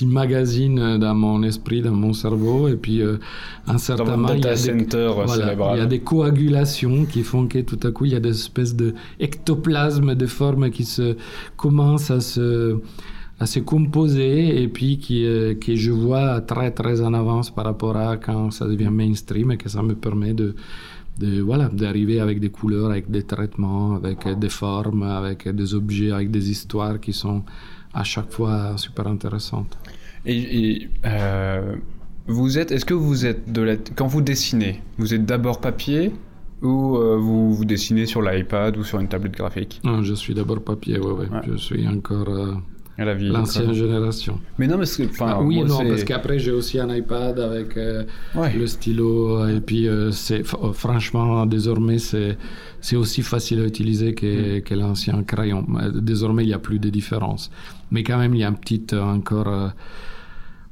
magazine 0.09 0.97
dans 0.97 1.13
mon 1.13 1.43
esprit, 1.43 1.81
dans 1.81 1.91
mon 1.91 2.13
cerveau, 2.13 2.67
et 2.67 2.75
puis 2.75 3.01
euh, 3.01 3.17
un 3.67 3.77
certain 3.77 4.17
moment, 4.17 4.33
il 4.33 4.43
y, 4.43 4.47
a 4.47 4.55
des, 4.55 4.69
il 4.71 5.77
y 5.77 5.81
a 5.81 5.85
des 5.85 5.99
coagulations 5.99 7.05
qui 7.05 7.21
font 7.21 7.47
que 7.47 7.59
tout 7.59 7.79
à 7.83 7.91
coup, 7.91 8.05
il 8.05 8.13
y 8.13 8.15
a 8.15 8.19
des 8.19 8.31
espèces 8.31 8.75
de 8.75 8.95
de 9.19 10.25
formes 10.25 10.69
qui 10.71 10.85
se 10.85 11.15
commencent 11.55 12.11
à 12.11 12.21
se 12.21 12.79
à 13.39 13.45
se 13.45 13.59
composer 13.59 14.61
et 14.61 14.67
puis 14.67 14.99
qui, 14.99 15.25
euh, 15.25 15.55
que 15.55 15.75
je 15.75 15.91
vois 15.91 16.39
très 16.41 16.71
très 16.71 17.01
en 17.01 17.13
avance 17.13 17.53
par 17.53 17.65
rapport 17.65 17.97
à 17.97 18.15
quand 18.17 18.51
ça 18.51 18.67
devient 18.67 18.91
mainstream 18.91 19.51
et 19.51 19.57
que 19.57 19.69
ça 19.69 19.81
me 19.81 19.95
permet 19.95 20.33
de, 20.33 20.55
de 21.19 21.41
voilà 21.41 21.69
d'arriver 21.69 22.19
avec 22.19 22.39
des 22.39 22.49
couleurs, 22.49 22.89
avec 22.91 23.09
des 23.09 23.23
traitements, 23.23 23.95
avec 23.95 24.27
des 24.39 24.49
formes, 24.49 25.03
avec 25.03 25.47
des 25.47 25.73
objets, 25.73 26.11
avec 26.11 26.31
des 26.31 26.49
histoires 26.49 26.99
qui 26.99 27.13
sont 27.13 27.43
à 27.93 28.03
chaque 28.03 28.31
fois 28.31 28.77
super 28.77 29.07
intéressante. 29.07 29.77
Et, 30.25 30.87
euh, 31.05 31.75
vous 32.27 32.57
êtes, 32.57 32.71
est-ce 32.71 32.85
que 32.85 32.93
vous 32.93 33.25
êtes 33.25 33.51
de 33.51 33.61
la, 33.61 33.75
quand 33.75 34.07
vous 34.07 34.21
dessinez, 34.21 34.81
vous 34.97 35.13
êtes 35.13 35.25
d'abord 35.25 35.59
papier 35.59 36.13
ou 36.61 36.95
euh, 36.95 37.17
vous, 37.17 37.53
vous 37.53 37.65
dessinez 37.65 38.05
sur 38.05 38.21
l'iPad 38.21 38.77
ou 38.77 38.83
sur 38.83 38.99
une 38.99 39.09
tablette 39.09 39.33
graphique? 39.33 39.81
Non, 39.83 40.01
je 40.03 40.13
suis 40.13 40.33
d'abord 40.33 40.63
papier, 40.63 40.97
ouais, 40.97 41.11
ouais. 41.11 41.27
Je 41.45 41.57
suis 41.57 41.85
encore 41.87 42.29
euh, 42.29 42.53
L'ancienne 42.97 43.73
génération. 43.73 44.39
Mais 44.59 44.67
non, 44.67 44.77
mais 44.77 44.85
enfin, 45.05 45.37
ah, 45.37 45.41
oui, 45.41 45.63
non, 45.63 45.79
parce 45.87 46.03
qu'après 46.03 46.37
j'ai 46.37 46.51
aussi 46.51 46.79
un 46.79 46.93
iPad 46.93 47.39
avec 47.39 47.75
euh, 47.75 48.03
le 48.35 48.67
stylo 48.67 49.47
et 49.47 49.61
puis 49.61 49.87
euh, 49.87 50.11
c'est 50.11 50.43
oh, 50.61 50.73
franchement 50.73 51.45
désormais 51.47 51.97
c'est 51.97 52.37
c'est 52.81 52.95
aussi 52.95 53.23
facile 53.23 53.61
à 53.61 53.65
utiliser 53.65 54.13
que, 54.13 54.59
mm. 54.59 54.61
que 54.61 54.75
l'ancien 54.75 55.23
crayon. 55.23 55.65
Désormais 55.95 56.43
il 56.43 56.47
n'y 56.47 56.53
a 56.53 56.59
plus 56.59 56.77
de 56.77 56.89
différence, 56.89 57.49
mais 57.89 58.03
quand 58.03 58.19
même 58.19 58.35
il 58.35 58.41
y 58.41 58.43
a 58.43 58.47
un 58.47 58.53
petit 58.53 58.85
euh, 58.93 59.01
encore 59.01 59.73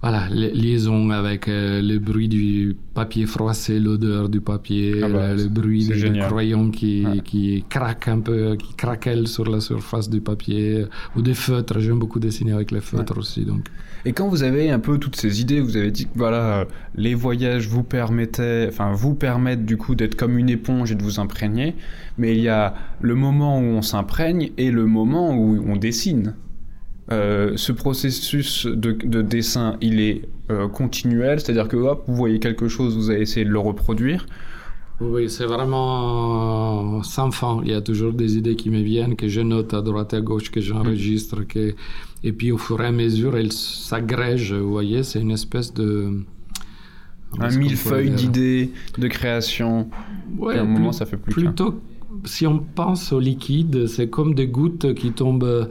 voilà, 0.01 0.27
liaison 0.29 1.11
avec 1.11 1.47
euh, 1.47 1.79
le 1.79 1.99
bruit 1.99 2.27
du 2.27 2.75
papier 2.95 3.27
froissé, 3.27 3.79
l'odeur 3.79 4.29
du 4.29 4.41
papier, 4.41 5.01
ah 5.03 5.07
bah, 5.07 5.33
le, 5.35 5.47
bruit 5.47 5.87
du 5.87 6.19
crayon 6.19 6.71
qui, 6.71 7.05
qui 7.23 7.63
craque 7.69 8.07
un 8.07 8.19
peu, 8.19 8.55
qui 8.55 8.73
craquelle 8.73 9.27
sur 9.27 9.47
la 9.47 9.59
surface 9.59 10.09
du 10.09 10.19
papier, 10.19 10.85
ou 11.15 11.21
des 11.21 11.35
feutres. 11.35 11.79
J'aime 11.79 11.99
beaucoup 11.99 12.19
dessiner 12.19 12.53
avec 12.53 12.71
les 12.71 12.81
feutres 12.81 13.19
aussi. 13.19 13.45
Donc. 13.45 13.67
Et 14.03 14.13
quand 14.13 14.27
vous 14.27 14.41
avez 14.41 14.71
un 14.71 14.79
peu 14.79 14.97
toutes 14.97 15.15
ces 15.15 15.39
idées, 15.39 15.59
vous 15.59 15.77
avez 15.77 15.91
dit 15.91 16.05
que 16.05 16.17
voilà, 16.17 16.65
les 16.95 17.13
voyages 17.13 17.67
vous 17.67 17.83
permettaient, 17.83 18.65
enfin 18.67 18.93
vous 18.93 19.13
permettent 19.13 19.65
du 19.65 19.77
coup 19.77 19.93
d'être 19.93 20.15
comme 20.15 20.39
une 20.39 20.49
éponge 20.49 20.91
et 20.91 20.95
de 20.95 21.03
vous 21.03 21.19
imprégner, 21.19 21.75
mais 22.17 22.35
il 22.35 22.41
y 22.41 22.49
a 22.49 22.73
le 23.01 23.13
moment 23.13 23.59
où 23.59 23.63
on 23.63 23.83
s'imprègne 23.83 24.49
et 24.57 24.71
le 24.71 24.87
moment 24.87 25.35
où 25.35 25.63
on 25.67 25.75
dessine. 25.75 26.33
Euh, 27.11 27.53
ce 27.55 27.71
processus 27.71 28.67
de, 28.67 29.21
dessin, 29.21 29.77
il 29.81 29.99
est 29.99 30.21
euh, 30.49 30.67
continuel, 30.67 31.39
c'est-à-dire 31.39 31.67
que 31.67 31.77
hop, 31.77 32.03
vous 32.07 32.15
voyez 32.15 32.39
quelque 32.39 32.67
chose, 32.67 32.95
vous 32.95 33.09
allez 33.09 33.21
essayer 33.21 33.45
de 33.45 33.49
le 33.49 33.59
reproduire. 33.59 34.25
Oui, 35.01 35.29
c'est 35.29 35.45
vraiment 35.45 37.01
sans 37.01 37.31
fin. 37.31 37.61
Il 37.65 37.71
y 37.71 37.73
a 37.73 37.81
toujours 37.81 38.13
des 38.13 38.37
idées 38.37 38.55
qui 38.55 38.69
me 38.69 38.81
viennent, 38.81 39.15
que 39.15 39.27
je 39.27 39.41
note 39.41 39.73
à 39.73 39.81
droite 39.81 40.13
et 40.13 40.17
à 40.17 40.21
gauche, 40.21 40.51
que 40.51 40.61
j'enregistre, 40.61 41.41
que... 41.41 41.73
et 42.23 42.31
puis 42.31 42.51
au 42.51 42.59
fur 42.59 42.81
et 42.81 42.85
à 42.85 42.91
mesure, 42.91 43.35
elles 43.35 43.51
s'agrègent. 43.51 44.53
Vous 44.53 44.71
voyez, 44.71 45.01
c'est 45.01 45.19
une 45.19 45.31
espèce 45.31 45.73
de... 45.73 46.23
Un 47.39 47.57
millefeuille 47.57 48.11
d'idées, 48.11 48.71
de 48.97 49.07
création. 49.07 49.89
Ouais, 50.37 50.57
à 50.57 50.61
un 50.61 50.65
moment, 50.65 50.91
ça 50.91 51.05
fait 51.05 51.17
plus 51.17 51.31
Plutôt, 51.33 51.81
si 52.25 52.45
on 52.45 52.59
pense 52.59 53.11
au 53.11 53.19
liquide, 53.19 53.87
c'est 53.87 54.09
comme 54.09 54.35
des 54.35 54.47
gouttes 54.47 54.93
qui 54.93 55.13
tombent 55.13 55.69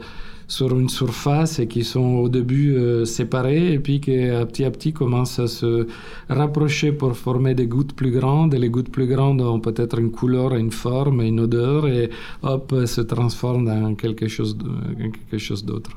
sur 0.51 0.77
une 0.77 0.89
surface 0.89 1.59
et 1.59 1.67
qui 1.67 1.85
sont 1.85 2.15
au 2.23 2.27
début 2.27 2.75
euh, 2.75 3.05
séparés 3.05 3.71
et 3.71 3.79
puis 3.79 4.01
qui 4.01 4.19
à 4.41 4.45
petit 4.45 4.65
à 4.65 4.71
petit 4.71 4.91
commencent 4.91 5.39
à 5.39 5.47
se 5.47 5.87
rapprocher 6.27 6.91
pour 6.91 7.15
former 7.15 7.53
des 7.55 7.67
gouttes 7.67 7.93
plus 7.93 8.11
grandes 8.11 8.53
et 8.53 8.59
les 8.59 8.69
gouttes 8.69 8.91
plus 8.91 9.07
grandes 9.07 9.39
ont 9.39 9.61
peut-être 9.61 9.97
une 9.97 10.11
couleur, 10.11 10.53
une 10.55 10.71
forme, 10.71 11.21
une 11.21 11.39
odeur 11.39 11.87
et 11.87 12.09
hop 12.43 12.75
se 12.85 12.99
transforment 12.99 13.65
dans 13.65 13.95
quelque 13.95 14.27
chose 14.27 14.57
d'autre. 15.63 15.91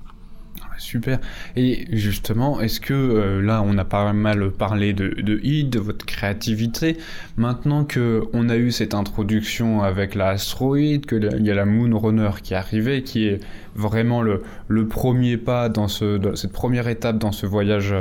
Super. 0.78 1.20
Et 1.56 1.86
justement, 1.92 2.60
est-ce 2.60 2.80
que 2.80 2.94
euh, 2.94 3.40
là, 3.40 3.62
on 3.64 3.78
a 3.78 3.84
pas 3.84 4.12
mal 4.12 4.50
parlé 4.50 4.92
de, 4.92 5.08
de 5.08 5.40
de 5.44 5.78
votre 5.78 6.04
créativité. 6.04 6.96
Maintenant 7.36 7.84
que 7.84 8.24
on 8.32 8.48
a 8.48 8.56
eu 8.56 8.70
cette 8.72 8.94
introduction 8.94 9.82
avec 9.82 10.14
l'astroïde, 10.14 11.06
qu'il 11.06 11.46
y 11.46 11.50
a 11.50 11.54
la 11.54 11.64
Moon 11.64 11.96
Runner 11.98 12.30
qui 12.42 12.54
est 12.54 12.56
arrivée, 12.56 13.02
qui 13.02 13.26
est 13.26 13.40
vraiment 13.74 14.22
le, 14.22 14.42
premier 14.88 15.36
pas 15.36 15.68
dans, 15.68 15.88
ce, 15.88 16.18
cette 16.34 16.52
première 16.52 16.88
étape 16.88 17.18
dans 17.18 17.32
ce 17.32 17.46
voyage 17.46 17.94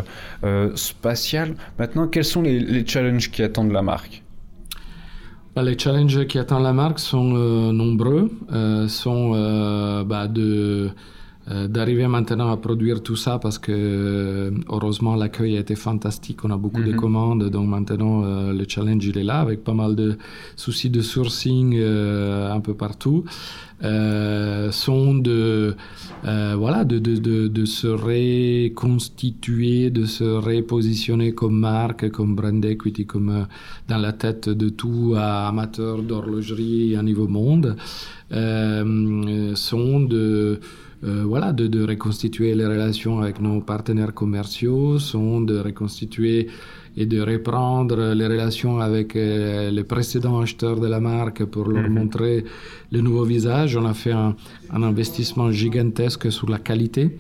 euh, 0.44 0.72
spatial. 0.76 1.56
Maintenant, 1.78 2.08
quels 2.08 2.26
sont 2.26 2.42
les, 2.42 2.86
challenges 2.88 3.30
qui 3.30 3.44
attendent 3.44 3.72
la 3.72 3.82
marque? 3.82 4.24
Bah, 5.56 5.64
les 5.64 5.78
challenges 5.78 6.26
qui 6.26 6.40
attendent 6.40 6.64
la 6.64 6.74
marque 6.74 7.00
sont 7.00 7.36
euh, 7.36 7.72
nombreux, 7.72 8.32
sont 8.88 10.04
bah, 10.06 10.28
de 10.28 10.92
d'arriver 11.68 12.08
maintenant 12.08 12.50
à 12.52 12.58
produire 12.58 13.04
tout 13.04 13.18
ça 13.18 13.38
parce 13.38 13.60
que 13.60 13.72
euh, 13.74 14.52
heureusement 14.70 15.16
l'accueil 15.16 15.58
a 15.58 15.60
été 15.60 15.76
fantastique, 15.76 16.44
on 16.46 16.52
a 16.52 16.58
beaucoup 16.58 16.82
de 16.82 16.92
Mhm. 16.94 17.00
commandes, 17.04 17.50
donc 17.50 17.68
maintenant 17.68 18.24
euh, 18.24 18.54
le 18.54 18.66
challenge 18.68 19.06
il 19.06 19.18
est 19.18 19.24
là 19.26 19.40
avec 19.42 19.64
pas 19.64 19.74
mal 19.74 19.96
de 19.96 20.18
soucis 20.56 20.90
de 20.90 21.02
sourcing 21.02 21.74
euh, 21.76 22.52
un 22.54 22.62
peu 22.62 22.74
partout. 22.74 23.26
Euh, 23.84 24.72
sont 24.72 25.16
de 25.16 25.76
euh, 26.26 26.56
voilà 26.58 26.86
de, 26.86 27.00
de, 27.00 27.18
de, 27.18 27.48
de 27.50 27.66
se 27.66 27.88
reconstituer, 27.88 29.90
de 29.90 30.06
se 30.06 30.24
repositionner 30.24 31.34
comme 31.34 31.60
marque, 31.60 32.10
comme 32.10 32.34
brand 32.36 32.64
equity, 32.64 33.06
comme 33.06 33.30
euh, 33.30 33.44
dans 33.90 33.98
la 33.98 34.14
tête 34.14 34.48
de 34.48 34.70
tout 34.70 35.16
amateur 35.18 36.02
d'horlogerie 36.02 36.96
à 36.96 37.04
niveau 37.04 37.28
monde, 37.28 37.76
euh, 38.32 39.54
sont 39.56 40.00
de 40.00 40.62
euh, 41.04 41.24
voilà, 41.26 41.52
de, 41.54 41.68
de 41.68 41.84
reconstituer 41.86 42.56
les 42.56 42.66
relations 42.66 43.20
avec 43.20 43.42
nos 43.42 43.60
partenaires 43.62 44.14
commerciaux, 44.14 45.00
sont 45.00 45.42
de 45.42 45.58
reconstituer 45.60 46.48
et 46.96 47.06
de 47.06 47.20
reprendre 47.22 48.14
les 48.14 48.28
relations 48.28 48.80
avec 48.80 49.16
euh, 49.16 49.72
les 49.72 49.84
précédents 49.84 50.40
acheteurs 50.40 50.80
de 50.80 50.88
la 50.88 51.00
marque 51.00 51.44
pour 51.46 51.68
leur 51.68 51.88
Mhm. 51.90 51.94
montrer 51.94 52.46
le 52.92 53.02
nouveau 53.02 53.24
visage. 53.24 53.76
On 53.76 53.86
a 53.86 53.94
fait 53.96 54.12
un, 54.12 54.36
un 54.72 54.84
investissement 54.84 55.50
gigantesque 55.52 56.32
sur 56.32 56.50
la 56.50 56.60
qualité. 56.60 57.18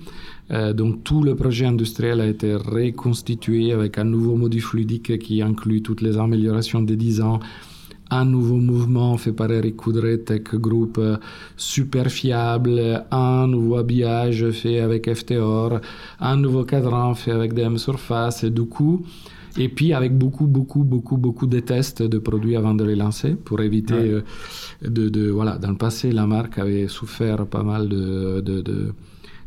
Euh, 0.51 0.73
donc 0.73 1.03
tout 1.03 1.23
le 1.23 1.35
projet 1.35 1.65
industriel 1.65 2.21
a 2.21 2.27
été 2.27 2.53
reconstitué 2.55 3.71
avec 3.71 3.97
un 3.97 4.03
nouveau 4.03 4.35
module 4.35 4.61
fluidique 4.61 5.17
qui 5.19 5.41
inclut 5.41 5.81
toutes 5.81 6.01
les 6.01 6.17
améliorations 6.17 6.81
des 6.81 6.95
10 6.95 7.21
ans, 7.21 7.39
un 8.19 8.25
nouveau 8.25 8.57
mouvement 8.71 9.17
fait 9.17 9.33
par 9.33 9.49
Eric 9.51 9.75
Coudray 9.77 10.17
Tech 10.27 10.43
Group, 10.67 10.97
euh, 10.99 11.17
super 11.57 12.07
fiable, 12.19 13.03
un 13.11 13.47
nouveau 13.47 13.75
habillage 13.77 14.49
fait 14.51 14.79
avec 14.87 15.01
FTOR, 15.19 15.79
un 16.19 16.37
nouveau 16.37 16.63
cadran 16.63 17.13
fait 17.15 17.31
avec 17.31 17.53
DM 17.53 17.77
Surface 17.77 18.43
et 18.43 18.49
du 18.51 18.65
coup, 18.75 18.95
et 19.57 19.69
puis 19.69 19.93
avec 19.93 20.11
beaucoup, 20.17 20.47
beaucoup, 20.47 20.83
beaucoup, 20.83 21.17
beaucoup 21.17 21.47
de 21.47 21.59
tests 21.59 22.01
de 22.03 22.17
produits 22.19 22.55
avant 22.55 22.75
de 22.75 22.83
les 22.83 22.95
lancer 22.95 23.31
pour 23.35 23.61
éviter 23.61 23.93
Ouais. 23.93 24.09
euh, 24.09 24.21
de, 24.95 25.09
de- 25.09 25.29
voilà, 25.29 25.57
dans 25.57 25.69
le 25.71 25.77
passé, 25.77 26.11
la 26.11 26.25
marque 26.27 26.57
avait 26.59 26.87
souffert 26.87 27.45
pas 27.45 27.63
mal 27.63 27.87
de, 27.89 28.41
de, 28.41 28.61
de- 28.61 28.93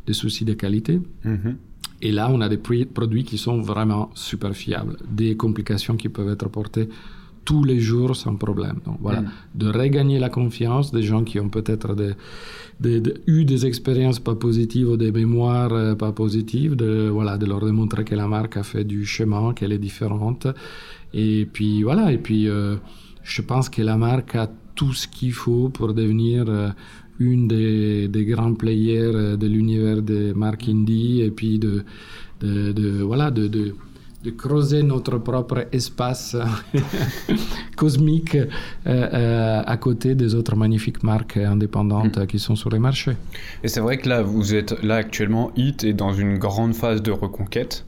de 0.06 0.12
soucis 0.12 0.44
de 0.44 0.54
qualité. 0.54 1.00
Mhm. 1.24 1.56
Et 2.02 2.12
là, 2.12 2.28
on 2.30 2.40
a 2.40 2.48
des 2.48 2.58
produits 2.98 3.24
qui 3.24 3.38
sont 3.38 3.60
vraiment 3.72 4.10
super 4.14 4.52
fiables, 4.54 4.96
des 5.10 5.36
complications 5.36 5.96
qui 5.96 6.08
peuvent 6.08 6.28
être 6.28 6.46
apportées 6.46 6.88
tous 7.48 7.62
les 7.70 7.80
jours 7.90 8.12
sans 8.22 8.36
problème. 8.44 8.78
Donc 8.86 8.98
voilà, 9.06 9.20
Mm. 9.22 9.30
de 9.62 9.66
regagner 9.82 10.18
la 10.26 10.30
confiance 10.40 10.86
des 10.96 11.04
gens 11.10 11.22
qui 11.28 11.36
ont 11.44 11.48
peut-être 11.58 11.90
des- 12.00 12.14
des- 12.84 13.00
des- 13.06 13.14
eu 13.36 13.40
des 13.52 13.60
expériences 13.70 14.20
pas 14.28 14.34
positives 14.46 14.88
ou 14.92 14.96
des 15.04 15.12
mémoires 15.20 15.72
euh, 15.72 15.94
pas 16.04 16.12
positives, 16.22 16.74
de, 16.84 16.92
voilà, 17.18 17.34
de 17.42 17.46
leur 17.52 17.62
démontrer 17.70 18.02
que 18.08 18.16
la 18.22 18.28
marque 18.36 18.56
a 18.62 18.64
fait 18.72 18.84
du 18.94 19.00
chemin, 19.14 19.44
qu'elle 19.56 19.72
est 19.78 19.84
différente. 19.90 20.44
Et 21.24 21.46
puis 21.54 21.74
voilà, 21.88 22.04
et 22.16 22.18
puis 22.26 22.42
euh, 22.48 22.76
je 23.34 23.40
pense 23.50 23.66
que 23.74 23.82
la 23.90 23.96
marque 23.96 24.34
a 24.44 24.46
tout 24.78 24.92
ce 25.00 25.06
qu'il 25.14 25.32
faut 25.42 25.68
pour 25.76 25.94
devenir 25.94 26.44
euh, 26.48 26.68
une 27.18 27.48
des, 27.48 28.08
des 28.08 28.24
grands 28.32 28.54
players 28.62 29.36
de 29.42 29.46
l'univers 29.54 30.02
des 30.02 30.34
marques 30.34 30.68
indie 30.68 31.22
et 31.26 31.30
puis 31.38 31.58
de, 31.66 31.74
de, 32.42 32.72
de- 32.72 33.02
voilà 33.10 33.30
de, 33.30 33.46
de, 34.26 34.30
creuser 34.30 34.82
notre 34.82 35.18
propre 35.18 35.66
espace 35.72 36.36
cosmique 37.76 38.34
euh, 38.34 38.46
euh, 38.86 39.62
à 39.64 39.76
côté 39.76 40.14
des 40.14 40.34
autres 40.34 40.56
magnifiques 40.56 41.02
marques 41.02 41.36
indépendantes 41.36 42.18
euh, 42.18 42.26
qui 42.26 42.38
sont 42.38 42.56
sur 42.56 42.70
les 42.70 42.78
marchés. 42.78 43.16
Et 43.62 43.68
c'est 43.68 43.80
vrai 43.80 43.98
que 43.98 44.08
là, 44.08 44.22
vous 44.22 44.54
êtes 44.54 44.82
là 44.82 44.96
actuellement, 44.96 45.52
Hit 45.56 45.84
est 45.84 45.92
dans 45.92 46.12
une 46.12 46.38
grande 46.38 46.74
phase 46.74 47.02
de 47.02 47.10
reconquête. 47.10 47.86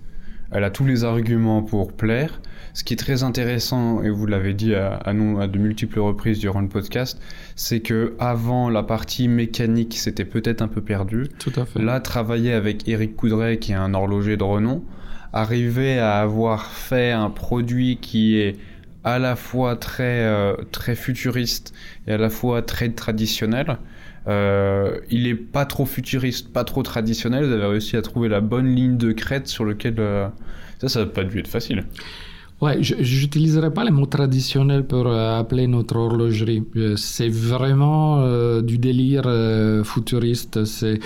Elle 0.51 0.65
a 0.65 0.71
tous 0.71 0.87
les 0.87 1.05
arguments 1.05 1.63
pour 1.63 1.93
plaire. 1.93 2.41
Ce 2.73 2.85
qui 2.85 2.95
est 2.95 2.99
très 2.99 3.23
intéressant, 3.23 4.03
et 4.03 4.11
vous 4.11 4.27
l'avez 4.27 4.55
dit 4.55 4.75
à, 4.75 4.95
à 4.95 5.13
nous 5.13 5.41
à 5.41 5.47
de 5.47 5.59
multiples 5.59 5.99
reprises 5.99 6.39
durant 6.39 6.61
le 6.61 6.69
podcast, 6.69 7.21
c'est 7.57 7.81
que 7.81 8.15
avant 8.19 8.71
la 8.71 8.83
partie 8.83 9.27
mécanique, 9.27 9.97
c'était 9.99 10.25
peut-être 10.25 10.63
un 10.63 10.69
peu 10.69 10.81
perdu. 10.81 11.27
Tout 11.39 11.53
à 11.57 11.65
fait. 11.65 11.83
Là, 11.83 12.01
travailler 12.01 12.53
avec 12.53 12.89
Eric 12.89 13.17
Coudray, 13.17 13.59
qui 13.59 13.73
est 13.73 13.77
un 13.77 13.95
horloger 13.95 14.37
de 14.37 14.45
renom, 14.45 14.85
arriver 15.33 15.99
à 15.99 16.21
avoir 16.21 16.67
fait 16.67 17.13
un 17.13 17.31
produit 17.31 17.99
qui 18.01 18.37
est 18.37 18.57
à 19.05 19.19
la 19.19 19.37
fois 19.37 19.77
très, 19.77 20.25
euh, 20.25 20.55
très 20.73 20.95
futuriste 20.95 21.73
et 22.07 22.13
à 22.13 22.19
la 22.19 22.31
fois 22.31 22.63
très 22.63 22.91
traditionnel. 22.91 23.79
Euh, 24.27 25.01
il 25.11 25.27
est 25.27 25.35
pas 25.35 25.65
trop 25.65 25.87
futuriste, 25.87 26.53
pas 26.53 26.65
trop 26.65 26.83
traditionnel. 26.83 27.45
Vous 27.47 27.53
avez 27.53 27.67
réussi 27.67 27.97
à 27.97 28.03
trouver 28.03 28.29
la 28.29 28.41
bonne 28.41 28.75
ligne 28.75 28.99
de 28.99 29.13
crête 29.13 29.47
sur 29.47 29.65
lequel 29.65 29.95
euh, 29.99 30.29
ça, 30.79 30.89
ça 30.89 31.01
n'a 31.01 31.07
pas 31.07 31.25
dû 31.25 31.39
être 31.39 31.49
facile. 31.49 31.85
Ouais, 32.61 32.83
je 32.83 32.97
n'utiliserai 32.97 33.73
pas 33.73 33.85
les 33.85 33.93
mots 33.93 34.07
traditionnels 34.07 34.85
pour 34.85 35.07
euh, 35.07 35.39
appeler 35.39 35.69
notre 35.69 35.95
horlogerie. 35.95 36.65
Euh, 36.75 36.97
c'est 36.97 37.29
vraiment 37.29 38.19
euh, 38.23 38.63
du 38.63 38.79
délire 38.79 39.23
euh, 39.27 39.85
futuriste. 39.85 40.65
C'est 40.65 40.99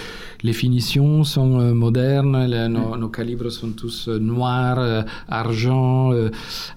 les 0.42 0.54
finitions 0.54 1.24
sont 1.24 1.74
modernes, 1.74 2.46
les- 2.46 2.68
nos, 2.68 2.96
nos 2.96 3.10
calibres 3.10 3.50
sont 3.52 3.72
tous 3.72 4.08
noirs, 4.08 5.04
argent, 5.28 6.12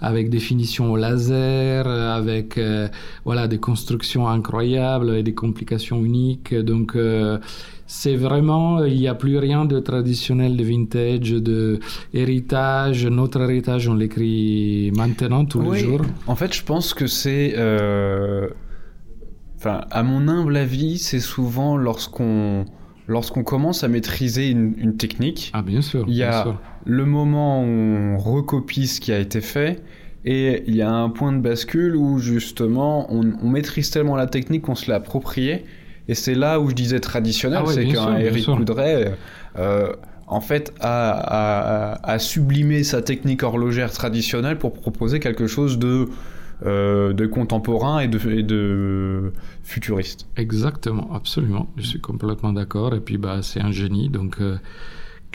avec 0.02 0.30
des 0.30 0.40
finitions 0.40 0.92
au 0.92 0.98
laser, 0.98 1.88
avec 1.88 2.60
voilà 3.24 3.48
des 3.48 3.60
constructions 3.60 4.28
incroyables 4.28 5.16
et 5.16 5.24
des 5.24 5.34
complications 5.34 6.04
uniques. 6.04 6.54
Donc 6.54 6.96
c'est 7.88 8.16
vraiment, 8.16 8.84
il 8.84 8.98
n'y 8.98 9.08
a 9.08 9.14
plus 9.16 9.38
rien 9.38 9.66
de 9.66 9.80
traditionnel, 9.80 10.58
de 10.58 10.64
vintage, 10.64 11.32
de 11.32 11.80
héritage. 12.14 13.06
Notre 13.06 13.42
héritage, 13.42 13.88
on 13.88 13.94
l'écrit 13.94 14.92
maintenant, 14.96 15.46
tous 15.46 15.60
Oui. 15.60 15.78
les 15.78 15.84
jours. 15.86 16.02
En 16.28 16.36
fait, 16.36 16.54
je 16.54 16.64
pense 16.64 16.94
que 16.94 17.08
c'est. 17.08 17.54
euh, 17.58 18.48
Enfin, 19.58 19.82
à 19.90 20.04
mon 20.04 20.28
humble 20.28 20.58
avis, 20.58 20.98
c'est 21.00 21.20
souvent 21.22 21.78
lorsqu'on 21.78 22.66
lorsqu'on 23.08 23.44
commence 23.44 23.84
à 23.84 23.88
maîtriser 23.88 24.50
une, 24.50 24.74
une 24.78 24.98
technique, 24.98 25.52
Ah, 25.54 25.62
bien 25.62 25.82
sûr. 25.82 26.06
Il 26.08 26.14
y 26.14 26.18
bien 26.18 26.30
a- 26.30 26.44
sûr. 26.44 26.60
le 26.86 27.06
moment 27.06 27.62
où 27.64 27.68
on 27.68 28.18
recopie 28.18 28.86
ce 28.88 29.00
qui 29.00 29.12
a 29.12 29.20
été 29.20 29.42
fait, 29.42 29.82
et 30.26 30.64
il 30.68 30.76
y 30.76 30.82
a 30.82 30.92
un 30.92 31.10
point 31.10 31.32
de 31.32 31.40
bascule 31.40 31.96
où 31.96 32.18
justement 32.20 33.06
on, 33.14 33.32
on 33.42 33.50
maîtrise 33.50 33.92
tellement 33.92 34.16
la 34.16 34.26
technique 34.28 34.64
qu'on 34.64 34.76
se 34.76 34.90
l'a 34.90 34.98
appropriée. 34.98 35.66
Et 36.08 36.16
c'est 36.16 36.36
là 36.36 36.60
où 36.60 36.70
je 36.70 36.76
disais 36.76 37.00
traditionnel, 37.00 37.60
Ah 37.64 37.68
ouais, 37.68 37.74
c'est 37.74 37.86
qu'un 37.86 38.18
Eric. 38.18 38.46
Coudray, 38.46 39.14
euh, 39.58 39.92
en 40.28 40.42
fait, 40.42 40.74
a, 40.80 41.12
a- 42.00 42.12
a 42.12 42.20
sublimé 42.20 42.84
sa 42.84 43.02
technique 43.02 43.44
horlogère 43.44 43.92
traditionnelle 43.92 44.58
pour 44.58 44.74
proposer 44.74 45.20
quelque 45.20 45.48
chose 45.48 45.78
de, 45.80 46.10
euh, 46.66 47.14
de 47.14 47.26
contemporain 47.26 48.00
et 48.00 48.08
de, 48.08 48.20
et 48.30 48.44
de 48.44 49.34
futuriste. 49.64 50.28
Exactement, 50.38 51.10
absolument. 51.14 51.68
Je 51.78 51.84
suis 51.86 52.00
complètement 52.02 52.54
d'accord. 52.54 52.94
Et 52.96 53.00
puis, 53.00 53.18
bah, 53.18 53.40
c'est 53.42 53.62
un 53.62 53.72
génie, 53.72 54.10
donc 54.10 54.38
euh, 54.42 54.58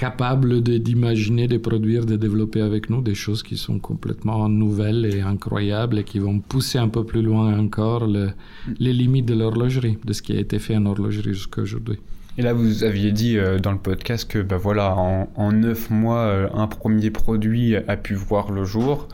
capable 0.05 0.63
de- 0.63 0.79
d'imaginer, 0.79 1.47
de 1.47 1.59
produire, 1.59 2.03
de 2.07 2.17
développer 2.17 2.63
avec 2.71 2.89
nous 2.89 3.03
des 3.11 3.15
choses 3.25 3.43
qui 3.43 3.57
sont 3.67 3.79
complètement 3.79 4.49
nouvelles 4.49 5.05
et 5.15 5.21
incroyables 5.21 5.99
et 6.01 6.05
qui 6.11 6.19
vont 6.27 6.39
pousser 6.53 6.79
un 6.79 6.89
peu 6.89 7.05
plus 7.05 7.23
loin 7.31 7.47
encore 7.65 8.07
le- 8.07 8.31
les 8.79 8.95
limites 8.95 9.27
de 9.27 9.35
l'horlogerie, 9.41 9.99
de 10.09 10.13
ce 10.15 10.23
qui 10.23 10.33
a 10.37 10.41
été 10.41 10.59
fait 10.59 10.75
en 10.81 10.87
horlogerie 10.87 11.35
jusqu'à 11.35 11.61
aujourd'hui. 11.63 11.99
Et 12.39 12.43
là, 12.43 12.55
vous 12.55 12.85
aviez 12.85 13.13
dit 13.13 13.37
euh, 13.37 13.59
dans 13.59 13.73
le 13.73 13.79
podcast 13.79 14.23
que 14.33 14.39
bah 14.51 14.57
voilà, 14.57 14.95
en, 14.97 15.53
neuf 15.53 15.91
mois, 15.91 16.21
euh, 16.21 16.49
un 16.55 16.67
premier 16.69 17.11
produit 17.11 17.77
a 17.77 17.97
pu 17.99 18.15
voir 18.15 18.51
le 18.53 18.65
jour. 18.65 19.09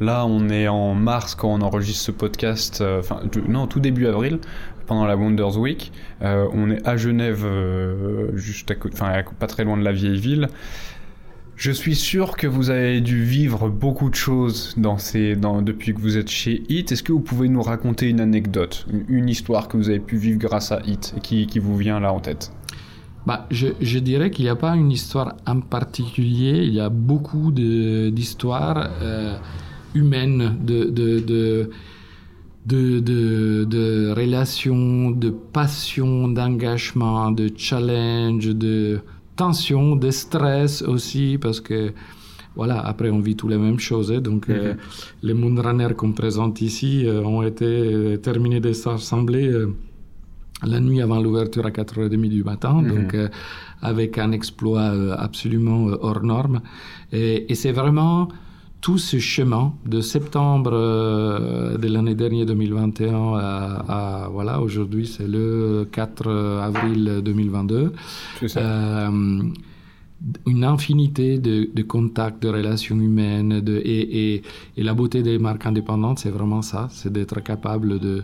Là, 0.00 0.26
on 0.26 0.48
est 0.48 0.66
en 0.66 0.94
mars 0.94 1.36
quand 1.36 1.50
on 1.56 1.60
enregistre 1.60 2.02
ce 2.06 2.10
podcast, 2.10 2.80
euh, 2.80 2.98
enfin, 3.00 3.20
non, 3.48 3.68
tout 3.68 3.78
début 3.78 4.06
avril, 4.06 4.40
pendant 4.86 5.06
la 5.06 5.16
Wonders 5.16 5.58
Week. 5.58 5.92
Euh, 6.22 6.46
on 6.52 6.70
est 6.70 6.86
à 6.86 6.96
Genève, 6.96 7.44
euh, 7.44 8.36
juste 8.36 8.70
à 8.70 8.74
enfin, 8.92 9.12
pas 9.38 9.46
très 9.46 9.64
loin 9.64 9.76
de 9.76 9.82
la 9.82 9.92
vieille 9.92 10.18
ville. 10.18 10.48
Je 11.56 11.70
suis 11.70 11.94
sûr 11.94 12.36
que 12.36 12.46
vous 12.46 12.70
avez 12.70 13.00
dû 13.00 13.22
vivre 13.22 13.68
beaucoup 13.68 14.10
de 14.10 14.16
choses 14.16 14.74
depuis 14.76 15.94
que 15.94 16.00
vous 16.00 16.16
êtes 16.16 16.30
chez 16.30 16.64
Hit. 16.68 16.90
Est-ce 16.90 17.04
que 17.04 17.12
vous 17.12 17.20
pouvez 17.20 17.48
nous 17.48 17.62
raconter 17.62 18.08
une 18.08 18.20
anecdote, 18.20 18.86
une, 19.08 19.28
histoire 19.28 19.68
que 19.68 19.76
vous 19.76 19.88
avez 19.88 20.00
pu 20.00 20.16
vivre 20.16 20.38
grâce 20.38 20.72
à 20.72 20.80
Hit 20.84 21.14
et 21.16 21.20
qui, 21.20 21.58
vous 21.60 21.76
vient 21.76 22.00
là 22.00 22.12
en 22.12 22.20
tête? 22.20 22.52
Bah, 23.26 23.46
je, 23.50 23.98
dirais 23.98 24.30
qu'il 24.30 24.46
n'y 24.46 24.50
a 24.50 24.56
pas 24.56 24.74
une 24.74 24.90
histoire 24.90 25.36
en 25.46 25.60
particulier, 25.60 26.64
il 26.64 26.74
y 26.74 26.80
a 26.80 26.88
beaucoup 26.88 27.52
d'histoires 27.52 28.90
euh, 29.00 29.36
humaines, 29.94 30.56
de, 30.64 31.70
de, 32.66 33.00
de, 33.00 33.64
de 33.64 34.12
relations, 34.16 35.10
de 35.10 35.30
passion, 35.30 36.28
d'engagement, 36.28 37.30
de 37.32 37.50
challenge, 37.56 38.46
de 38.54 39.00
tension, 39.36 39.96
de 39.96 40.10
stress 40.10 40.82
aussi, 40.82 41.38
parce 41.40 41.60
que 41.60 41.92
voilà, 42.54 42.78
après 42.80 43.10
on 43.10 43.18
vit 43.20 43.34
tous 43.34 43.48
les 43.48 43.56
mêmes 43.58 43.78
choses. 43.80 44.12
hein. 44.12 44.20
donc 44.20 44.48
euh, 44.50 44.74
les 45.22 45.34
Moonrunners 45.34 45.94
qu'on 45.96 46.12
présente 46.12 46.60
ici 46.60 47.06
euh, 47.06 47.22
ont 47.24 47.42
été 47.42 47.64
euh, 47.64 48.16
terminés 48.18 48.60
de 48.60 48.72
s'assembler. 48.72 49.50
la 50.64 50.78
nuit 50.78 51.00
avant 51.02 51.20
l'ouverture 51.20 51.66
à 51.66 51.70
4h30 51.70 52.28
du 52.28 52.44
matin, 52.44 52.74
Mhm. 52.82 52.88
donc 52.94 53.16
avec 53.80 54.16
un 54.18 54.30
exploit 54.30 54.90
absolument 55.18 55.86
hors 56.00 56.22
norme. 56.22 56.60
Et, 57.10 57.50
et 57.50 57.54
c'est 57.56 57.72
vraiment 57.72 58.28
tout 58.82 58.98
ce 58.98 59.18
chemin 59.18 59.72
de 59.86 60.00
septembre 60.00 60.72
euh, 60.74 61.78
de 61.78 61.88
l'année 61.88 62.14
dernière 62.16 62.46
2021 62.46 63.34
à, 63.34 64.24
à- 64.24 64.28
voilà 64.28 64.60
aujourd'hui 64.60 65.06
c'est 65.06 65.26
le 65.28 65.88
4 65.90 66.28
avril 66.62 67.20
2022 67.24 67.92
C'est 68.40 68.48
ça. 68.48 68.60
euh, 68.60 69.42
une 70.46 70.64
infinité 70.64 71.38
de, 71.38 71.68
de 71.74 71.82
contacts, 71.82 72.42
de 72.42 72.48
relations 72.48 72.98
humaines, 73.00 73.60
de, 73.60 73.76
et, 73.78 74.34
et, 74.34 74.42
et 74.76 74.82
la 74.84 74.94
beauté 74.94 75.22
des 75.24 75.36
marques 75.40 75.66
indépendantes, 75.66 76.20
c'est 76.20 76.30
vraiment 76.30 76.62
ça, 76.62 76.86
c'est 76.92 77.12
d'être 77.12 77.40
capable 77.42 77.98
de, 77.98 78.22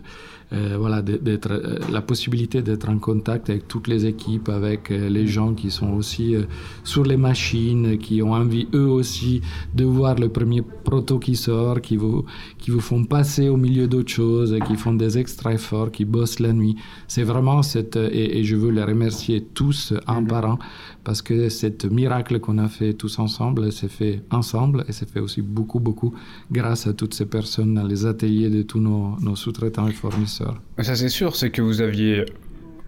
euh, 0.51 0.77
voilà, 0.79 1.01
d'être, 1.01 1.51
euh, 1.51 1.77
la 1.91 2.01
possibilité 2.01 2.61
d'être 2.61 2.89
en 2.89 2.97
contact 2.97 3.49
avec 3.49 3.67
toutes 3.67 3.87
les 3.87 4.05
équipes, 4.05 4.49
avec 4.49 4.89
euh, 4.89 5.07
les 5.09 5.27
gens 5.27 5.53
qui 5.53 5.69
sont 5.69 5.93
aussi 5.93 6.35
euh, 6.35 6.43
sur 6.83 7.03
les 7.03 7.17
machines, 7.17 7.97
qui 7.97 8.21
ont 8.23 8.33
envie 8.33 8.67
eux 8.73 8.87
aussi 8.87 9.41
de 9.75 9.85
voir 9.85 10.15
le 10.15 10.29
premier 10.29 10.61
proto 10.61 11.19
qui 11.19 11.35
sort, 11.35 11.81
qui 11.81 11.97
vous, 11.97 12.25
qui 12.57 12.71
vous 12.71 12.79
font 12.79 13.03
passer 13.03 13.47
au 13.47 13.57
milieu 13.57 13.87
d'autres 13.87 14.11
choses, 14.11 14.57
qui 14.65 14.75
font 14.75 14.93
des 14.93 15.17
extra 15.17 15.53
efforts, 15.53 15.91
qui 15.91 16.05
bossent 16.05 16.39
la 16.39 16.51
nuit. 16.51 16.75
C'est 17.07 17.23
vraiment 17.23 17.61
cette, 17.61 17.95
et, 17.95 18.39
et 18.39 18.43
je 18.43 18.55
veux 18.55 18.71
les 18.71 18.83
remercier 18.83 19.41
tous 19.41 19.93
un 20.07 20.23
par 20.23 20.45
un, 20.45 20.57
parce 21.03 21.21
que 21.21 21.49
cet 21.49 21.85
miracle 21.85 22.39
qu'on 22.39 22.57
a 22.57 22.67
fait 22.67 22.93
tous 22.93 23.19
ensemble, 23.19 23.71
c'est 23.71 23.87
fait 23.87 24.23
ensemble 24.31 24.83
et 24.87 24.93
c'est 24.93 25.09
fait 25.09 25.19
aussi 25.19 25.41
beaucoup, 25.41 25.79
beaucoup 25.79 26.13
grâce 26.51 26.87
à 26.87 26.93
toutes 26.93 27.13
ces 27.13 27.25
personnes 27.25 27.75
dans 27.75 27.83
les 27.83 28.05
ateliers 28.05 28.49
de 28.49 28.63
tous 28.63 28.79
nos, 28.79 29.15
nos 29.21 29.35
sous-traitants 29.35 29.87
et 29.87 29.91
fournisseurs. 29.91 30.38
Ça 30.79 30.95
c'est 30.95 31.09
sûr, 31.09 31.35
c'est 31.35 31.51
que 31.51 31.61
vous 31.61 31.81
aviez... 31.81 32.25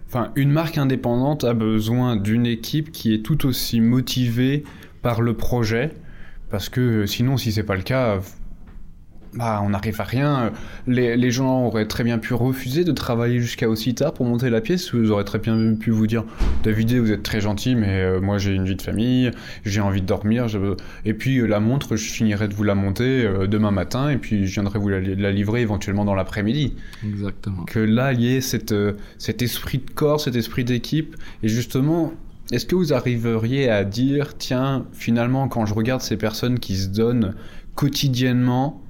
Enfin, 0.08 0.32
une 0.36 0.52
marque 0.52 0.78
indépendante 0.78 1.46
a 1.46 1.54
besoin 1.54 2.18
d'une 2.18 2.46
équipe 2.46 2.92
qui 2.92 3.14
est 3.14 3.24
tout 3.24 3.46
aussi 3.46 3.80
motivée 3.80 4.64
par 5.02 5.22
le 5.22 5.36
projet, 5.36 5.92
parce 6.50 6.68
que 6.68 6.82
euh, 6.82 7.06
sinon, 7.08 7.38
si 7.38 7.54
c'est 7.54 7.64
pas 7.64 7.78
le 7.78 7.82
cas, 7.82 8.20
bah, 9.34 9.62
on 9.64 9.70
n'arrive 9.70 10.00
à 10.02 10.04
rien. 10.04 10.52
Les, 10.88 11.16
les 11.16 11.32
gens 11.32 11.66
auraient 11.66 11.88
très 11.88 12.04
bien 12.04 12.18
pu 12.18 12.34
refuser 12.34 12.84
de 12.84 12.92
travailler 12.92 13.40
jusqu'à 13.40 13.70
aussi 13.70 13.96
tard 13.96 14.14
pour 14.14 14.26
monter 14.26 14.50
la 14.50 14.60
pièce. 14.62 14.94
Vous 14.94 15.12
auraient 15.12 15.24
très 15.24 15.40
bien 15.40 15.76
pu 15.76 15.90
vous 15.92 16.06
dire, 16.08 16.24
David, 16.64 16.94
vous 16.96 17.12
êtes 17.12 17.24
très 17.24 17.40
gentil, 17.42 17.76
mais 17.76 18.02
euh, 18.02 18.20
moi 18.20 18.38
j'ai 18.38 18.54
une 18.54 18.66
vie 18.66 18.76
de 18.76 18.82
famille, 18.82 19.32
j'ai 19.66 19.80
envie 19.82 20.02
de 20.02 20.06
dormir. 20.06 20.48
je- 20.48 20.76
Et 21.06 21.14
puis 21.14 21.38
euh, 21.40 21.46
la 21.48 21.60
montre, 21.60 21.96
je 21.96 22.04
finirai 22.12 22.48
de 22.50 22.54
vous 22.54 22.64
la 22.64 22.76
monter 22.76 23.24
euh, 23.26 23.48
demain 23.48 23.72
matin, 23.72 24.10
et 24.10 24.18
puis 24.18 24.48
je 24.48 24.54
viendrai 24.54 24.80
vous 24.80 24.90
la, 24.90 25.00
la 25.00 25.32
livrer 25.32 25.62
éventuellement 25.62 26.04
dans 26.06 26.16
l'après-midi 26.16 26.74
Exactement. 27.08 27.64
que 27.64 27.80
là, 27.80 28.12
il 28.14 28.22
y 28.22 28.36
ait 28.36 28.42
cette, 28.42 28.76
cet 29.18 29.42
esprit 29.42 29.78
de 29.78 29.92
corps, 29.92 30.20
cet 30.20 30.36
esprit 30.36 30.66
d'équipe. 30.66 31.16
Et 31.44 31.48
justement, 31.48 32.12
est-ce 32.52 32.66
que 32.66 32.76
vous 32.76 32.92
arriveriez 32.94 33.70
à 33.70 33.86
dire, 33.86 34.38
tiens, 34.38 34.86
finalement, 34.92 35.48
quand 35.48 35.66
je 35.66 35.74
regarde 35.74 36.02
ces 36.02 36.18
personnes 36.18 36.60
qui 36.60 36.76
se 36.76 36.90
donnent 36.90 37.34
quotidiennement, 37.76 38.82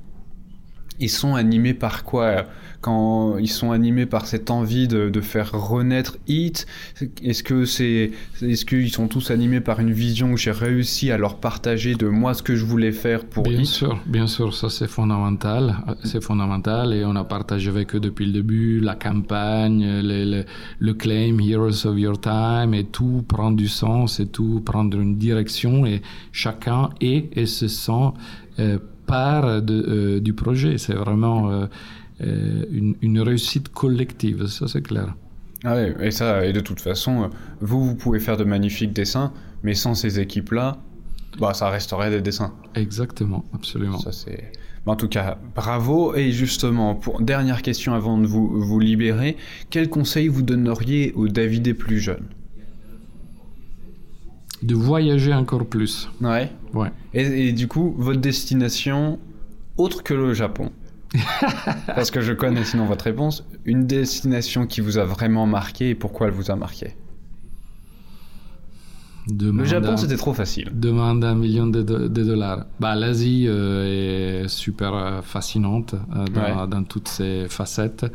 ils 1.02 1.10
sont 1.10 1.36
animés 1.36 1.74
par 1.74 2.04
quoi 2.06 2.46
Quand 2.80 3.38
ils 3.38 3.50
sont 3.50 3.72
animés 3.72 4.06
par 4.08 4.26
cette 4.26 4.50
envie 4.50 4.88
de, 4.88 5.10
de 5.10 5.22
faire 5.22 5.52
renaître 5.52 6.18
Hit, 6.28 6.66
est-ce 7.24 7.44
que 7.44 7.66
c'est, 7.66 8.12
est-ce 8.42 8.66
qu'ils 8.66 8.92
sont 8.92 9.08
tous 9.08 9.30
animés 9.30 9.60
par 9.62 9.80
une 9.80 9.92
vision 9.92 10.32
que 10.34 10.40
j'ai 10.40 10.52
réussi 10.52 11.12
à 11.12 11.18
leur 11.18 11.36
partager 11.40 11.94
de 11.96 12.08
moi 12.08 12.34
ce 12.34 12.42
que 12.42 12.56
je 12.56 12.66
voulais 12.66 12.92
faire 12.92 13.26
pour 13.26 13.44
Bien 13.44 13.60
Hit 13.60 13.66
sûr, 13.68 14.00
bien 14.08 14.26
sûr, 14.28 14.54
ça 14.56 14.70
c'est 14.70 14.88
fondamental. 14.88 15.76
Euh, 15.88 15.94
C'est 16.04 16.24
fondamental 16.24 16.94
et 16.94 17.04
on 17.06 17.16
a 17.16 17.24
partagé 17.24 17.70
avec 17.70 17.94
eux 17.96 18.00
depuis 18.00 18.26
le 18.26 18.34
début 18.34 18.80
la 18.80 18.96
campagne, 18.96 19.84
le, 20.02 20.26
le, 20.26 20.46
le 20.80 20.94
claim 20.94 21.38
Heroes 21.40 21.86
of 21.86 21.98
Your 22.00 22.20
Time 22.20 22.74
et 22.74 22.86
tout 22.86 23.24
prend 23.28 23.52
du 23.52 23.68
sens 23.68 24.20
et 24.20 24.28
tout 24.28 24.62
prendre 24.66 25.00
une 25.00 25.18
direction 25.18 25.86
et 25.86 26.02
chacun 26.32 26.90
est 27.02 27.30
et 27.38 27.46
se 27.46 27.68
sent 27.68 28.10
euh, 28.60 28.78
part 29.12 29.62
de, 29.62 29.78
euh, 29.88 30.20
du 30.20 30.34
projet. 30.34 30.78
C'est 30.78 30.94
vraiment 31.06 31.40
euh, 31.52 31.66
euh, 32.22 32.66
une, 32.72 32.96
une 33.02 33.20
réussite 33.22 33.68
collective, 33.70 34.48
ça 34.48 34.68
c'est 34.68 34.82
clair. 34.82 35.16
Ah 35.64 35.76
ouais, 35.76 35.96
et 36.02 36.12
ça, 36.12 36.46
et 36.48 36.54
de 36.54 36.60
toute 36.60 36.82
façon, 36.82 37.30
vous, 37.60 37.86
vous 37.86 37.96
pouvez 37.96 38.20
faire 38.20 38.38
de 38.38 38.44
magnifiques 38.44 38.94
dessins, 38.94 39.32
mais 39.64 39.76
sans 39.76 39.94
ces 39.94 40.20
équipes-là, 40.20 40.78
bah, 41.40 41.54
ça 41.54 41.70
resterait 41.70 42.10
des 42.10 42.22
dessins. 42.22 42.54
Exactement, 42.76 43.46
absolument. 43.54 44.00
Ça, 44.00 44.12
c'est... 44.12 44.52
Mais 44.86 44.92
En 44.92 44.96
tout 44.96 45.08
cas, 45.08 45.38
bravo. 45.56 46.16
Et 46.16 46.32
justement, 46.32 46.96
pour 46.96 47.22
dernière 47.22 47.62
question 47.62 47.94
avant 47.94 48.18
de 48.18 48.26
vous, 48.26 48.48
vous 48.60 48.80
libérer, 48.80 49.38
quel 49.70 49.90
conseil 49.90 50.28
vous 50.28 50.42
donneriez 50.42 51.14
aux 51.14 51.28
Davidé 51.28 51.76
plus 51.76 52.00
jeunes? 52.00 52.26
De 54.64 54.76
voyager 54.76 55.34
encore 55.34 55.66
plus. 55.66 56.10
Ouais. 56.22 56.52
Ouais. 56.74 56.92
Et, 57.14 57.48
et 57.48 57.52
du 57.54 57.68
coup, 57.68 57.96
votre 57.98 58.20
destination, 58.22 59.20
autre 59.78 60.04
que 60.04 60.14
le 60.14 60.34
Japon 60.34 60.72
Parce 61.88 62.10
que 62.12 62.22
je 62.22 62.32
connais 62.32 62.64
sinon 62.64 62.86
votre 62.86 63.06
réponse. 63.06 63.44
Une 63.66 63.86
destination 63.88 64.66
qui 64.68 64.80
vous 64.82 64.98
a 64.98 65.04
vraiment 65.04 65.46
marqué 65.46 65.90
et 65.90 65.96
pourquoi 65.96 66.28
elle 66.28 66.34
vous 66.34 66.52
a 66.52 66.56
marqué 66.56 66.96
Le 69.28 69.34
Demande 69.36 69.66
Japon, 69.66 69.92
à- 69.94 69.98
c'était 69.98 70.16
trop 70.18 70.34
facile. 70.34 70.70
demande 70.74 71.24
un 71.24 71.36
million 71.36 71.68
de, 71.68 71.82
do- 71.82 72.08
de 72.08 72.24
dollars. 72.24 72.66
Bah, 72.80 72.96
L'Asie 72.96 73.46
euh, 73.48 74.44
est 74.44 74.48
super 74.48 74.94
euh, 74.96 75.22
fascinante 75.22 75.94
euh, 76.16 76.26
dans, 76.26 76.42
Ouais. 76.62 76.68
dans 76.68 76.84
toutes 76.84 77.08
ses 77.08 77.48
facettes. 77.50 78.06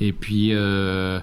Et 0.00 0.12
puis, 0.12 0.50
euh, 0.52 1.18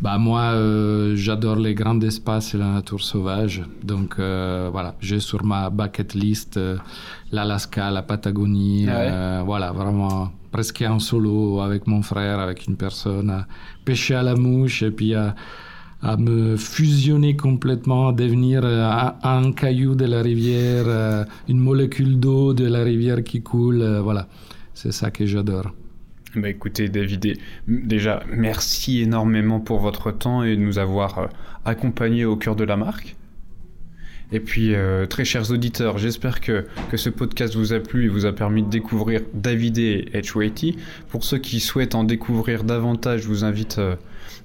bah, 0.00 0.18
moi, 0.18 0.52
euh, 0.52 1.14
j'adore 1.16 1.56
les 1.56 1.74
grands 1.74 2.00
espaces 2.00 2.54
et 2.54 2.58
la 2.58 2.72
nature 2.72 3.02
sauvage. 3.02 3.62
Donc, 3.82 4.16
euh, 4.18 4.68
voilà, 4.72 4.94
j'ai 5.00 5.20
sur 5.20 5.44
ma 5.44 5.70
bucket 5.70 6.14
list 6.14 6.56
euh, 6.56 6.76
l'Alaska, 7.32 7.90
la 7.90 8.02
Patagonie. 8.02 8.86
Ah 8.88 9.38
ouais. 9.38 9.44
voilà, 9.44 9.72
vraiment 9.72 10.32
presque 10.50 10.84
en 10.88 10.98
solo 10.98 11.60
avec 11.60 11.86
mon 11.86 12.02
frère, 12.02 12.38
avec 12.38 12.66
une 12.66 12.76
personne, 12.76 13.30
à 13.30 13.46
pêcher 13.84 14.14
à 14.14 14.22
la 14.22 14.34
mouche 14.34 14.82
et 14.82 14.90
puis 14.90 15.14
à 15.14 15.34
à 16.02 16.18
me 16.18 16.58
fusionner 16.58 17.34
complètement, 17.34 18.08
à 18.08 18.12
devenir 18.12 18.62
un, 18.66 19.14
un 19.22 19.52
caillou 19.52 19.94
de 19.94 20.04
la 20.04 20.20
rivière, 20.20 21.24
une 21.48 21.58
molécule 21.58 22.20
d'eau 22.20 22.52
de 22.52 22.66
la 22.66 22.82
rivière 22.82 23.24
qui 23.24 23.40
coule. 23.40 23.82
voilà, 24.02 24.28
c'est 24.74 24.92
ça 24.92 25.10
que 25.10 25.24
j'adore. 25.24 25.72
Bah 26.36 26.48
écoutez 26.48 26.88
David, 26.88 27.38
déjà 27.68 28.24
merci 28.28 29.02
énormément 29.02 29.60
pour 29.60 29.78
votre 29.78 30.10
temps 30.10 30.42
et 30.42 30.56
de 30.56 30.60
nous 30.60 30.80
avoir 30.80 31.18
euh, 31.18 31.26
accompagnés 31.64 32.24
au 32.24 32.34
cœur 32.34 32.56
de 32.56 32.64
la 32.64 32.76
marque. 32.76 33.14
Et 34.32 34.40
puis 34.40 34.74
euh, 34.74 35.06
très 35.06 35.24
chers 35.24 35.52
auditeurs, 35.52 35.96
j'espère 35.98 36.40
que, 36.40 36.66
ce 36.96 37.08
podcast 37.08 37.54
vous 37.54 37.72
a 37.72 37.78
plu 37.78 38.06
et 38.06 38.08
vous 38.08 38.26
a 38.26 38.32
permis 38.32 38.64
de 38.64 38.68
découvrir 38.68 39.20
David 39.32 39.78
et 39.78 40.08
H80. 40.12 40.76
Pour 41.08 41.22
ceux 41.22 41.38
qui 41.38 41.60
souhaitent 41.60 41.94
en 41.94 42.02
découvrir 42.02 42.64
davantage, 42.64 43.22
je 43.22 43.28
vous 43.28 43.44
invite 43.44 43.78
euh, 43.78 43.94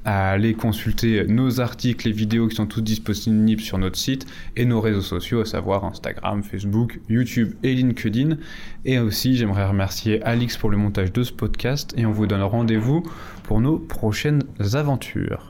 à 0.10 0.32
aller 0.32 0.55
consulter 0.55 1.24
nos 1.28 1.62
articles 1.62 2.07
et 2.07 2.12
vidéos 2.12 2.47
qui 2.47 2.55
sont 2.55 2.66
tous 2.66 2.82
disponibles 2.82 3.62
sur 3.62 3.78
notre 3.78 3.95
site 3.95 4.26
et 4.55 4.66
nos 4.66 4.82
réseaux 4.82 5.03
sociaux, 5.03 5.41
à 5.41 5.45
savoir 5.45 5.86
Instagram, 5.86 6.41
Facebook, 6.41 6.99
YouTube 7.10 7.53
et 7.62 7.76
LinkedIn. 7.76 8.38
Et 8.86 8.97
aussi, 8.97 9.36
j'aimerais 9.36 9.68
remercier 9.68 10.20
Alix 10.24 10.57
pour 10.57 10.72
le 10.72 10.78
montage 10.78 11.14
de 11.14 11.22
ce 11.22 11.32
podcast 11.32 11.93
et 11.95 12.07
on 12.07 12.12
vous 12.12 12.26
donne 12.26 12.41
rendez-vous 12.41 13.03
pour 13.43 13.62
nos 13.62 13.78
prochaines 13.78 14.41
aventures. 14.74 15.49